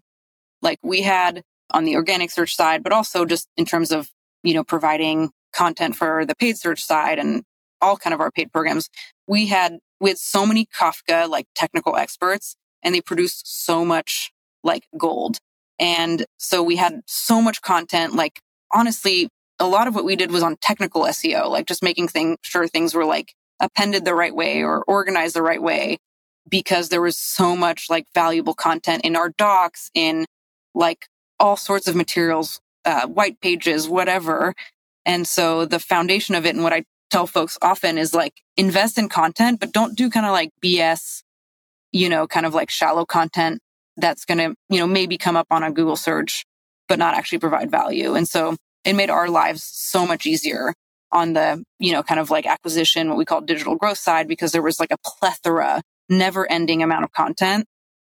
Like 0.62 0.78
we 0.82 1.02
had 1.02 1.42
on 1.70 1.84
the 1.84 1.96
organic 1.96 2.30
search 2.30 2.54
side, 2.54 2.82
but 2.82 2.92
also 2.92 3.24
just 3.24 3.48
in 3.56 3.64
terms 3.64 3.90
of, 3.90 4.08
you 4.42 4.54
know, 4.54 4.64
providing 4.64 5.30
content 5.52 5.96
for 5.96 6.24
the 6.24 6.36
paid 6.36 6.58
search 6.58 6.82
side 6.82 7.18
and 7.18 7.42
all 7.80 7.96
kind 7.96 8.14
of 8.14 8.20
our 8.20 8.30
paid 8.30 8.52
programs. 8.52 8.88
We 9.26 9.46
had 9.46 9.78
we 10.00 10.10
had 10.10 10.18
so 10.18 10.46
many 10.46 10.66
Kafka 10.66 11.28
like 11.28 11.46
technical 11.54 11.96
experts 11.96 12.56
and 12.82 12.94
they 12.94 13.00
produced 13.00 13.64
so 13.64 13.84
much 13.84 14.32
like 14.62 14.84
gold. 14.96 15.38
And 15.78 16.24
so 16.38 16.62
we 16.62 16.76
had 16.76 17.00
so 17.06 17.40
much 17.40 17.62
content. 17.62 18.14
Like 18.14 18.40
honestly, 18.72 19.28
a 19.58 19.66
lot 19.66 19.88
of 19.88 19.94
what 19.94 20.04
we 20.04 20.16
did 20.16 20.30
was 20.30 20.42
on 20.42 20.56
technical 20.60 21.02
SEO, 21.02 21.48
like 21.48 21.66
just 21.66 21.82
making 21.82 22.08
thing, 22.08 22.36
sure 22.42 22.68
things 22.68 22.94
were 22.94 23.04
like 23.04 23.34
appended 23.60 24.04
the 24.04 24.14
right 24.14 24.34
way 24.34 24.62
or 24.62 24.84
organized 24.84 25.34
the 25.34 25.42
right 25.42 25.62
way 25.62 25.98
because 26.48 26.88
there 26.88 27.02
was 27.02 27.16
so 27.16 27.56
much 27.56 27.90
like 27.90 28.06
valuable 28.14 28.54
content 28.54 29.04
in 29.04 29.16
our 29.16 29.30
docs, 29.30 29.90
in 29.94 30.24
like 30.74 31.06
all 31.38 31.56
sorts 31.56 31.88
of 31.88 31.96
materials, 31.96 32.60
uh, 32.84 33.06
white 33.06 33.40
pages, 33.40 33.88
whatever. 33.88 34.54
And 35.08 35.26
so 35.26 35.64
the 35.64 35.78
foundation 35.80 36.34
of 36.34 36.44
it 36.44 36.54
and 36.54 36.62
what 36.62 36.74
I 36.74 36.84
tell 37.10 37.26
folks 37.26 37.56
often 37.62 37.96
is 37.96 38.12
like 38.12 38.34
invest 38.58 38.98
in 38.98 39.08
content, 39.08 39.58
but 39.58 39.72
don't 39.72 39.96
do 39.96 40.10
kind 40.10 40.26
of 40.26 40.32
like 40.32 40.50
BS, 40.62 41.22
you 41.92 42.10
know, 42.10 42.26
kind 42.26 42.44
of 42.44 42.52
like 42.52 42.68
shallow 42.68 43.06
content 43.06 43.60
that's 43.96 44.26
going 44.26 44.36
to, 44.36 44.54
you 44.68 44.78
know, 44.78 44.86
maybe 44.86 45.16
come 45.16 45.34
up 45.34 45.46
on 45.50 45.62
a 45.62 45.72
Google 45.72 45.96
search, 45.96 46.44
but 46.88 46.98
not 46.98 47.14
actually 47.14 47.38
provide 47.38 47.70
value. 47.70 48.14
And 48.14 48.28
so 48.28 48.56
it 48.84 48.92
made 48.92 49.08
our 49.08 49.30
lives 49.30 49.62
so 49.64 50.06
much 50.06 50.26
easier 50.26 50.74
on 51.10 51.32
the, 51.32 51.64
you 51.78 51.92
know, 51.92 52.02
kind 52.02 52.20
of 52.20 52.28
like 52.28 52.44
acquisition, 52.44 53.08
what 53.08 53.16
we 53.16 53.24
call 53.24 53.40
digital 53.40 53.76
growth 53.76 53.98
side, 53.98 54.28
because 54.28 54.52
there 54.52 54.60
was 54.60 54.78
like 54.78 54.90
a 54.90 54.98
plethora, 55.06 55.80
never 56.10 56.50
ending 56.52 56.82
amount 56.82 57.04
of 57.04 57.12
content 57.12 57.64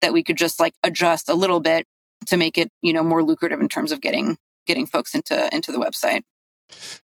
that 0.02 0.12
we 0.12 0.22
could 0.22 0.36
just 0.36 0.60
like 0.60 0.74
adjust 0.82 1.30
a 1.30 1.34
little 1.34 1.60
bit 1.60 1.86
to 2.26 2.36
make 2.36 2.58
it, 2.58 2.68
you 2.82 2.92
know, 2.92 3.02
more 3.02 3.22
lucrative 3.22 3.60
in 3.60 3.68
terms 3.70 3.92
of 3.92 4.02
getting, 4.02 4.36
getting 4.66 4.84
folks 4.84 5.14
into, 5.14 5.48
into 5.54 5.72
the 5.72 5.78
website. 5.78 6.20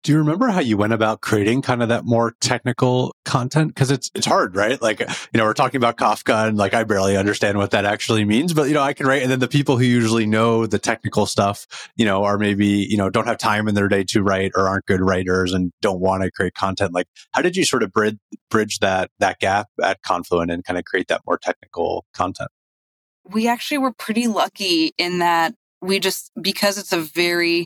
Do 0.03 0.13
you 0.13 0.19
remember 0.19 0.49
how 0.49 0.61
you 0.61 0.77
went 0.77 0.93
about 0.93 1.23
creating 1.23 1.63
kind 1.63 1.83
of 1.83 1.89
that 1.89 2.05
more 2.05 2.35
technical 2.43 3.17
content? 3.25 3.75
Cause 3.75 3.91
it's, 3.91 4.11
it's 4.15 4.27
hard, 4.27 4.55
right? 4.55 4.81
Like, 4.83 5.01
you 5.01 5.07
know, 5.39 5.45
we're 5.45 5.55
talking 5.55 5.79
about 5.79 5.97
Kafka 5.97 6.47
and 6.47 6.59
like, 6.59 6.75
I 6.75 6.85
barely 6.85 7.17
understand 7.17 7.57
what 7.57 7.71
that 7.71 7.87
actually 7.87 8.27
means, 8.27 8.53
but 8.53 8.69
you 8.69 8.75
know, 8.75 8.83
I 8.83 8.93
can 8.93 9.07
write. 9.07 9.23
And 9.23 9.31
then 9.31 9.39
the 9.39 9.49
people 9.49 9.79
who 9.79 9.85
usually 9.85 10.27
know 10.27 10.67
the 10.67 10.79
technical 10.79 11.25
stuff, 11.25 11.89
you 11.97 12.05
know, 12.05 12.23
are 12.25 12.37
maybe, 12.37 12.67
you 12.67 12.99
know, 12.99 13.09
don't 13.09 13.27
have 13.27 13.39
time 13.39 13.67
in 13.67 13.75
their 13.75 13.89
day 13.89 14.05
to 14.09 14.23
write 14.23 14.53
or 14.55 14.69
aren't 14.69 14.85
good 14.85 15.01
writers 15.01 15.55
and 15.55 15.73
don't 15.81 16.01
want 16.01 16.23
to 16.23 16.31
create 16.31 16.53
content. 16.53 16.93
Like, 16.93 17.07
how 17.33 17.41
did 17.41 17.57
you 17.57 17.65
sort 17.65 17.83
of 17.83 17.91
bridge, 17.91 18.19
bridge 18.51 18.81
that, 18.81 19.11
that 19.21 19.39
gap 19.39 19.69
at 19.83 20.03
Confluent 20.03 20.51
and 20.51 20.63
kind 20.63 20.79
of 20.79 20.85
create 20.85 21.09
that 21.09 21.23
more 21.27 21.39
technical 21.39 22.05
content? 22.13 22.51
We 23.25 23.49
actually 23.49 23.79
were 23.79 23.95
pretty 23.95 24.27
lucky 24.27 24.93
in 24.99 25.21
that 25.21 25.55
we 25.81 25.99
just, 25.99 26.31
because 26.39 26.77
it's 26.77 26.93
a 26.93 27.01
very 27.01 27.65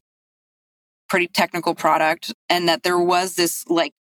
pretty 1.09 1.29
technical 1.29 1.75
product 1.75 2.35
and 2.49 2.69
that 2.69 2.83
there 2.83 2.99
was 2.99 3.35
this 3.35 3.65
like 3.69 3.93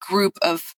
group 0.00 0.38
of 0.42 0.74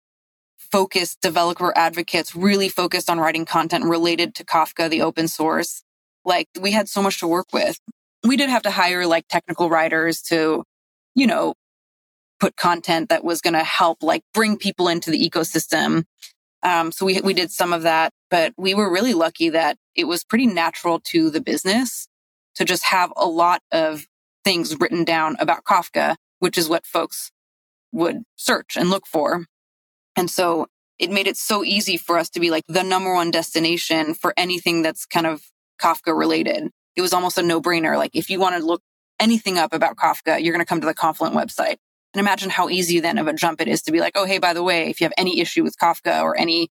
focused 0.58 1.20
developer 1.20 1.76
advocates 1.76 2.34
really 2.34 2.68
focused 2.68 3.10
on 3.10 3.18
writing 3.18 3.44
content 3.44 3.84
related 3.84 4.34
to 4.36 4.44
Kafka, 4.44 4.88
the 4.88 5.02
open 5.02 5.28
source. 5.28 5.82
Like 6.24 6.48
we 6.60 6.72
had 6.72 6.88
so 6.88 7.02
much 7.02 7.18
to 7.20 7.26
work 7.26 7.52
with. 7.52 7.78
We 8.24 8.36
did 8.36 8.50
have 8.50 8.62
to 8.62 8.70
hire 8.70 9.06
like 9.06 9.26
technical 9.28 9.70
writers 9.70 10.22
to, 10.22 10.64
you 11.14 11.26
know, 11.26 11.54
put 12.38 12.56
content 12.56 13.08
that 13.08 13.24
was 13.24 13.40
going 13.40 13.54
to 13.54 13.64
help 13.64 14.02
like 14.02 14.22
bring 14.32 14.56
people 14.56 14.88
into 14.88 15.10
the 15.10 15.28
ecosystem. 15.28 16.04
Um, 16.62 16.92
so 16.92 17.06
we, 17.06 17.20
we 17.20 17.34
did 17.34 17.50
some 17.50 17.72
of 17.72 17.82
that, 17.82 18.12
but 18.30 18.52
we 18.56 18.74
were 18.74 18.92
really 18.92 19.14
lucky 19.14 19.50
that 19.50 19.76
it 19.94 20.04
was 20.04 20.24
pretty 20.24 20.46
natural 20.46 21.00
to 21.04 21.30
the 21.30 21.40
business 21.40 22.06
to 22.54 22.64
just 22.64 22.84
have 22.84 23.12
a 23.16 23.26
lot 23.26 23.62
of 23.72 24.06
things 24.44 24.78
written 24.78 25.04
down 25.04 25.36
about 25.38 25.64
Kafka, 25.64 26.16
which 26.38 26.58
is 26.58 26.68
what 26.68 26.86
folks 26.86 27.30
would 27.92 28.22
search 28.36 28.76
and 28.76 28.90
look 28.90 29.06
for. 29.06 29.46
And 30.16 30.30
so 30.30 30.66
it 30.98 31.10
made 31.10 31.26
it 31.26 31.36
so 31.36 31.64
easy 31.64 31.96
for 31.96 32.18
us 32.18 32.28
to 32.30 32.40
be 32.40 32.50
like 32.50 32.64
the 32.68 32.82
number 32.82 33.12
one 33.14 33.30
destination 33.30 34.14
for 34.14 34.34
anything 34.36 34.82
that's 34.82 35.06
kind 35.06 35.26
of 35.26 35.42
Kafka 35.80 36.16
related. 36.16 36.70
It 36.96 37.02
was 37.02 37.12
almost 37.12 37.38
a 37.38 37.42
no 37.42 37.60
brainer. 37.60 37.96
Like 37.96 38.14
if 38.14 38.28
you 38.28 38.38
want 38.38 38.56
to 38.56 38.64
look 38.64 38.82
anything 39.18 39.58
up 39.58 39.72
about 39.72 39.96
Kafka, 39.96 40.42
you're 40.42 40.52
going 40.52 40.64
to 40.64 40.68
come 40.68 40.80
to 40.80 40.86
the 40.86 40.94
Confluent 40.94 41.34
website. 41.34 41.76
And 42.12 42.20
imagine 42.20 42.50
how 42.50 42.68
easy 42.68 43.00
then 43.00 43.18
of 43.18 43.28
a 43.28 43.32
jump 43.32 43.60
it 43.60 43.68
is 43.68 43.82
to 43.82 43.92
be 43.92 44.00
like, 44.00 44.12
oh, 44.16 44.24
hey, 44.24 44.38
by 44.38 44.52
the 44.52 44.62
way, 44.62 44.88
if 44.88 45.00
you 45.00 45.04
have 45.04 45.12
any 45.16 45.40
issue 45.40 45.62
with 45.62 45.78
Kafka 45.78 46.22
or 46.22 46.36
any, 46.36 46.68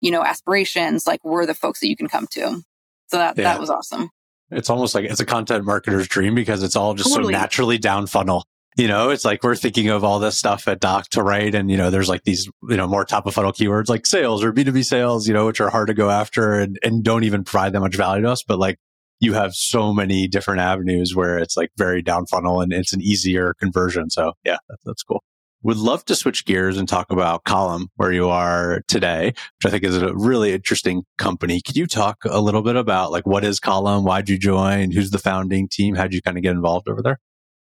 you 0.00 0.10
know, 0.10 0.22
aspirations, 0.22 1.06
like 1.06 1.24
we're 1.24 1.44
the 1.44 1.54
folks 1.54 1.80
that 1.80 1.88
you 1.88 1.96
can 1.96 2.08
come 2.08 2.28
to. 2.28 2.62
So 3.08 3.18
that, 3.18 3.36
yeah. 3.36 3.44
that 3.44 3.60
was 3.60 3.68
awesome. 3.68 4.10
It's 4.50 4.70
almost 4.70 4.94
like 4.94 5.04
it's 5.04 5.20
a 5.20 5.26
content 5.26 5.64
marketer's 5.64 6.08
dream 6.08 6.34
because 6.34 6.62
it's 6.62 6.76
all 6.76 6.94
just 6.94 7.10
totally. 7.10 7.34
so 7.34 7.38
naturally 7.38 7.78
down 7.78 8.06
funnel. 8.06 8.44
You 8.76 8.88
know, 8.88 9.08
it's 9.08 9.24
like 9.24 9.42
we're 9.42 9.56
thinking 9.56 9.88
of 9.88 10.04
all 10.04 10.18
this 10.18 10.36
stuff 10.36 10.68
at 10.68 10.80
Dock 10.80 11.08
to 11.10 11.22
write, 11.22 11.54
and 11.54 11.70
you 11.70 11.78
know, 11.78 11.90
there's 11.90 12.10
like 12.10 12.24
these, 12.24 12.48
you 12.68 12.76
know, 12.76 12.86
more 12.86 13.06
top 13.06 13.26
of 13.26 13.34
funnel 13.34 13.52
keywords 13.52 13.88
like 13.88 14.06
sales 14.06 14.44
or 14.44 14.52
B2B 14.52 14.84
sales, 14.84 15.26
you 15.26 15.32
know, 15.32 15.46
which 15.46 15.60
are 15.60 15.70
hard 15.70 15.88
to 15.88 15.94
go 15.94 16.10
after 16.10 16.60
and, 16.60 16.78
and 16.82 17.02
don't 17.02 17.24
even 17.24 17.42
provide 17.42 17.72
that 17.72 17.80
much 17.80 17.96
value 17.96 18.22
to 18.22 18.30
us. 18.30 18.42
But 18.42 18.58
like 18.58 18.78
you 19.18 19.32
have 19.32 19.54
so 19.54 19.94
many 19.94 20.28
different 20.28 20.60
avenues 20.60 21.14
where 21.14 21.38
it's 21.38 21.56
like 21.56 21.70
very 21.76 22.02
down 22.02 22.26
funnel 22.26 22.60
and 22.60 22.72
it's 22.72 22.92
an 22.92 23.00
easier 23.00 23.54
conversion. 23.54 24.10
So 24.10 24.34
yeah, 24.44 24.58
that's, 24.68 24.82
that's 24.84 25.02
cool. 25.02 25.22
Would 25.66 25.78
love 25.78 26.04
to 26.04 26.14
switch 26.14 26.44
gears 26.44 26.78
and 26.78 26.88
talk 26.88 27.10
about 27.10 27.42
Column, 27.42 27.88
where 27.96 28.12
you 28.12 28.28
are 28.28 28.82
today, 28.86 29.26
which 29.26 29.66
I 29.66 29.70
think 29.70 29.82
is 29.82 30.00
a 30.00 30.14
really 30.14 30.52
interesting 30.52 31.02
company. 31.18 31.60
Could 31.60 31.76
you 31.76 31.88
talk 31.88 32.18
a 32.24 32.40
little 32.40 32.62
bit 32.62 32.76
about 32.76 33.10
like 33.10 33.26
what 33.26 33.44
is 33.44 33.58
Column? 33.58 34.04
Why'd 34.04 34.28
you 34.28 34.38
join? 34.38 34.92
Who's 34.92 35.10
the 35.10 35.18
founding 35.18 35.66
team? 35.68 35.96
How'd 35.96 36.14
you 36.14 36.22
kind 36.22 36.36
of 36.36 36.44
get 36.44 36.52
involved 36.52 36.88
over 36.88 37.02
there? 37.02 37.18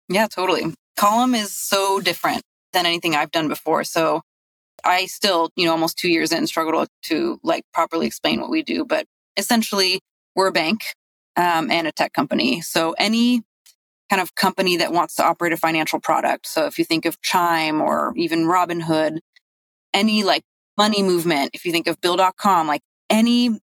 Yeah, 0.08 0.28
totally. 0.28 0.72
Column 0.96 1.34
is 1.34 1.54
so 1.54 2.00
different 2.00 2.40
than 2.72 2.86
anything 2.86 3.14
I've 3.14 3.32
done 3.32 3.48
before. 3.48 3.84
So 3.84 4.22
I 4.82 5.04
still, 5.04 5.50
you 5.54 5.66
know, 5.66 5.72
almost 5.72 5.98
two 5.98 6.08
years 6.08 6.32
in, 6.32 6.46
struggle 6.46 6.86
to, 6.86 6.88
to 7.10 7.38
like 7.42 7.64
properly 7.74 8.06
explain 8.06 8.40
what 8.40 8.48
we 8.48 8.62
do. 8.62 8.86
But 8.86 9.04
essentially, 9.36 10.00
we're 10.34 10.46
a 10.46 10.52
bank 10.52 10.80
um, 11.36 11.70
and 11.70 11.86
a 11.86 11.92
tech 11.92 12.14
company. 12.14 12.62
So 12.62 12.94
any 12.96 13.42
kind 14.10 14.20
of 14.20 14.34
company 14.34 14.76
that 14.76 14.92
wants 14.92 15.14
to 15.14 15.24
operate 15.24 15.52
a 15.52 15.56
financial 15.56 16.00
product. 16.00 16.46
So 16.46 16.66
if 16.66 16.78
you 16.78 16.84
think 16.84 17.04
of 17.04 17.22
Chime 17.22 17.80
or 17.80 18.12
even 18.16 18.44
Robinhood, 18.44 19.20
any 19.94 20.24
like 20.24 20.42
money 20.76 21.02
movement, 21.02 21.50
if 21.54 21.64
you 21.64 21.70
think 21.70 21.86
of 21.86 22.00
bill.com, 22.00 22.66
like 22.66 22.82
anything 23.08 23.60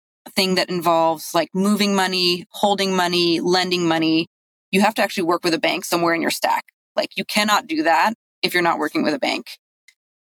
that 0.57 0.68
involves 0.68 1.35
like 1.35 1.48
moving 1.54 1.94
money, 1.94 2.46
holding 2.50 2.94
money, 2.94 3.40
lending 3.40 3.88
money, 3.88 4.26
you 4.70 4.83
have 4.83 4.94
to 4.94 5.02
actually 5.02 5.24
work 5.24 5.44
with 5.44 5.54
a 5.54 5.59
bank 5.59 5.85
somewhere 5.85 6.14
in 6.14 6.20
your 6.20 6.30
stack. 6.30 6.64
Like 6.94 7.16
you 7.16 7.24
cannot 7.24 7.66
do 7.66 7.83
that 7.85 8.14
if 8.42 8.52
you're 8.52 8.62
not 8.62 8.78
working 8.78 9.02
with 9.02 9.14
a 9.14 9.18
bank. 9.18 9.46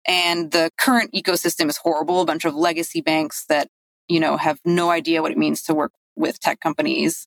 And 0.06 0.50
the 0.50 0.70
current 0.78 1.12
ecosystem 1.12 1.68
is 1.68 1.78
horrible. 1.78 2.20
A 2.20 2.26
bunch 2.26 2.44
of 2.44 2.54
legacy 2.54 3.00
banks 3.00 3.44
that, 3.48 3.68
you 4.08 4.20
know, 4.20 4.36
have 4.36 4.60
no 4.64 4.90
idea 4.90 5.22
what 5.22 5.32
it 5.32 5.38
means 5.38 5.62
to 5.62 5.74
work 5.74 5.92
with 6.16 6.40
tech 6.40 6.60
companies. 6.60 7.26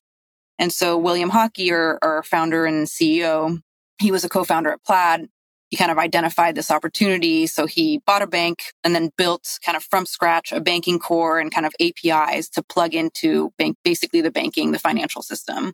And 0.58 0.72
so 0.72 0.96
William 0.96 1.30
Hockey, 1.30 1.72
our, 1.72 1.98
our 2.02 2.22
founder 2.22 2.64
and 2.64 2.86
CEO, 2.86 3.60
he 3.98 4.10
was 4.10 4.24
a 4.24 4.28
co-founder 4.28 4.70
at 4.70 4.84
Plaid. 4.84 5.28
He 5.70 5.76
kind 5.76 5.90
of 5.90 5.98
identified 5.98 6.54
this 6.54 6.70
opportunity. 6.70 7.46
So 7.46 7.66
he 7.66 8.00
bought 8.06 8.22
a 8.22 8.26
bank 8.26 8.72
and 8.84 8.94
then 8.94 9.10
built 9.18 9.58
kind 9.64 9.76
of 9.76 9.82
from 9.82 10.06
scratch 10.06 10.52
a 10.52 10.60
banking 10.60 10.98
core 10.98 11.38
and 11.40 11.52
kind 11.52 11.66
of 11.66 11.74
APIs 11.80 12.48
to 12.50 12.62
plug 12.62 12.94
into 12.94 13.52
bank, 13.58 13.76
basically 13.82 14.20
the 14.20 14.30
banking, 14.30 14.72
the 14.72 14.78
financial 14.78 15.22
system. 15.22 15.72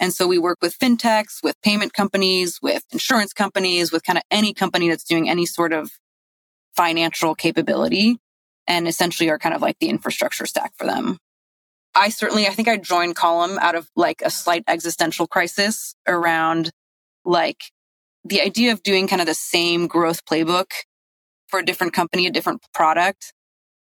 And 0.00 0.12
so 0.12 0.26
we 0.26 0.38
work 0.38 0.58
with 0.60 0.78
fintechs, 0.78 1.42
with 1.42 1.60
payment 1.62 1.92
companies, 1.92 2.58
with 2.60 2.84
insurance 2.90 3.32
companies, 3.32 3.92
with 3.92 4.02
kind 4.02 4.18
of 4.18 4.24
any 4.30 4.52
company 4.52 4.88
that's 4.88 5.04
doing 5.04 5.28
any 5.28 5.46
sort 5.46 5.72
of 5.72 5.90
financial 6.74 7.34
capability 7.34 8.18
and 8.66 8.88
essentially 8.88 9.30
are 9.30 9.38
kind 9.38 9.54
of 9.54 9.62
like 9.62 9.78
the 9.78 9.88
infrastructure 9.88 10.46
stack 10.46 10.72
for 10.76 10.86
them. 10.86 11.18
I 11.94 12.08
certainly, 12.08 12.46
I 12.46 12.50
think 12.50 12.68
I 12.68 12.76
joined 12.76 13.14
Column 13.16 13.58
out 13.60 13.74
of 13.74 13.88
like 13.94 14.22
a 14.24 14.30
slight 14.30 14.64
existential 14.66 15.26
crisis 15.26 15.94
around 16.08 16.70
like 17.24 17.64
the 18.24 18.40
idea 18.40 18.72
of 18.72 18.82
doing 18.82 19.06
kind 19.06 19.20
of 19.20 19.26
the 19.26 19.34
same 19.34 19.86
growth 19.86 20.24
playbook 20.24 20.72
for 21.48 21.60
a 21.60 21.64
different 21.64 21.92
company, 21.92 22.26
a 22.26 22.32
different 22.32 22.62
product 22.72 23.32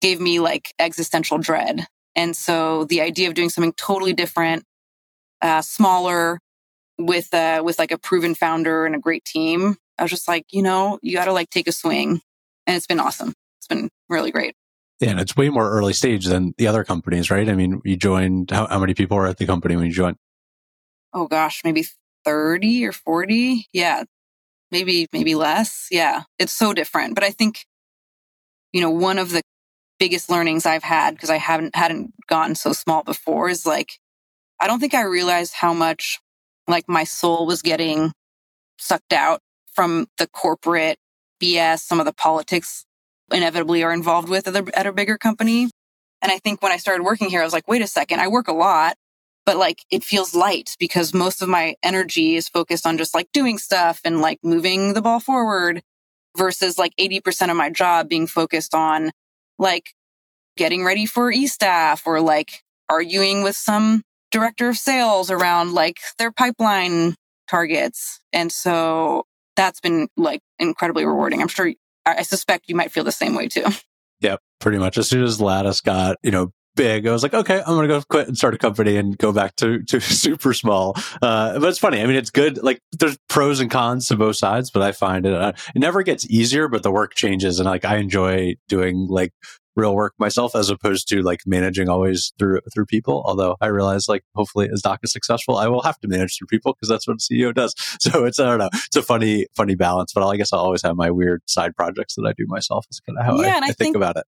gave 0.00 0.20
me 0.20 0.38
like 0.38 0.72
existential 0.78 1.38
dread. 1.38 1.86
And 2.14 2.36
so 2.36 2.84
the 2.84 3.00
idea 3.00 3.28
of 3.28 3.34
doing 3.34 3.48
something 3.48 3.72
totally 3.72 4.12
different, 4.12 4.64
uh, 5.42 5.62
smaller 5.62 6.38
with, 6.98 7.32
uh, 7.34 7.62
with 7.64 7.78
like 7.78 7.90
a 7.90 7.98
proven 7.98 8.34
founder 8.34 8.86
and 8.86 8.94
a 8.94 9.00
great 9.00 9.24
team, 9.24 9.76
I 9.98 10.02
was 10.02 10.10
just 10.10 10.28
like, 10.28 10.44
you 10.50 10.62
know, 10.62 10.98
you 11.02 11.14
got 11.14 11.24
to 11.24 11.32
like 11.32 11.50
take 11.50 11.66
a 11.66 11.72
swing. 11.72 12.20
And 12.66 12.76
it's 12.76 12.86
been 12.86 13.00
awesome. 13.00 13.32
It's 13.58 13.66
been 13.66 13.90
really 14.08 14.30
great. 14.30 14.54
And 15.00 15.20
it's 15.20 15.36
way 15.36 15.50
more 15.50 15.70
early 15.70 15.92
stage 15.92 16.24
than 16.24 16.54
the 16.56 16.66
other 16.66 16.84
companies, 16.84 17.30
right? 17.30 17.48
I 17.48 17.54
mean, 17.54 17.82
you 17.84 17.96
joined, 17.96 18.50
how, 18.50 18.66
how 18.66 18.78
many 18.78 18.94
people 18.94 19.16
were 19.16 19.26
at 19.26 19.36
the 19.36 19.46
company 19.46 19.76
when 19.76 19.86
you 19.86 19.92
joined? 19.92 20.16
Oh 21.12 21.26
gosh, 21.26 21.62
maybe 21.64 21.84
30 22.24 22.86
or 22.86 22.92
40. 22.92 23.66
Yeah. 23.72 24.04
Maybe, 24.70 25.06
maybe 25.12 25.34
less. 25.34 25.88
Yeah. 25.90 26.22
It's 26.38 26.52
so 26.52 26.72
different. 26.72 27.14
But 27.14 27.24
I 27.24 27.30
think, 27.30 27.66
you 28.72 28.80
know, 28.80 28.90
one 28.90 29.18
of 29.18 29.30
the 29.30 29.42
biggest 29.98 30.30
learnings 30.30 30.66
I've 30.66 30.82
had 30.82 31.14
because 31.14 31.30
I 31.30 31.36
haven't 31.36 31.74
hadn't 31.74 32.12
gotten 32.26 32.54
so 32.54 32.72
small 32.72 33.02
before 33.02 33.48
is 33.48 33.66
like 33.66 33.98
I 34.60 34.66
don't 34.66 34.80
think 34.80 34.94
I 34.94 35.02
realized 35.02 35.54
how 35.54 35.72
much 35.72 36.18
like 36.68 36.88
my 36.88 37.04
soul 37.04 37.46
was 37.46 37.62
getting 37.62 38.12
sucked 38.78 39.12
out 39.12 39.40
from 39.74 40.06
the 40.18 40.26
corporate 40.26 40.98
BS, 41.42 41.80
some 41.80 42.00
of 42.00 42.06
the 42.06 42.12
politics 42.12 42.85
inevitably 43.32 43.82
are 43.82 43.92
involved 43.92 44.28
with 44.28 44.48
at 44.48 44.56
a, 44.56 44.78
at 44.78 44.86
a 44.86 44.92
bigger 44.92 45.18
company. 45.18 45.70
And 46.22 46.32
I 46.32 46.38
think 46.38 46.62
when 46.62 46.72
I 46.72 46.76
started 46.76 47.02
working 47.02 47.28
here, 47.28 47.40
I 47.40 47.44
was 47.44 47.52
like, 47.52 47.68
wait 47.68 47.82
a 47.82 47.86
second, 47.86 48.20
I 48.20 48.28
work 48.28 48.48
a 48.48 48.52
lot, 48.52 48.96
but 49.44 49.56
like 49.56 49.84
it 49.90 50.04
feels 50.04 50.34
light 50.34 50.74
because 50.78 51.12
most 51.12 51.42
of 51.42 51.48
my 51.48 51.76
energy 51.82 52.36
is 52.36 52.48
focused 52.48 52.86
on 52.86 52.98
just 52.98 53.14
like 53.14 53.28
doing 53.32 53.58
stuff 53.58 54.00
and 54.04 54.20
like 54.20 54.38
moving 54.42 54.94
the 54.94 55.02
ball 55.02 55.20
forward 55.20 55.82
versus 56.36 56.78
like 56.78 56.92
80% 56.98 57.50
of 57.50 57.56
my 57.56 57.70
job 57.70 58.08
being 58.08 58.26
focused 58.26 58.74
on 58.74 59.10
like 59.58 59.92
getting 60.56 60.84
ready 60.84 61.06
for 61.06 61.30
e-staff 61.30 62.06
or 62.06 62.20
like 62.20 62.62
arguing 62.88 63.42
with 63.42 63.56
some 63.56 64.02
director 64.30 64.68
of 64.68 64.76
sales 64.76 65.30
around 65.30 65.72
like 65.72 65.98
their 66.18 66.32
pipeline 66.32 67.14
targets. 67.48 68.20
And 68.32 68.50
so 68.50 69.24
that's 69.54 69.80
been 69.80 70.08
like 70.16 70.40
incredibly 70.58 71.04
rewarding. 71.04 71.40
I'm 71.40 71.48
sure 71.48 71.72
I 72.06 72.22
suspect 72.22 72.68
you 72.68 72.74
might 72.74 72.92
feel 72.92 73.04
the 73.04 73.12
same 73.12 73.34
way 73.34 73.48
too. 73.48 73.64
Yep, 74.22 74.40
pretty 74.60 74.78
much. 74.78 74.96
As 74.96 75.10
soon 75.10 75.24
as 75.24 75.42
Lattice 75.42 75.82
got, 75.82 76.16
you 76.22 76.30
know, 76.30 76.50
big, 76.74 77.06
I 77.06 77.12
was 77.12 77.22
like, 77.22 77.34
okay, 77.34 77.58
I'm 77.58 77.74
going 77.74 77.86
to 77.86 77.94
go 77.94 78.02
quit 78.08 78.28
and 78.28 78.36
start 78.36 78.54
a 78.54 78.58
company 78.58 78.96
and 78.96 79.16
go 79.18 79.30
back 79.30 79.56
to, 79.56 79.82
to 79.82 80.00
super 80.00 80.54
small. 80.54 80.96
Uh, 81.20 81.58
but 81.58 81.68
it's 81.68 81.78
funny. 81.78 82.00
I 82.00 82.06
mean, 82.06 82.16
it's 82.16 82.30
good. 82.30 82.62
Like 82.62 82.80
there's 82.98 83.18
pros 83.28 83.60
and 83.60 83.70
cons 83.70 84.08
to 84.08 84.16
both 84.16 84.36
sides, 84.36 84.70
but 84.70 84.80
I 84.80 84.92
find 84.92 85.26
it, 85.26 85.34
uh, 85.34 85.52
it 85.74 85.80
never 85.80 86.02
gets 86.02 86.24
easier, 86.30 86.66
but 86.66 86.82
the 86.82 86.90
work 86.90 87.14
changes. 87.14 87.58
And 87.58 87.66
like, 87.66 87.84
I 87.84 87.96
enjoy 87.96 88.54
doing 88.68 89.06
like 89.06 89.34
real 89.76 89.94
work 89.94 90.14
myself 90.18 90.56
as 90.56 90.70
opposed 90.70 91.06
to 91.08 91.22
like 91.22 91.40
managing 91.46 91.88
always 91.88 92.32
through 92.38 92.60
through 92.74 92.86
people. 92.86 93.22
Although 93.26 93.56
i 93.60 93.66
realize 93.66 94.08
like 94.08 94.24
hopefully 94.34 94.68
as 94.72 94.82
Dock 94.82 95.00
is 95.02 95.12
successful 95.12 95.56
i 95.58 95.68
will 95.68 95.82
have 95.82 95.98
to 96.00 96.08
manage 96.08 96.36
through 96.38 96.46
people 96.48 96.72
because 96.72 96.88
that's 96.88 97.06
what 97.06 97.14
a 97.14 97.18
ceo 97.18 97.54
does. 97.54 97.74
So 98.00 98.24
it's 98.24 98.40
i 98.40 98.44
don't 98.44 98.58
know 98.58 98.70
it's 98.72 98.96
a 98.96 99.02
funny 99.02 99.46
funny 99.54 99.74
balance 99.74 100.12
but 100.12 100.26
i 100.26 100.36
guess 100.36 100.52
i'll 100.52 100.60
always 100.60 100.82
have 100.82 100.96
my 100.96 101.10
weird 101.10 101.42
side 101.46 101.76
projects 101.76 102.14
that 102.16 102.24
i 102.26 102.32
do 102.32 102.46
myself. 102.48 102.86
Is 102.90 103.00
kind 103.00 103.18
of 103.18 103.24
how 103.26 103.40
Yeah, 103.40 103.48
I, 103.48 103.56
I 103.56 103.58
I 103.58 103.60
think, 103.66 103.76
think- 103.78 103.96
about 103.96 104.16
it. 104.16 104.24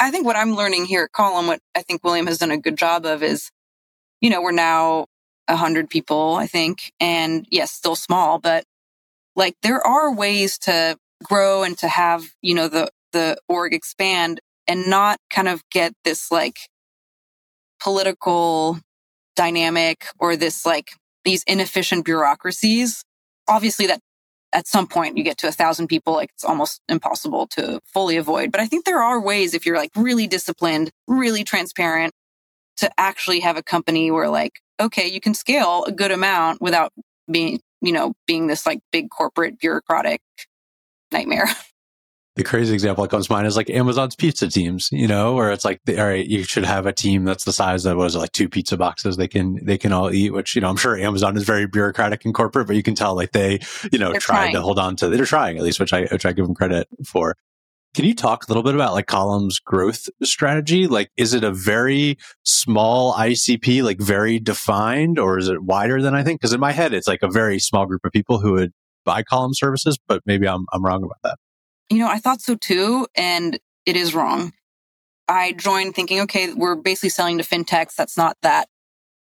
I 0.00 0.10
think 0.10 0.26
what 0.26 0.34
I'm 0.36 0.56
learning 0.56 0.86
here 0.86 1.04
at 1.04 1.12
Column, 1.12 1.46
what 1.46 1.60
I 1.76 1.82
think 1.82 2.02
William 2.02 2.26
has 2.26 2.38
done 2.38 2.50
a 2.50 2.58
good 2.58 2.76
job 2.76 3.06
of 3.06 3.22
is, 3.22 3.50
you 4.20 4.30
know, 4.30 4.42
we're 4.42 4.50
now 4.50 5.06
a 5.46 5.54
hundred 5.54 5.90
people, 5.90 6.34
I 6.34 6.48
think, 6.48 6.92
and 6.98 7.46
yes, 7.52 7.70
still 7.70 7.94
small, 7.94 8.40
but 8.40 8.64
like 9.36 9.54
there 9.62 9.80
are 9.80 10.12
ways 10.12 10.58
to 10.60 10.98
grow 11.22 11.62
and 11.62 11.78
to 11.78 11.86
have, 11.88 12.24
you 12.40 12.52
know, 12.54 12.66
the, 12.66 12.90
the 13.12 13.36
org 13.48 13.74
expand 13.74 14.40
and 14.72 14.86
not 14.86 15.18
kind 15.28 15.48
of 15.48 15.62
get 15.70 15.92
this 16.02 16.32
like 16.32 16.56
political 17.78 18.78
dynamic 19.36 20.06
or 20.18 20.34
this 20.34 20.64
like 20.64 20.92
these 21.24 21.42
inefficient 21.46 22.06
bureaucracies. 22.06 23.04
Obviously 23.46 23.86
that 23.86 24.00
at 24.54 24.66
some 24.66 24.86
point 24.86 25.18
you 25.18 25.24
get 25.24 25.36
to 25.36 25.46
a 25.48 25.52
thousand 25.52 25.88
people, 25.88 26.14
like 26.14 26.30
it's 26.32 26.44
almost 26.44 26.80
impossible 26.88 27.46
to 27.48 27.80
fully 27.84 28.16
avoid. 28.16 28.50
But 28.50 28.62
I 28.62 28.66
think 28.66 28.86
there 28.86 29.02
are 29.02 29.20
ways 29.20 29.52
if 29.52 29.66
you're 29.66 29.76
like 29.76 29.90
really 29.94 30.26
disciplined, 30.26 30.90
really 31.06 31.44
transparent 31.44 32.14
to 32.78 32.90
actually 32.96 33.40
have 33.40 33.58
a 33.58 33.62
company 33.62 34.10
where 34.10 34.30
like, 34.30 34.60
okay, 34.80 35.06
you 35.06 35.20
can 35.20 35.34
scale 35.34 35.84
a 35.84 35.92
good 35.92 36.12
amount 36.12 36.62
without 36.62 36.92
being, 37.30 37.60
you 37.82 37.92
know, 37.92 38.14
being 38.26 38.46
this 38.46 38.64
like 38.64 38.80
big 38.90 39.10
corporate 39.10 39.58
bureaucratic 39.58 40.22
nightmare. 41.12 41.48
the 42.34 42.44
crazy 42.44 42.72
example 42.72 43.02
that 43.02 43.10
comes 43.10 43.26
to 43.26 43.32
mind 43.32 43.46
is 43.46 43.56
like 43.56 43.68
Amazon's 43.68 44.16
pizza 44.16 44.48
teams, 44.48 44.88
you 44.90 45.06
know, 45.06 45.34
where 45.34 45.52
it's 45.52 45.66
like, 45.66 45.80
all 45.88 45.94
right, 45.96 46.26
you 46.26 46.44
should 46.44 46.64
have 46.64 46.86
a 46.86 46.92
team 46.92 47.24
that's 47.24 47.44
the 47.44 47.52
size 47.52 47.84
of 47.84 47.98
was 47.98 48.16
like 48.16 48.32
two 48.32 48.48
pizza 48.48 48.76
boxes 48.76 49.16
they 49.18 49.28
can 49.28 49.58
they 49.64 49.76
can 49.76 49.92
all 49.92 50.10
eat. 50.10 50.30
Which 50.32 50.54
you 50.54 50.62
know, 50.62 50.68
I'm 50.70 50.76
sure 50.76 50.96
Amazon 50.96 51.36
is 51.36 51.42
very 51.44 51.66
bureaucratic 51.66 52.24
and 52.24 52.32
corporate, 52.34 52.66
but 52.66 52.76
you 52.76 52.82
can 52.82 52.94
tell 52.94 53.14
like 53.14 53.32
they 53.32 53.60
you 53.92 53.98
know 53.98 54.12
They're 54.12 54.20
tried 54.20 54.36
trying. 54.36 54.54
to 54.54 54.62
hold 54.62 54.78
on 54.78 54.96
to. 54.96 55.08
They're 55.10 55.26
trying 55.26 55.58
at 55.58 55.62
least, 55.62 55.78
which 55.78 55.92
I 55.92 56.06
which 56.06 56.24
I 56.24 56.32
give 56.32 56.46
them 56.46 56.54
credit 56.54 56.88
for. 57.06 57.36
Can 57.94 58.06
you 58.06 58.14
talk 58.14 58.44
a 58.44 58.48
little 58.48 58.62
bit 58.62 58.74
about 58.74 58.94
like 58.94 59.06
Column's 59.06 59.58
growth 59.58 60.08
strategy? 60.22 60.86
Like, 60.86 61.10
is 61.18 61.34
it 61.34 61.44
a 61.44 61.52
very 61.52 62.16
small 62.42 63.12
ICP, 63.12 63.82
like 63.82 64.00
very 64.00 64.38
defined, 64.38 65.18
or 65.18 65.36
is 65.36 65.48
it 65.48 65.62
wider 65.62 66.00
than 66.00 66.14
I 66.14 66.22
think? 66.22 66.40
Because 66.40 66.54
in 66.54 66.60
my 66.60 66.72
head, 66.72 66.94
it's 66.94 67.06
like 67.06 67.22
a 67.22 67.28
very 67.28 67.58
small 67.58 67.84
group 67.84 68.00
of 68.06 68.10
people 68.12 68.40
who 68.40 68.52
would 68.52 68.72
buy 69.04 69.22
Column 69.22 69.52
services, 69.52 69.98
but 70.08 70.22
maybe 70.24 70.48
I'm 70.48 70.64
I'm 70.72 70.82
wrong 70.82 71.04
about 71.04 71.18
that. 71.22 71.36
You 71.90 71.98
know, 71.98 72.08
I 72.08 72.18
thought 72.18 72.40
so 72.40 72.54
too, 72.54 73.06
and 73.14 73.58
it 73.86 73.96
is 73.96 74.14
wrong. 74.14 74.52
I 75.28 75.52
joined 75.52 75.94
thinking, 75.94 76.20
okay, 76.22 76.52
we're 76.52 76.74
basically 76.74 77.10
selling 77.10 77.38
to 77.38 77.44
fintechs. 77.44 77.94
That's 77.94 78.16
not 78.16 78.36
that 78.42 78.68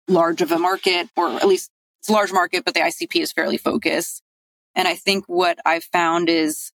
large 0.08 0.41
of 0.41 0.51
a 0.51 0.60
market, 0.60 1.10
or 1.16 1.30
at 1.30 1.47
least 1.47 1.72
it's 1.99 2.10
a 2.10 2.14
large 2.14 2.32
market, 2.32 2.64
but 2.66 2.74
the 2.74 2.82
ICP 2.82 3.22
is 3.22 3.32
fairly 3.32 3.58
focused. 3.58 4.22
And 4.76 4.88
I 4.88 4.95
think 4.95 5.26
what 5.28 5.58
I've 5.66 5.86
found 5.86 6.30
is 6.30 6.72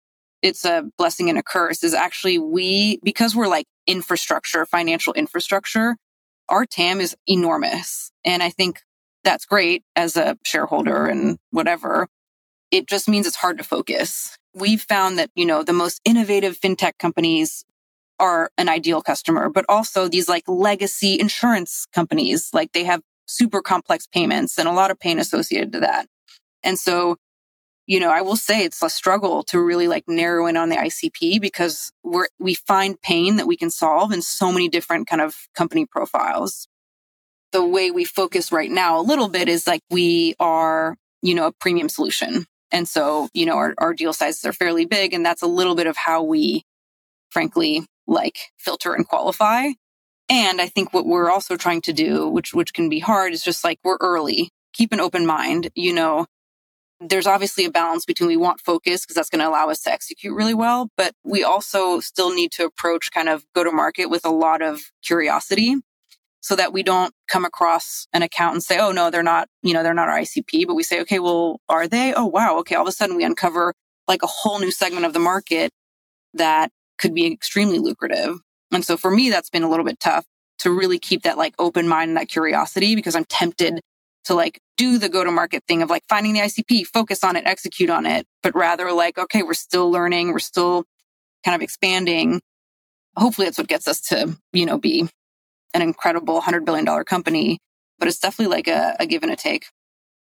it's 0.43 0.65
a 0.65 0.85
blessing 0.99 1.29
and 1.29 1.39
a 1.39 1.43
curse 1.43 1.83
is 1.83 1.95
actually 1.95 2.39
we, 2.39 3.01
because 3.03 3.35
we're 3.35 3.49
like 3.49 3.67
infrastructure, 3.87 4.67
financial 4.67 5.13
infrastructure, 5.15 5.97
our 6.49 6.67
TAM 6.67 7.01
is 7.01 7.17
enormous. 7.27 8.13
And 8.25 8.43
I 8.43 8.51
think 8.51 8.81
that's 9.25 9.47
great 9.47 9.83
as 9.97 10.17
a 10.17 10.39
shareholder 10.45 11.07
and 11.07 11.39
whatever. 11.51 12.07
It 12.71 12.87
just 12.87 13.09
means 13.09 13.27
it's 13.27 13.37
hard 13.37 13.59
to 13.59 13.65
focus. 13.65 14.37
We've 14.57 14.81
found 14.81 15.19
that, 15.19 15.31
you 15.35 15.45
know, 15.45 15.63
the 15.63 15.75
most 15.75 16.01
innovative 16.07 16.59
fintech 16.59 16.93
companies 16.99 17.63
are 18.19 18.51
an 18.57 18.71
ideal 18.71 19.03
customer, 19.03 19.51
but 19.51 19.67
also 19.69 20.09
these 20.09 20.31
like 20.31 20.45
legacy 20.49 21.21
insurance 21.21 21.87
companies, 21.93 22.49
like 22.55 22.73
they 22.73 22.85
have 22.85 23.03
super 23.27 23.61
complex 23.61 24.07
payments 24.07 24.59
and 24.59 24.67
a 24.67 24.73
lot 24.73 24.91
of 24.91 24.99
pain 24.99 25.19
associated 25.19 25.73
to 25.73 25.81
that. 25.81 26.07
And 26.63 26.79
so, 26.79 27.17
you 27.87 28.01
know, 28.01 28.11
I 28.11 28.23
will 28.23 28.37
say 28.37 28.65
it's 28.65 28.83
a 28.83 28.89
struggle 28.89 29.43
to 29.45 29.61
really 29.61 29.89
like 29.89 30.05
narrow 30.09 30.47
in 30.47 30.57
on 30.57 30.71
the 30.71 30.77
ICP 30.77 31.39
because 31.39 31.93
we're, 32.03 32.29
we 32.39 32.55
find 32.55 33.01
pain 33.03 33.37
that 33.37 33.47
we 33.47 33.59
can 33.59 33.71
solve 33.71 34.11
in 34.11 34.23
so 34.23 34.51
many 34.51 34.71
different 34.71 35.07
kind 35.07 35.21
of 35.21 35.37
company 35.55 35.85
profiles. 35.85 36.67
The 37.53 37.65
way 37.65 37.91
we 37.91 38.05
focus 38.05 38.51
right 38.51 38.71
now 38.71 38.99
a 38.99 39.03
little 39.03 39.29
bit 39.29 39.49
is 39.49 39.67
like 39.67 39.83
we 39.91 40.35
are, 40.41 40.97
you 41.21 41.35
know, 41.35 41.47
a 41.47 41.53
premium 41.53 41.91
solution. 41.91 42.47
And 42.73 42.89
so, 42.89 43.29
you 43.33 43.47
know, 43.47 43.57
our, 43.57 43.75
our 43.79 43.95
deal 43.95 44.13
sizes 44.13 44.45
are 44.45 44.53
fairly 44.53 44.85
big 44.85 45.15
and 45.15 45.25
that's 45.25 45.43
a 45.43 45.47
little 45.47 45.75
bit 45.75 45.87
of 45.87 45.97
how 45.97 46.23
we 46.23 46.65
frankly 47.31 47.87
like 48.07 48.39
filter 48.59 48.95
and 48.95 49.07
qualify. 49.07 49.69
And 50.29 50.61
I 50.61 50.67
think 50.67 50.93
what 50.93 51.07
we're 51.07 51.31
also 51.31 51.57
trying 51.57 51.83
to 51.83 51.93
do, 51.93 52.29
which, 52.29 52.53
which 52.53 52.75
can 52.75 52.89
be 52.89 52.99
hard 52.99 53.33
is 53.33 53.43
just 53.43 53.63
like 53.63 53.79
we're 53.85 53.99
early, 54.01 54.51
keep 54.73 54.93
an 54.93 55.01
open 55.01 55.25
mind. 55.25 55.71
You 55.75 55.93
know, 55.93 56.27
there's 57.01 57.27
obviously 57.27 57.65
a 57.65 57.71
balance 57.71 58.05
between 58.05 58.29
we 58.29 58.37
want 58.37 58.61
focus 58.61 59.03
because 59.03 59.15
that's 59.15 59.31
going 59.31 59.41
to 59.41 59.49
allow 59.49 59.69
us 59.69 59.83
to 59.83 59.93
execute 59.93 60.35
really 60.35 60.55
well, 60.55 60.89
but 60.97 61.13
we 61.25 61.45
also 61.45 62.01
still 62.01 62.35
need 62.35 62.51
to 62.53 62.65
approach 62.65 63.13
kind 63.13 63.29
of 63.29 63.45
go 63.55 63.63
to 63.63 63.71
market 63.71 64.07
with 64.07 64.25
a 64.25 64.31
lot 64.31 64.63
of 64.63 64.81
curiosity 65.05 65.77
so 66.47 66.55
that 66.55 66.73
we 66.73 66.85
don't 66.85 67.13
come 67.27 67.45
across 67.45 68.07
an 68.13 68.23
account 68.23 68.55
and 68.55 68.63
say, 68.63 68.79
oh 68.79 68.93
no, 68.93 69.11
they're 69.11 69.25
not, 69.25 69.49
you 69.65 69.75
know, 69.75 69.83
they're 69.83 69.93
not 69.93 70.09
our 70.09 70.19
ICP, 70.19 70.65
but 70.65 70.77
we 70.77 70.85
say, 70.85 71.01
okay, 71.01 71.19
well, 71.19 71.61
are 71.69 71.89
they? 71.89 72.15
Oh 72.15 72.27
wow, 72.27 72.59
okay, 72.59 72.77
all 72.77 72.83
of 72.83 72.89
a 72.89 72.93
sudden 72.93 73.17
we 73.17 73.25
uncover 73.25 73.75
like 74.07 74.23
a 74.23 74.29
whole 74.29 74.61
new 74.61 74.71
segment 74.71 75.05
of 75.05 75.13
the 75.13 75.19
market 75.19 75.73
that 76.35 76.71
could 76.99 77.13
be 77.13 77.27
extremely 77.27 77.81
lucrative. 77.81 78.39
And 78.71 78.85
so 78.85 78.97
for 78.97 79.11
me, 79.11 79.29
that's 79.29 79.51
been 79.51 79.65
a 79.65 79.69
little 79.69 79.85
bit 79.85 79.99
tough 79.99 80.25
to 80.61 80.71
really 80.71 81.01
keep 81.01 81.25
that 81.25 81.37
like 81.37 81.57
open 81.59 81.89
mind 81.89 82.11
and 82.11 82.17
that 82.17 82.29
curiosity 82.29 82.95
because 82.95 83.17
I'm 83.17 83.25
tempted 83.25 83.81
to 84.27 84.35
like 84.35 84.61
do 84.77 84.99
the 84.99 85.09
go 85.09 85.25
to 85.25 85.33
market 85.33 85.65
thing 85.67 85.83
of 85.83 85.91
like 85.91 86.05
finding 86.09 86.35
the 86.35 86.41
ICP, 86.41 86.87
focus 86.87 87.25
on 87.25 87.35
it, 87.35 87.45
execute 87.45 87.91
on 87.91 88.07
it, 88.07 88.25
but 88.45 88.55
rather 88.55 88.93
like, 88.93 89.19
okay, 89.19 89.43
we're 89.43 89.53
still 89.55 89.91
learning, 89.91 90.29
we're 90.29 90.39
still 90.39 90.85
kind 91.45 91.57
of 91.57 91.61
expanding. 91.61 92.41
Hopefully 93.17 93.49
that's 93.49 93.59
what 93.59 93.67
gets 93.67 93.89
us 93.89 94.01
to, 94.03 94.39
you 94.53 94.65
know, 94.65 94.79
be 94.79 95.09
an 95.77 95.83
incredible 95.83 96.41
$100 96.41 96.65
billion 96.65 96.87
company, 97.05 97.59
but 97.99 98.09
it's 98.09 98.19
definitely 98.19 98.55
like 98.55 98.69
a, 98.69 98.97
a 98.99 99.07
give 99.07 99.23
and 99.23 99.33
a 99.33 99.37
take. 99.37 99.67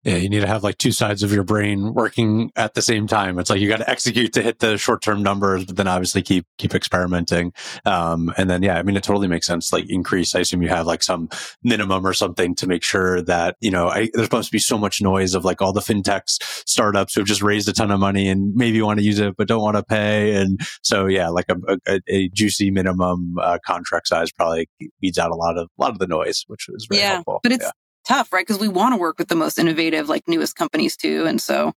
Yeah, 0.04 0.16
you 0.16 0.28
need 0.28 0.40
to 0.40 0.48
have 0.48 0.64
like 0.64 0.78
two 0.78 0.90
sides 0.90 1.22
of 1.22 1.32
your 1.32 1.44
brain 1.44 1.94
working 1.94 2.50
at 2.56 2.74
the 2.74 2.82
same 2.82 3.06
time. 3.06 3.38
It's 3.38 3.48
like 3.50 3.60
you 3.60 3.68
got 3.68 3.76
to 3.76 3.88
execute 3.88 4.32
to 4.32 4.42
hit 4.42 4.58
the 4.58 4.76
short 4.76 5.00
term 5.00 5.22
numbers, 5.22 5.64
but 5.64 5.76
then 5.76 5.86
obviously 5.86 6.22
keep 6.22 6.44
keep 6.58 6.74
experimenting. 6.74 7.52
Um, 7.84 8.32
and 8.36 8.50
then 8.50 8.64
yeah, 8.64 8.78
I 8.78 8.82
mean 8.82 8.96
it 8.96 9.04
totally 9.04 9.28
makes 9.28 9.46
sense. 9.46 9.72
Like 9.72 9.88
increase. 9.88 10.34
I 10.34 10.40
assume 10.40 10.60
you 10.60 10.68
have 10.70 10.86
like 10.86 11.04
some 11.04 11.28
minimum 11.62 12.04
or 12.04 12.14
something 12.14 12.56
to 12.56 12.66
make 12.66 12.82
sure 12.82 13.22
that 13.22 13.56
you 13.60 13.70
know 13.70 13.88
I, 13.88 14.10
there's 14.12 14.26
supposed 14.26 14.48
to 14.48 14.52
be 14.52 14.58
so 14.58 14.76
much 14.76 15.00
noise 15.00 15.36
of 15.36 15.44
like 15.44 15.62
all 15.62 15.72
the 15.72 15.80
fintechs 15.80 16.38
startups 16.66 17.14
who've 17.14 17.26
just 17.26 17.42
raised 17.42 17.68
a 17.68 17.72
ton 17.72 17.92
of 17.92 18.00
money 18.00 18.28
and 18.28 18.56
maybe 18.56 18.82
want 18.82 18.98
to 18.98 19.04
use 19.04 19.20
it 19.20 19.36
but 19.36 19.46
don't 19.46 19.62
want 19.62 19.76
to 19.76 19.84
pay. 19.84 20.34
And 20.34 20.60
so 20.82 21.06
yeah, 21.06 21.28
like 21.28 21.46
a, 21.48 21.78
a, 21.86 22.00
a 22.08 22.28
juicy 22.30 22.72
minimum 22.72 23.36
uh, 23.40 23.58
contract 23.64 24.08
size 24.08 24.32
probably 24.32 24.68
weeds 25.00 25.18
out 25.18 25.30
a 25.30 25.36
lot 25.36 25.56
of 25.58 25.68
a 25.78 25.80
lot 25.80 25.92
of 25.92 26.00
the 26.00 26.08
noise, 26.08 26.44
which 26.48 26.66
is 26.70 26.86
very 26.90 27.02
yeah, 27.02 27.14
helpful. 27.14 27.38
but 27.44 27.52
it's 27.52 27.64
Yeah. 27.64 27.70
Tough, 28.06 28.32
right? 28.32 28.46
Because 28.46 28.60
we 28.60 28.68
want 28.68 28.92
to 28.94 28.98
work 29.00 29.18
with 29.18 29.28
the 29.28 29.36
most 29.36 29.58
innovative, 29.58 30.08
like 30.08 30.28
newest 30.28 30.56
companies 30.56 30.96
too. 30.96 31.26
And 31.26 31.40
so 31.40 31.72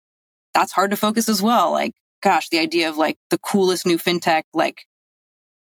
that's 0.53 0.71
hard 0.71 0.91
to 0.91 0.97
focus 0.97 1.29
as 1.29 1.41
well. 1.41 1.71
Like, 1.71 1.93
gosh, 2.21 2.49
the 2.49 2.59
idea 2.59 2.89
of 2.89 2.97
like 2.97 3.17
the 3.29 3.37
coolest 3.39 3.85
new 3.85 3.97
fintech, 3.97 4.43
like 4.53 4.85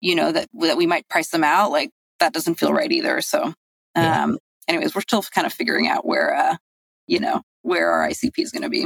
you 0.02 0.16
know, 0.16 0.32
that, 0.32 0.48
that 0.54 0.78
we 0.78 0.86
might 0.86 1.08
price 1.10 1.30
them 1.30 1.44
out, 1.44 1.72
like 1.72 1.90
that 2.20 2.34
doesn't 2.34 2.56
feel 2.56 2.72
right 2.74 2.92
either. 2.92 3.22
So, 3.22 3.54
Yeah. 3.96 4.24
um, 4.26 4.38
anyways, 4.68 4.94
we're 4.94 5.02
still 5.02 5.24
kind 5.24 5.48
of 5.48 5.54
figuring 5.54 5.88
out 5.88 6.06
where, 6.06 6.36
uh, 6.36 6.58
you 7.08 7.20
know, 7.20 7.42
where 7.64 7.90
our 7.92 8.08
ICP 8.10 8.34
is 8.38 8.52
going 8.52 8.62
to 8.64 8.70
be. 8.70 8.86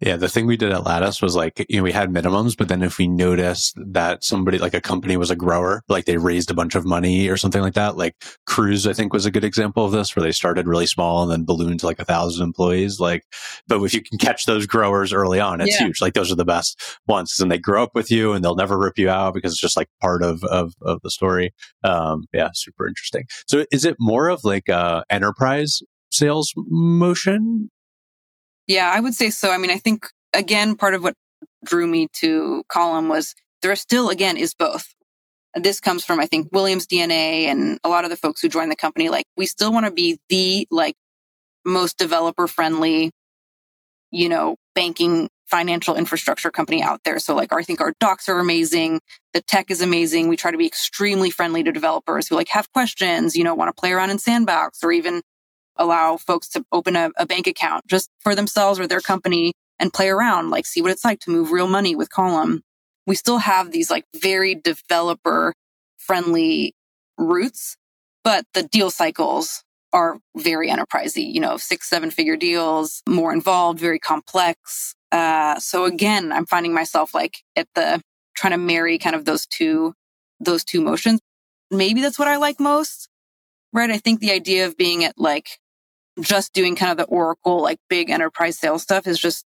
Yeah, 0.00 0.16
the 0.16 0.28
thing 0.28 0.46
we 0.46 0.56
did 0.56 0.72
at 0.72 0.84
Lattice 0.84 1.22
was 1.22 1.36
like, 1.36 1.64
you 1.68 1.76
know, 1.78 1.82
we 1.84 1.92
had 1.92 2.10
minimums, 2.10 2.56
but 2.56 2.68
then 2.68 2.82
if 2.82 2.98
we 2.98 3.06
noticed 3.06 3.78
that 3.78 4.24
somebody, 4.24 4.58
like 4.58 4.74
a 4.74 4.80
company 4.80 5.16
was 5.16 5.30
a 5.30 5.36
grower, 5.36 5.82
like 5.88 6.04
they 6.04 6.16
raised 6.16 6.50
a 6.50 6.54
bunch 6.54 6.74
of 6.74 6.84
money 6.84 7.28
or 7.28 7.36
something 7.36 7.62
like 7.62 7.74
that, 7.74 7.96
like 7.96 8.16
Cruise, 8.44 8.86
I 8.88 8.92
think 8.92 9.12
was 9.12 9.24
a 9.24 9.30
good 9.30 9.44
example 9.44 9.84
of 9.86 9.92
this, 9.92 10.14
where 10.14 10.22
they 10.22 10.32
started 10.32 10.66
really 10.66 10.86
small 10.86 11.22
and 11.22 11.30
then 11.30 11.44
ballooned 11.44 11.80
to 11.80 11.86
like 11.86 12.00
a 12.00 12.04
thousand 12.04 12.42
employees. 12.42 12.98
Like, 12.98 13.22
but 13.68 13.80
if 13.82 13.94
you 13.94 14.02
can 14.02 14.18
catch 14.18 14.46
those 14.46 14.66
growers 14.66 15.12
early 15.12 15.38
on, 15.38 15.60
it's 15.60 15.78
Yeah. 15.78 15.86
huge. 15.86 16.02
Like 16.02 16.14
those 16.14 16.30
are 16.30 16.36
the 16.36 16.44
best 16.44 16.98
ones 17.06 17.38
and 17.38 17.50
they 17.50 17.58
grow 17.58 17.82
up 17.84 17.94
with 17.94 18.10
you 18.10 18.32
and 18.32 18.44
they'll 18.44 18.56
never 18.56 18.76
rip 18.76 18.98
you 18.98 19.08
out 19.08 19.32
because 19.32 19.52
it's 19.52 19.60
just 19.60 19.76
like 19.76 19.88
part 20.00 20.22
of, 20.24 20.42
of, 20.44 20.74
of 20.82 21.00
the 21.02 21.10
story. 21.10 21.54
Um, 21.84 22.24
yeah, 22.32 22.50
super 22.52 22.88
interesting. 22.88 23.24
So 23.46 23.64
is 23.70 23.84
it 23.84 23.96
more 24.00 24.28
of 24.28 24.42
like 24.44 24.68
a 24.68 25.04
enterprise 25.08 25.80
sales 26.10 26.52
motion 26.56 27.70
Yeah, 28.66 28.90
I 28.92 29.00
would 29.00 29.14
say 29.14 29.30
so. 29.30 29.50
I 29.50 29.58
mean, 29.58 29.70
I 29.70 29.78
think 29.78 30.06
again, 30.32 30.76
part 30.76 30.94
of 30.94 31.02
what 31.02 31.14
drew 31.64 31.86
me 31.86 32.08
to 32.14 32.62
Column 32.68 33.08
was 33.08 33.34
there 33.62 33.74
still 33.76 34.10
again 34.10 34.36
is 34.36 34.54
both. 34.54 34.94
This 35.54 35.80
comes 35.80 36.04
from 36.04 36.18
I 36.20 36.26
think 36.26 36.48
Williams 36.52 36.86
DNA 36.86 37.44
and 37.44 37.78
a 37.84 37.88
lot 37.88 38.04
of 38.04 38.10
the 38.10 38.16
folks 38.16 38.40
who 38.40 38.48
joined 38.48 38.70
the 38.70 38.76
company. 38.76 39.08
Like 39.08 39.26
we 39.36 39.46
still 39.46 39.72
want 39.72 39.86
to 39.86 39.92
be 39.92 40.18
the 40.28 40.66
like 40.70 40.96
most 41.64 41.98
developer 41.98 42.46
friendly, 42.46 43.10
you 44.10 44.28
know, 44.28 44.56
banking 44.74 45.28
financial 45.46 45.94
infrastructure 45.94 46.50
company 46.50 46.82
out 46.82 47.00
there. 47.04 47.18
So 47.18 47.34
like 47.34 47.52
I 47.52 47.62
think 47.62 47.80
our 47.80 47.92
docs 48.00 48.28
are 48.28 48.38
amazing. 48.38 49.00
The 49.34 49.42
tech 49.42 49.70
is 49.70 49.82
amazing. 49.82 50.28
We 50.28 50.36
try 50.36 50.50
to 50.50 50.58
be 50.58 50.66
extremely 50.66 51.30
friendly 51.30 51.62
to 51.62 51.72
developers 51.72 52.28
who 52.28 52.34
like 52.34 52.48
have 52.48 52.72
questions, 52.72 53.36
you 53.36 53.44
know, 53.44 53.54
want 53.54 53.74
to 53.74 53.78
play 53.78 53.92
around 53.92 54.10
in 54.10 54.18
sandbox 54.18 54.82
or 54.82 54.90
even 54.90 55.22
allow 55.76 56.16
folks 56.16 56.48
to 56.50 56.64
open 56.72 56.96
a, 56.96 57.10
a 57.16 57.26
bank 57.26 57.46
account 57.46 57.86
just 57.86 58.10
for 58.20 58.34
themselves 58.34 58.78
or 58.78 58.86
their 58.86 59.00
company 59.00 59.52
and 59.78 59.92
play 59.92 60.08
around, 60.08 60.50
like 60.50 60.66
see 60.66 60.82
what 60.82 60.90
it's 60.90 61.04
like 61.04 61.20
to 61.20 61.30
move 61.30 61.50
real 61.50 61.66
money 61.66 61.96
with 61.96 62.10
Column. 62.10 62.62
We 63.06 63.14
still 63.14 63.38
have 63.38 63.70
these 63.70 63.90
like 63.90 64.04
very 64.14 64.54
developer 64.54 65.52
friendly 65.98 66.74
roots, 67.18 67.76
but 68.22 68.46
the 68.54 68.62
deal 68.62 68.90
cycles 68.90 69.62
are 69.92 70.18
very 70.36 70.68
enterprisey, 70.68 71.32
you 71.32 71.40
know, 71.40 71.56
six, 71.56 71.88
seven 71.88 72.10
figure 72.10 72.36
deals, 72.36 73.02
more 73.08 73.32
involved, 73.32 73.78
very 73.78 73.98
complex. 73.98 74.94
Uh, 75.12 75.58
so 75.60 75.84
again, 75.84 76.32
I'm 76.32 76.46
finding 76.46 76.74
myself 76.74 77.14
like 77.14 77.38
at 77.54 77.68
the 77.74 78.00
trying 78.36 78.50
to 78.52 78.58
marry 78.58 78.98
kind 78.98 79.14
of 79.14 79.24
those 79.24 79.46
two, 79.46 79.94
those 80.40 80.64
two 80.64 80.80
motions. 80.80 81.20
Maybe 81.70 82.00
that's 82.00 82.18
what 82.18 82.28
I 82.28 82.36
like 82.36 82.58
most, 82.58 83.08
right? 83.72 83.90
I 83.90 83.98
think 83.98 84.20
the 84.20 84.32
idea 84.32 84.66
of 84.66 84.76
being 84.76 85.04
at 85.04 85.16
like 85.16 85.58
just 86.20 86.52
doing 86.52 86.76
kind 86.76 86.92
of 86.92 86.98
the 86.98 87.04
Oracle, 87.12 87.62
like 87.62 87.78
big 87.88 88.10
enterprise 88.10 88.58
sales 88.58 88.82
stuff 88.82 89.06
is 89.06 89.18
just, 89.18 89.44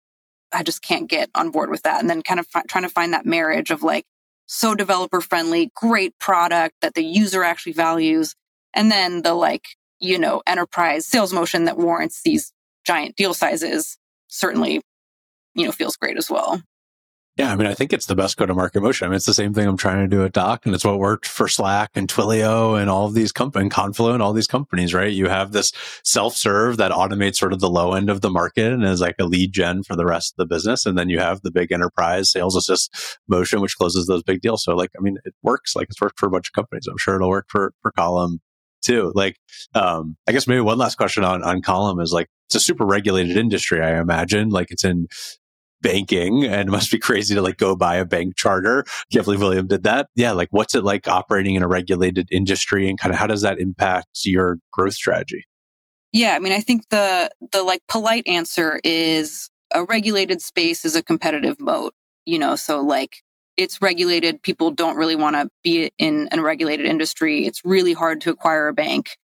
I 0.52 0.62
just 0.62 0.82
can't 0.82 1.08
get 1.08 1.30
on 1.34 1.50
board 1.50 1.70
with 1.70 1.82
that. 1.82 2.00
And 2.00 2.10
then 2.10 2.22
kind 2.22 2.40
of 2.40 2.46
fi- 2.46 2.62
trying 2.68 2.84
to 2.84 2.90
find 2.90 3.12
that 3.12 3.26
marriage 3.26 3.70
of 3.70 3.82
like 3.82 4.04
so 4.46 4.74
developer 4.74 5.20
friendly, 5.20 5.70
great 5.74 6.18
product 6.18 6.74
that 6.82 6.94
the 6.94 7.04
user 7.04 7.42
actually 7.42 7.72
values. 7.72 8.34
And 8.74 8.90
then 8.90 9.22
the 9.22 9.34
like, 9.34 9.68
you 10.00 10.18
know, 10.18 10.42
enterprise 10.46 11.06
sales 11.06 11.32
motion 11.32 11.64
that 11.64 11.78
warrants 11.78 12.22
these 12.22 12.52
giant 12.84 13.16
deal 13.16 13.34
sizes 13.34 13.96
certainly, 14.28 14.80
you 15.54 15.64
know, 15.64 15.72
feels 15.72 15.96
great 15.96 16.16
as 16.16 16.30
well. 16.30 16.62
Yeah, 17.40 17.52
I 17.52 17.56
mean, 17.56 17.68
I 17.68 17.72
think 17.72 17.94
it's 17.94 18.04
the 18.04 18.14
best 18.14 18.36
go 18.36 18.44
to 18.44 18.52
market 18.52 18.82
motion. 18.82 19.06
I 19.06 19.08
mean, 19.08 19.16
it's 19.16 19.24
the 19.24 19.32
same 19.32 19.54
thing 19.54 19.66
I'm 19.66 19.78
trying 19.78 20.02
to 20.02 20.14
do 20.14 20.26
at 20.26 20.32
Dock, 20.32 20.66
and 20.66 20.74
it's 20.74 20.84
what 20.84 20.98
worked 20.98 21.26
for 21.26 21.48
Slack 21.48 21.88
and 21.94 22.06
Twilio 22.06 22.78
and 22.78 22.90
all 22.90 23.06
of 23.06 23.14
these 23.14 23.32
companies, 23.32 23.72
Confluent, 23.72 24.20
all 24.20 24.34
these 24.34 24.46
companies, 24.46 24.92
right? 24.92 25.10
You 25.10 25.30
have 25.30 25.52
this 25.52 25.72
self 26.04 26.36
serve 26.36 26.76
that 26.76 26.92
automates 26.92 27.36
sort 27.36 27.54
of 27.54 27.60
the 27.60 27.70
low 27.70 27.94
end 27.94 28.10
of 28.10 28.20
the 28.20 28.28
market 28.28 28.70
and 28.70 28.84
is 28.84 29.00
like 29.00 29.14
a 29.18 29.24
lead 29.24 29.54
gen 29.54 29.84
for 29.84 29.96
the 29.96 30.04
rest 30.04 30.34
of 30.34 30.36
the 30.36 30.54
business. 30.54 30.84
And 30.84 30.98
then 30.98 31.08
you 31.08 31.18
have 31.18 31.40
the 31.40 31.50
big 31.50 31.72
enterprise 31.72 32.30
sales 32.30 32.56
assist 32.56 33.18
motion, 33.26 33.62
which 33.62 33.76
closes 33.78 34.06
those 34.06 34.22
big 34.22 34.42
deals. 34.42 34.62
So, 34.62 34.76
like, 34.76 34.90
I 34.98 35.00
mean, 35.00 35.16
it 35.24 35.32
works. 35.42 35.74
Like, 35.74 35.86
it's 35.88 36.02
worked 36.02 36.18
for 36.18 36.26
a 36.26 36.30
bunch 36.30 36.48
of 36.48 36.52
companies. 36.52 36.86
I'm 36.90 36.98
sure 36.98 37.14
it'll 37.16 37.30
work 37.30 37.46
for, 37.48 37.72
for 37.80 37.90
Column 37.90 38.40
too. 38.82 39.12
Like, 39.14 39.36
um, 39.74 40.18
I 40.28 40.32
guess 40.32 40.46
maybe 40.46 40.60
one 40.60 40.76
last 40.76 40.96
question 40.96 41.24
on, 41.24 41.42
on 41.42 41.62
Column 41.62 42.00
is 42.00 42.12
like, 42.12 42.28
it's 42.48 42.56
a 42.56 42.60
super 42.60 42.84
regulated 42.84 43.38
industry, 43.38 43.80
I 43.80 43.98
imagine. 43.98 44.50
Like, 44.50 44.70
it's 44.70 44.84
in 44.84 45.06
banking 45.82 46.44
and 46.44 46.70
must 46.70 46.90
be 46.90 46.98
crazy 46.98 47.34
to 47.34 47.42
like 47.42 47.56
go 47.56 47.74
buy 47.76 47.96
a 47.96 48.04
bank 48.04 48.36
charter. 48.36 48.84
Can't 49.12 49.24
believe 49.24 49.40
William 49.40 49.66
did 49.66 49.84
that. 49.84 50.08
Yeah. 50.14 50.32
Like 50.32 50.48
what's 50.50 50.74
it 50.74 50.84
like 50.84 51.08
operating 51.08 51.54
in 51.54 51.62
a 51.62 51.68
regulated 51.68 52.28
industry 52.30 52.88
and 52.88 52.98
kind 52.98 53.12
of 53.12 53.18
how 53.18 53.26
does 53.26 53.42
that 53.42 53.58
impact 53.58 54.20
your 54.24 54.58
growth 54.72 54.94
strategy? 54.94 55.46
Yeah, 56.12 56.34
I 56.34 56.38
mean, 56.40 56.52
I 56.52 56.60
think 56.60 56.88
the 56.88 57.30
the 57.52 57.62
like 57.62 57.82
polite 57.88 58.26
answer 58.26 58.80
is 58.82 59.48
a 59.72 59.84
regulated 59.84 60.42
space 60.42 60.84
is 60.84 60.96
a 60.96 61.02
competitive 61.02 61.60
moat. 61.60 61.94
You 62.26 62.38
know, 62.38 62.56
so 62.56 62.80
like 62.80 63.22
it's 63.56 63.80
regulated. 63.80 64.42
People 64.42 64.70
don't 64.72 64.96
really 64.96 65.16
want 65.16 65.36
to 65.36 65.48
be 65.62 65.90
in 65.98 66.28
a 66.32 66.42
regulated 66.42 66.86
industry. 66.86 67.46
It's 67.46 67.60
really 67.64 67.92
hard 67.92 68.20
to 68.22 68.30
acquire 68.30 68.68
a 68.68 68.74
bank, 68.74 69.16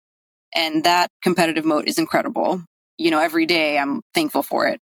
and 0.53 0.84
that 0.84 1.10
competitive 1.24 1.66
moat 1.66 1.88
is 1.88 1.97
incredible. 1.97 2.64
You 2.97 3.12
know, 3.12 3.20
every 3.20 3.45
day 3.45 3.78
I'm 3.80 4.01
thankful 4.14 4.43
for 4.43 4.68
it. 4.68 4.80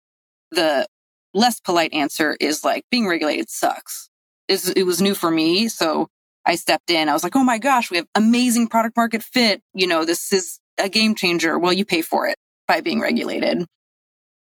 The 0.52 0.86
less 1.34 1.60
polite 1.60 1.92
answer 1.92 2.36
is 2.40 2.64
like 2.64 2.84
being 2.90 3.06
regulated 3.06 3.50
sucks. 3.50 4.08
Is 4.48 4.68
it 4.68 4.82
was 4.82 5.00
new 5.00 5.14
for 5.14 5.30
me, 5.30 5.68
so 5.68 6.08
I 6.44 6.56
stepped 6.56 6.90
in. 6.90 7.08
I 7.08 7.12
was 7.12 7.22
like, 7.22 7.36
oh 7.36 7.44
my 7.44 7.58
gosh, 7.58 7.90
we 7.90 7.98
have 7.98 8.06
amazing 8.14 8.68
product 8.68 8.96
market 8.96 9.22
fit. 9.22 9.62
You 9.74 9.86
know, 9.86 10.04
this 10.04 10.32
is 10.32 10.58
a 10.78 10.88
game 10.88 11.14
changer. 11.14 11.58
Well, 11.58 11.72
you 11.72 11.84
pay 11.84 12.02
for 12.02 12.26
it 12.26 12.36
by 12.66 12.80
being 12.80 13.00
regulated. 13.00 13.64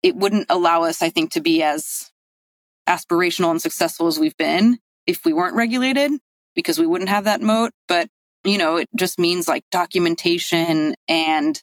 It 0.03 0.17
wouldn't 0.17 0.47
allow 0.51 0.83
us, 0.83 1.01
I 1.01 1.09
think, 1.09 1.33
to 1.33 1.41
be 1.41 1.63
as 1.63 2.11
aspirational 2.87 3.51
and 3.51 3.63
successful 3.63 4.07
as 4.07 4.19
we've 4.19 4.37
been 4.37 4.79
if 5.07 5.25
we 5.25 5.33
weren't 5.33 5.57
regulated 5.57 6.13
because 6.55 6.79
we 6.79 6.87
wouldn't 6.87 7.09
have 7.09 7.25
that 7.25 7.41
moat. 7.41 7.73
But, 7.89 8.09
you 8.45 8.59
know, 8.59 8.77
it 8.77 8.89
just 8.95 9.19
means 9.19 9.49
like 9.49 9.65
documentation 9.71 10.95
and, 11.09 11.63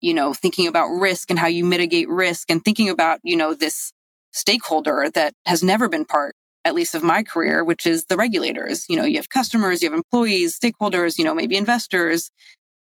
you 0.00 0.14
know, 0.14 0.32
thinking 0.32 0.68
about 0.68 0.88
risk 0.88 1.30
and 1.30 1.38
how 1.38 1.48
you 1.48 1.64
mitigate 1.64 2.08
risk 2.08 2.50
and 2.50 2.64
thinking 2.64 2.88
about, 2.88 3.18
you 3.24 3.36
know, 3.36 3.54
this 3.54 3.92
stakeholder 4.32 5.10
that 5.14 5.34
has 5.46 5.62
never 5.62 5.88
been 5.88 6.04
part 6.04 6.34
at 6.64 6.74
least 6.74 6.94
of 6.94 7.02
my 7.02 7.22
career, 7.22 7.64
which 7.64 7.86
is 7.86 8.04
the 8.06 8.16
regulators. 8.16 8.84
You 8.88 8.96
know, 8.96 9.04
you 9.04 9.16
have 9.16 9.28
customers, 9.28 9.82
you 9.82 9.90
have 9.90 9.96
employees, 9.96 10.58
stakeholders, 10.58 11.18
you 11.18 11.24
know, 11.24 11.34
maybe 11.34 11.56
investors, 11.56 12.30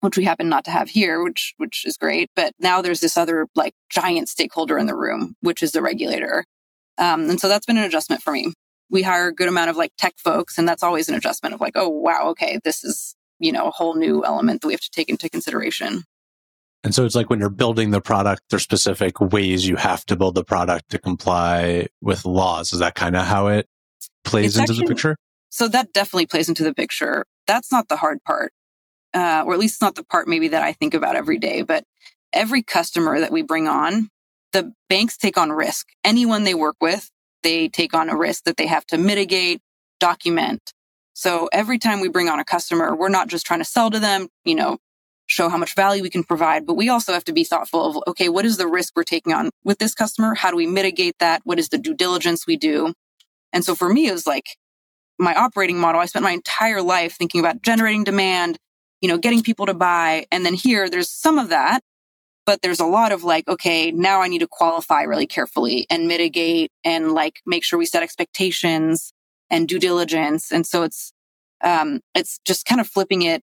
which 0.01 0.19
we 0.19 0.25
happen 0.25 0.49
not 0.49 0.65
to 0.65 0.71
have 0.71 0.89
here, 0.89 1.23
which 1.23 1.55
which 1.57 1.85
is 1.87 1.97
great. 1.97 2.31
But 2.37 2.53
now 2.59 2.83
there's 2.83 3.01
this 3.01 3.17
other 3.17 3.47
like 3.55 3.73
giant 3.89 4.29
stakeholder 4.29 4.79
in 4.79 4.87
the 4.87 4.97
room, 4.97 5.37
which 5.41 5.63
is 5.63 5.73
the 5.73 5.83
regulator. 5.83 6.45
Um, 6.99 7.31
and 7.31 7.41
so 7.41 7.49
that's 7.49 7.67
been 7.67 7.79
an 7.79 7.85
adjustment 7.85 8.23
for 8.23 8.33
me. 8.33 8.53
We 8.91 9.03
hire 9.03 9.29
a 9.29 9.35
good 9.35 9.49
amount 9.49 9.71
of 9.71 9.77
like 9.77 9.93
tech 9.97 10.15
folks, 10.19 10.59
and 10.59 10.69
that's 10.69 10.83
always 10.83 11.09
an 11.09 11.15
adjustment 11.15 11.55
of 11.55 11.61
like, 11.61 11.75
oh 11.77 11.89
wow, 11.89 12.29
okay, 12.31 12.59
this 12.65 12.85
is 12.85 13.15
you 13.39 13.53
know 13.53 13.67
a 13.67 13.71
whole 13.71 13.95
new 13.95 14.25
element 14.25 14.61
that 14.61 14.67
we 14.67 14.75
have 14.75 14.81
to 14.81 14.91
take 14.91 15.09
into 15.09 15.31
consideration. 15.31 16.03
And 16.85 16.95
so 16.95 17.05
it's 17.05 17.15
like 17.15 17.31
when 17.31 17.39
you're 17.39 17.49
building 17.49 17.91
the 17.91 18.01
product, 18.01 18.43
there's 18.51 18.63
specific 18.63 19.21
ways 19.21 19.67
you 19.69 19.77
have 19.77 20.05
to 20.07 20.17
build 20.17 20.35
the 20.35 20.45
product 20.45 20.91
to 20.91 20.99
comply 20.99 21.87
with 22.01 22.25
laws. 22.25 22.73
Is 22.73 22.81
that 22.81 22.95
kind 22.95 23.15
of 23.17 23.25
how 23.27 23.47
it 23.47 23.69
plays 24.25 24.57
It's 24.57 24.59
into 24.59 24.73
actually- 24.73 24.87
the 24.87 24.95
picture? 24.95 25.17
So 25.51 25.69
that 25.69 25.93
definitely 25.93 26.27
plays 26.27 26.49
into 26.49 26.65
the 26.65 26.73
picture. 26.75 27.27
That's 27.47 27.71
not 27.71 27.89
the 27.89 27.97
hard 27.97 28.25
part, 28.25 28.53
uh, 29.13 29.45
or 29.47 29.53
at 29.53 29.59
least 29.59 29.83
not 29.83 29.95
the 29.97 30.03
part 30.05 30.27
maybe 30.27 30.49
that 30.49 30.63
I 30.63 30.73
think 30.73 30.95
about 30.95 31.15
every 31.15 31.39
day. 31.39 31.61
But 31.63 31.85
every 32.33 32.63
customer 32.63 33.21
that 33.21 33.31
we 33.31 33.43
bring 33.43 33.69
on, 33.69 34.09
the 34.53 34.73
banks 34.89 35.17
take 35.19 35.37
on 35.37 35.53
risk. 35.53 35.89
Anyone 36.05 36.45
they 36.45 36.55
work 36.55 36.77
with, 36.81 37.11
they 37.43 37.69
take 37.69 37.93
on 37.93 38.09
a 38.09 38.17
risk 38.17 38.45
that 38.45 38.57
they 38.57 38.67
have 38.67 38.87
to 38.87 38.99
mitigate, 38.99 39.61
document. 40.01 40.73
So 41.13 41.49
every 41.53 41.79
time 41.79 42.01
we 42.01 42.09
bring 42.09 42.29
on 42.31 42.41
a 42.41 42.45
customer, 42.45 42.97
we're 42.97 43.11
not 43.11 43.29
just 43.29 43.45
trying 43.45 43.61
to 43.61 43.65
sell 43.65 43.91
to 43.91 44.01
them, 44.01 44.29
you 44.45 44.55
know, 44.55 44.79
show 45.33 45.49
how 45.49 45.57
much 45.57 45.75
value 45.75 46.03
we 46.03 46.11
can 46.11 46.25
provide, 46.25 46.67
but 46.67 46.75
we 46.75 46.89
also 46.89 47.13
have 47.13 47.25
to 47.25 47.33
be 47.33 47.45
thoughtful 47.45 47.85
of, 47.85 48.05
okay, 48.07 48.29
what 48.29 48.45
is 48.45 48.57
the 48.57 48.69
risk 48.69 48.93
we're 48.95 49.03
taking 49.03 49.33
on 49.33 49.51
with 49.65 49.79
this 49.79 49.95
customer? 49.95 50.35
How 50.35 50.51
do 50.51 50.57
we 50.57 50.67
mitigate 50.67 51.19
that? 51.19 51.41
What 51.45 51.59
is 51.59 51.69
the 51.69 51.79
due 51.79 51.95
diligence 51.95 52.47
we 52.47 52.57
do? 52.57 52.93
And 53.53 53.65
so 53.65 53.75
for 53.75 53.93
me, 53.93 54.07
it 54.09 54.13
was 54.13 54.27
like, 54.27 54.57
my 55.19 55.35
operating 55.35 55.79
model, 55.79 56.01
I 56.01 56.07
spent 56.07 56.25
my 56.25 56.33
entire 56.33 56.83
life 56.83 57.17
thinking 57.17 57.41
about 57.41 57.63
generating 57.63 58.05
demand, 58.05 58.59
you 59.01 59.09
know, 59.09 59.19
getting 59.19 59.43
people 59.43 59.67
to 59.67 59.75
buy. 59.75 60.27
And 60.33 60.45
then 60.45 60.55
here, 60.55 60.89
there's 60.89 61.11
some 61.11 61.39
of 61.39 61.51
that, 61.51 61.81
but 62.45 62.61
there's 62.63 62.81
a 62.81 62.87
lot 62.87 63.13
of 63.13 63.23
like, 63.23 63.47
okay, 63.49 63.91
now 63.93 64.21
I 64.21 64.29
need 64.29 64.41
to 64.41 64.49
qualify 64.49 65.03
really 65.03 65.27
carefully 65.27 65.87
and 65.91 66.09
mitigate 66.09 66.71
and 66.85 67.13
like 67.13 67.41
make 67.47 67.63
sure 67.63 67.79
we 67.79 67.87
set 67.87 68.03
expectations 68.03 69.13
and 69.49 69.69
due 69.69 69.79
diligence. 69.79 70.51
And 70.51 70.67
so 70.67 70.83
it's, 70.83 71.13
um, 71.63 72.01
it's 72.15 72.41
just 72.45 72.65
kind 72.65 72.81
of 72.81 72.89
flipping 72.89 73.23
it 73.23 73.43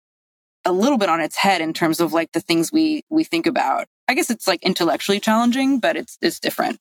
a 0.66 0.72
little 0.72 0.97
bit 0.97 1.09
on 1.09 1.22
its 1.22 1.36
head 1.36 1.61
in 1.61 1.74
terms 1.74 1.99
of 1.99 2.11
like 2.13 2.32
the 2.34 2.41
things 2.41 2.72
we, 2.72 3.03
we 3.09 3.24
think 3.24 3.45
about. 3.47 3.86
I 4.07 4.13
guess 4.13 4.30
it's 4.30 4.47
like 4.47 4.63
intellectually 4.63 5.20
challenging, 5.20 5.80
but 5.80 5.95
it's, 5.95 6.18
it's 6.22 6.39
different. 6.39 6.78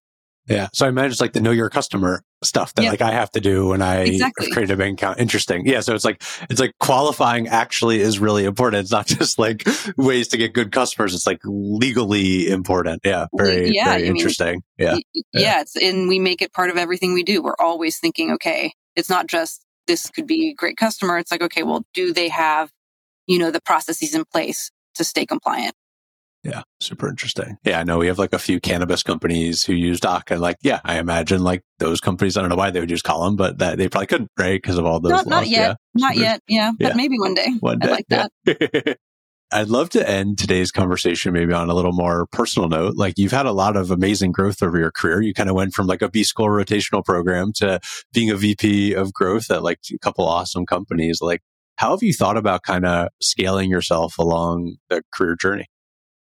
Yeah. 0.46 0.68
So 0.74 0.84
I 0.84 0.90
imagine 0.90 1.12
it's 1.12 1.22
like 1.22 1.32
the 1.32 1.40
know 1.40 1.52
your 1.52 1.70
customer 1.70 2.22
stuff 2.42 2.74
that 2.74 2.82
Yeah. 2.82 2.90
like 2.90 3.00
I 3.00 3.12
have 3.12 3.30
to 3.30 3.40
do 3.40 3.68
when 3.68 3.80
I 3.80 4.00
Exactly. 4.00 4.50
create 4.50 4.70
a 4.70 4.76
bank 4.76 5.00
account. 5.00 5.18
Interesting. 5.18 5.66
Yeah. 5.66 5.80
So 5.80 5.94
it's 5.94 6.04
like, 6.04 6.22
it's 6.50 6.60
like 6.60 6.72
qualifying 6.80 7.48
actually 7.48 8.00
is 8.00 8.18
really 8.18 8.44
important. 8.44 8.82
It's 8.82 8.90
not 8.90 9.06
just 9.20 9.38
like 9.38 9.66
ways 9.96 10.28
to 10.28 10.36
get 10.36 10.52
good 10.52 10.70
customers. 10.70 11.14
It's 11.14 11.26
like 11.26 11.40
legally 11.44 12.48
important. 12.48 13.00
Yeah. 13.04 13.26
Very, 13.34 13.70
Yeah, 13.74 13.84
very 13.86 13.96
I 13.96 14.02
mean, 14.02 14.16
interesting. 14.16 14.62
Yeah. 14.78 14.94
Y- 15.14 15.22
yeah. 15.32 15.60
it's 15.62 15.76
and 15.76 16.08
we 16.08 16.18
make 16.18 16.42
it 16.42 16.52
part 16.52 16.68
of 16.70 16.76
everything 16.76 17.14
we 17.14 17.22
do 17.22 17.42
we're 17.42 17.56
always 17.58 17.98
thinking 17.98 18.30
okay 18.32 18.72
it's 18.96 19.08
not 19.08 19.26
just 19.26 19.64
this 19.86 20.10
could 20.10 20.26
be 20.26 20.50
a 20.50 20.54
great 20.54 20.76
customer 20.76 21.18
it's 21.18 21.30
like 21.30 21.42
okay 21.42 21.62
well 21.62 21.84
do 21.94 22.12
they 22.12 22.28
have 22.28 22.70
you 23.26 23.38
know 23.38 23.50
the 23.50 23.60
processes 23.60 24.14
in 24.14 24.24
place 24.24 24.70
to 24.94 25.04
stay 25.04 25.24
compliant 25.26 25.74
Yeah. 26.44 26.62
Super 26.80 27.08
interesting. 27.08 27.56
Yeah. 27.64 27.80
I 27.80 27.84
know 27.84 27.96
we 27.98 28.06
have 28.08 28.18
like 28.18 28.34
a 28.34 28.38
few 28.38 28.60
cannabis 28.60 29.02
companies 29.02 29.64
who 29.64 29.72
use 29.72 29.98
Dock 29.98 30.30
and 30.30 30.40
like, 30.42 30.58
yeah, 30.62 30.80
I 30.84 30.98
imagine 30.98 31.42
like 31.42 31.62
those 31.78 32.00
companies, 32.00 32.36
I 32.36 32.40
don't 32.42 32.50
know 32.50 32.56
why 32.56 32.70
they 32.70 32.80
would 32.80 32.90
use 32.90 33.00
Column, 33.02 33.36
but 33.36 33.58
that 33.58 33.78
they 33.78 33.88
probably 33.88 34.08
couldn't, 34.08 34.30
right? 34.38 34.60
Because 34.60 34.76
of 34.76 34.84
all 34.84 35.00
those 35.00 35.10
not, 35.12 35.26
not 35.26 35.46
yet 35.48 35.76
not 35.94 36.14
There's- 36.14 36.18
yet 36.32 36.40
yeah 36.46 36.72
but 36.78 36.88
yeah. 36.88 36.94
maybe 36.96 37.18
one 37.18 37.32
day 37.34 37.48
One 37.60 37.78
i 37.82 37.86
day. 37.86 37.92
like 37.92 38.06
that 38.08 38.30
yeah. 38.46 38.94
I'd 39.52 39.68
love 39.68 39.88
to 39.90 40.08
end 40.08 40.36
today's 40.38 40.72
conversation 40.72 41.32
maybe 41.32 41.52
on 41.52 41.70
a 41.70 41.74
little 41.74 41.92
more 41.92 42.26
personal 42.32 42.68
note. 42.68 42.96
Like 42.96 43.14
you've 43.18 43.30
had 43.30 43.46
a 43.46 43.52
lot 43.52 43.76
of 43.76 43.90
amazing 43.92 44.32
growth 44.32 44.62
over 44.64 44.76
your 44.78 44.90
career. 44.90 45.22
You 45.22 45.32
kind 45.32 45.48
of 45.48 45.54
went 45.54 45.74
from 45.74 45.86
like 45.86 46.02
a 46.02 46.08
B 46.10 46.24
school 46.24 46.48
rotational 46.48 47.04
program 47.04 47.52
to 47.56 47.78
being 48.12 48.30
a 48.30 48.36
VP 48.36 48.94
of 48.94 49.12
growth 49.12 49.50
at 49.52 49.62
like 49.62 49.78
a 49.94 49.98
couple 49.98 50.26
awesome 50.26 50.66
companies. 50.66 51.20
Like 51.22 51.40
how 51.76 51.90
have 51.90 52.02
you 52.02 52.12
thought 52.12 52.36
about 52.36 52.62
kind 52.62 52.86
of 52.86 53.08
scaling 53.20 53.70
yourself 53.70 54.18
along 54.18 54.76
the 54.90 55.02
career 55.12 55.36
journey? 55.40 55.66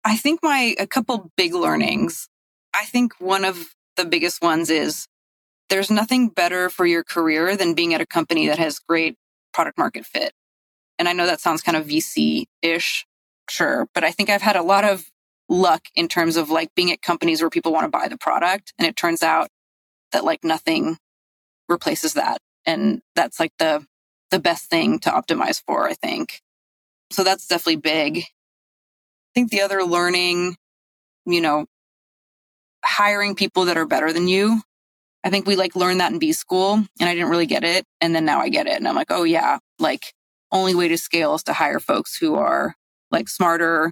I 0.04 0.18
think 0.18 0.40
my 0.44 0.76
a 0.80 0.88
couple 0.88 1.32
big 1.36 1.54
learnings. 1.54 2.30
I 2.74 2.86
think 2.86 3.14
one 3.20 3.46
of 3.46 3.68
the 3.96 4.06
biggest 4.06 4.42
ones 4.42 4.70
is 4.70 5.08
there's 5.70 5.90
nothing 5.90 6.30
better 6.30 6.70
for 6.70 6.86
your 6.86 7.04
career 7.04 7.56
than 7.56 7.74
being 7.74 7.94
at 7.94 8.02
a 8.02 8.06
company 8.06 8.48
that 8.48 8.60
has 8.60 8.80
great 8.80 9.16
product 9.54 9.78
market 9.78 10.06
fit. 10.06 10.34
And 11.00 11.10
I 11.10 11.14
know 11.14 11.26
that 11.26 11.42
sounds 11.42 11.62
kind 11.62 11.76
of 11.76 11.88
VC 11.88 12.46
ish, 12.62 13.06
sure, 13.50 13.88
but 13.94 14.04
I 14.04 14.12
think 14.12 14.30
I've 14.30 14.42
had 14.42 14.56
a 14.56 14.64
lot 14.64 14.84
of 14.84 15.06
luck 15.50 15.84
in 15.96 16.08
terms 16.08 16.38
of 16.38 16.50
like 16.50 16.70
being 16.76 16.92
at 16.92 17.02
companies 17.02 17.42
where 17.42 17.50
people 17.50 17.72
want 17.72 17.86
to 17.86 17.90
buy 17.90 18.08
the 18.08 18.18
product. 18.18 18.74
And 18.78 18.88
it 18.88 18.96
turns 18.96 19.24
out 19.24 19.50
that 20.12 20.24
like 20.24 20.44
nothing 20.44 20.98
replaces 21.68 22.14
that. 22.14 22.40
And 22.66 23.02
that's 23.16 23.40
like 23.40 23.52
the, 23.60 23.86
the 24.32 24.40
best 24.40 24.70
thing 24.70 25.00
to 25.00 25.10
optimize 25.10 25.62
for, 25.66 25.88
I 25.88 25.94
think. 25.94 26.42
So 27.12 27.24
that's 27.24 27.48
definitely 27.48 27.78
big. 27.78 28.18
I 28.20 28.24
think 29.34 29.52
the 29.52 29.62
other 29.62 29.84
learning, 29.84 30.56
you 31.26 31.42
know, 31.42 31.66
hiring 32.84 33.36
people 33.36 33.66
that 33.66 33.78
are 33.78 33.86
better 33.86 34.14
than 34.14 34.28
you. 34.28 34.62
I 35.24 35.30
think 35.30 35.48
we 35.48 35.56
like 35.56 35.76
learned 35.76 36.00
that 36.00 36.12
in 36.12 36.20
B 36.20 36.34
school 36.34 36.74
and 36.74 37.10
I 37.10 37.14
didn't 37.14 37.30
really 37.30 37.48
get 37.48 37.64
it. 37.64 37.84
And 38.00 38.16
then 38.16 38.26
now 38.26 38.40
I 38.40 38.50
get 38.50 38.68
it. 38.68 38.78
And 38.78 38.88
I'm 38.88 38.96
like, 38.96 39.12
oh 39.12 39.24
yeah, 39.24 39.58
like 39.80 40.14
only 40.52 40.76
way 40.76 40.88
to 40.88 40.98
scale 40.98 41.34
is 41.36 41.44
to 41.44 41.54
hire 41.54 41.80
folks 41.80 42.16
who 42.16 42.36
are 42.36 42.76
like 43.12 43.28
smarter, 43.28 43.92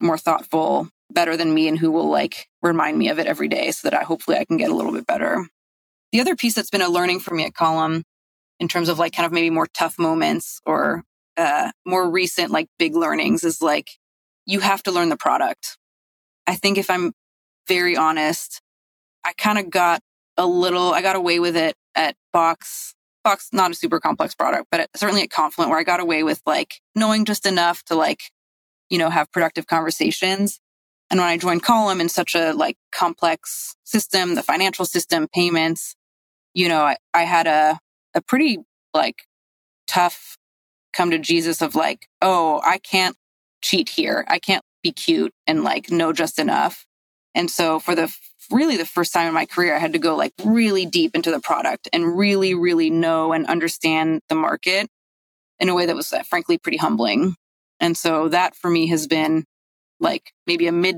more 0.00 0.18
thoughtful, 0.18 0.88
better 1.10 1.36
than 1.36 1.52
me 1.52 1.68
and 1.68 1.78
who 1.78 1.90
will 1.90 2.08
like 2.08 2.48
remind 2.62 2.98
me 2.98 3.08
of 3.08 3.18
it 3.18 3.26
every 3.26 3.48
day 3.48 3.70
so 3.70 3.88
that 3.88 3.98
I 3.98 4.04
hopefully 4.04 4.36
I 4.36 4.44
can 4.44 4.56
get 4.56 4.70
a 4.70 4.74
little 4.74 4.92
bit 4.92 5.06
better. 5.06 5.46
The 6.12 6.20
other 6.20 6.36
piece 6.36 6.54
that's 6.54 6.70
been 6.70 6.82
a 6.82 6.88
learning 6.88 7.20
for 7.20 7.34
me 7.34 7.44
at 7.44 7.54
Column 7.54 8.04
in 8.60 8.68
terms 8.68 8.88
of 8.88 8.98
like 8.98 9.14
kind 9.14 9.26
of 9.26 9.32
maybe 9.32 9.50
more 9.50 9.66
tough 9.66 9.98
moments 9.98 10.60
or 10.64 11.02
uh, 11.36 11.72
more 11.86 12.08
recent 12.08 12.52
like 12.52 12.68
big 12.78 12.94
learnings 12.94 13.42
is 13.42 13.62
like 13.62 13.88
you 14.46 14.60
have 14.60 14.82
to 14.82 14.92
learn 14.92 15.08
the 15.08 15.16
product. 15.16 15.78
I 16.46 16.54
think 16.54 16.78
if 16.78 16.90
I'm 16.90 17.12
very 17.66 17.96
honest, 17.96 18.60
I 19.24 19.32
kind 19.32 19.58
of 19.58 19.70
got 19.70 20.02
a 20.36 20.46
little, 20.46 20.92
I 20.92 21.02
got 21.02 21.16
away 21.16 21.40
with 21.40 21.56
it 21.56 21.74
at 21.94 22.16
Box. 22.32 22.94
Box, 23.22 23.48
not 23.52 23.70
a 23.70 23.74
super 23.74 24.00
complex 24.00 24.34
product, 24.34 24.68
but 24.70 24.88
certainly 24.96 25.22
at 25.22 25.30
Confluent, 25.30 25.70
where 25.70 25.78
I 25.78 25.84
got 25.84 26.00
away 26.00 26.22
with 26.22 26.40
like 26.46 26.80
knowing 26.94 27.24
just 27.24 27.46
enough 27.46 27.82
to 27.84 27.94
like, 27.94 28.20
you 28.88 28.98
know, 28.98 29.10
have 29.10 29.30
productive 29.30 29.66
conversations. 29.66 30.58
And 31.10 31.20
when 31.20 31.28
I 31.28 31.36
joined 31.36 31.62
Column 31.62 32.00
in 32.00 32.08
such 32.08 32.34
a 32.34 32.52
like 32.52 32.76
complex 32.92 33.76
system, 33.84 34.36
the 34.36 34.42
financial 34.42 34.84
system, 34.84 35.28
payments, 35.28 35.96
you 36.54 36.68
know, 36.68 36.82
I, 36.82 36.96
I 37.12 37.24
had 37.24 37.46
a, 37.46 37.78
a 38.14 38.20
pretty 38.20 38.58
like 38.94 39.22
tough 39.86 40.36
come 40.92 41.10
to 41.10 41.18
Jesus 41.18 41.62
of 41.62 41.74
like, 41.74 42.08
oh, 42.20 42.60
I 42.64 42.78
can't 42.78 43.16
cheat 43.62 43.88
here. 43.88 44.24
I 44.28 44.38
can't 44.38 44.64
be 44.82 44.92
cute 44.92 45.32
and 45.46 45.62
like 45.62 45.90
know 45.90 46.12
just 46.12 46.38
enough. 46.38 46.86
And 47.34 47.50
so 47.50 47.78
for 47.78 47.94
the 47.94 48.12
really 48.50 48.76
the 48.76 48.86
first 48.86 49.12
time 49.12 49.28
in 49.28 49.34
my 49.34 49.46
career, 49.46 49.74
I 49.74 49.78
had 49.78 49.92
to 49.92 49.98
go 49.98 50.16
like 50.16 50.32
really 50.44 50.86
deep 50.86 51.14
into 51.14 51.30
the 51.30 51.40
product 51.40 51.88
and 51.92 52.18
really, 52.18 52.54
really 52.54 52.90
know 52.90 53.32
and 53.32 53.46
understand 53.46 54.22
the 54.28 54.34
market 54.34 54.88
in 55.60 55.68
a 55.68 55.74
way 55.74 55.86
that 55.86 55.96
was 55.96 56.12
uh, 56.12 56.22
frankly 56.22 56.58
pretty 56.58 56.78
humbling. 56.78 57.36
And 57.78 57.96
so 57.96 58.28
that 58.28 58.56
for 58.56 58.70
me 58.70 58.88
has 58.88 59.06
been 59.06 59.44
like 60.00 60.32
maybe 60.46 60.66
a 60.66 60.72
mid 60.72 60.96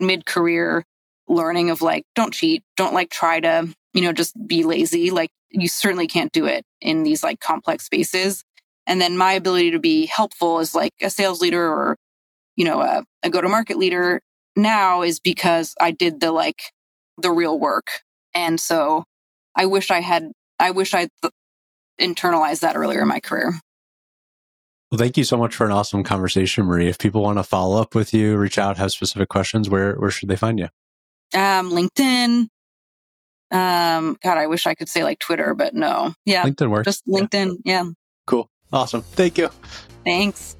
mid 0.00 0.24
career 0.24 0.84
learning 1.28 1.70
of 1.70 1.82
like, 1.82 2.04
don't 2.14 2.32
cheat, 2.32 2.62
don't 2.76 2.94
like 2.94 3.10
try 3.10 3.40
to, 3.40 3.68
you 3.94 4.02
know, 4.02 4.12
just 4.12 4.34
be 4.46 4.64
lazy. 4.64 5.10
Like 5.10 5.30
you 5.50 5.68
certainly 5.68 6.06
can't 6.06 6.32
do 6.32 6.44
it 6.46 6.64
in 6.80 7.04
these 7.04 7.22
like 7.22 7.40
complex 7.40 7.84
spaces. 7.84 8.44
And 8.86 9.00
then 9.00 9.16
my 9.16 9.32
ability 9.32 9.70
to 9.70 9.78
be 9.78 10.06
helpful 10.06 10.58
as 10.58 10.74
like 10.74 10.92
a 11.00 11.08
sales 11.08 11.40
leader 11.40 11.64
or, 11.64 11.96
you 12.56 12.64
know, 12.64 12.82
a, 12.82 13.04
a 13.22 13.30
go 13.30 13.40
to 13.40 13.48
market 13.48 13.78
leader 13.78 14.20
now 14.56 15.02
is 15.02 15.20
because 15.20 15.74
I 15.80 15.92
did 15.92 16.20
the 16.20 16.32
like 16.32 16.72
the 17.16 17.30
real 17.30 17.58
work. 17.58 17.86
And 18.34 18.60
so 18.60 19.04
I 19.56 19.66
wish 19.66 19.90
I 19.90 20.00
had, 20.00 20.32
I 20.58 20.72
wish 20.72 20.92
I 20.92 21.08
th- 21.22 21.32
internalized 22.00 22.60
that 22.60 22.76
earlier 22.76 23.02
in 23.02 23.08
my 23.08 23.20
career. 23.20 23.54
Well, 24.90 24.98
thank 24.98 25.16
you 25.16 25.24
so 25.24 25.36
much 25.36 25.54
for 25.54 25.64
an 25.64 25.72
awesome 25.72 26.04
conversation, 26.04 26.66
Marie. 26.66 26.88
If 26.88 26.98
people 26.98 27.22
want 27.22 27.38
to 27.38 27.42
follow 27.42 27.80
up 27.80 27.94
with 27.94 28.12
you, 28.12 28.36
reach 28.36 28.58
out, 28.58 28.76
have 28.76 28.92
specific 28.92 29.28
questions, 29.28 29.70
where 29.70 29.94
where 29.94 30.10
should 30.10 30.28
they 30.28 30.36
find 30.36 30.58
you? 30.58 30.68
Um, 31.32 31.70
LinkedIn. 31.70 32.48
Um, 33.50 34.16
God, 34.22 34.38
I 34.38 34.46
wish 34.46 34.66
I 34.66 34.74
could 34.74 34.88
say 34.88 35.04
like 35.04 35.18
Twitter, 35.18 35.54
but 35.54 35.74
no. 35.74 36.14
Yeah, 36.24 36.44
LinkedIn 36.44 36.70
works. 36.70 36.84
just 36.86 37.02
Yeah. 37.06 37.20
LinkedIn. 37.20 37.56
Yeah. 37.64 37.84
Cool. 38.26 38.50
Awesome. 38.72 39.02
Thank 39.02 39.38
you. 39.38 39.50
Thanks. 40.04 40.56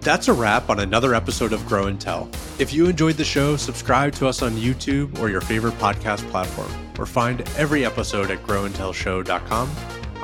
That's 0.00 0.26
a 0.26 0.32
wrap 0.32 0.68
on 0.68 0.80
another 0.80 1.14
episode 1.14 1.52
of 1.52 1.64
Grow 1.66 1.86
and 1.86 2.00
Tell. 2.00 2.28
If 2.58 2.72
you 2.72 2.86
enjoyed 2.86 3.14
the 3.16 3.24
show, 3.24 3.56
subscribe 3.56 4.14
to 4.14 4.26
us 4.26 4.42
on 4.42 4.52
YouTube 4.52 5.16
or 5.20 5.28
your 5.30 5.40
favorite 5.40 5.74
podcast 5.74 6.28
platform, 6.30 6.72
or 6.98 7.06
find 7.06 7.42
every 7.56 7.84
episode 7.84 8.30
at 8.32 8.42
growandtellshow.com. 8.44 9.70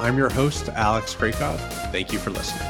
I'm 0.00 0.16
your 0.16 0.30
host, 0.30 0.68
Alex 0.70 1.14
Kracov. 1.14 1.58
Thank 1.92 2.12
you 2.12 2.18
for 2.18 2.30
listening. 2.30 2.68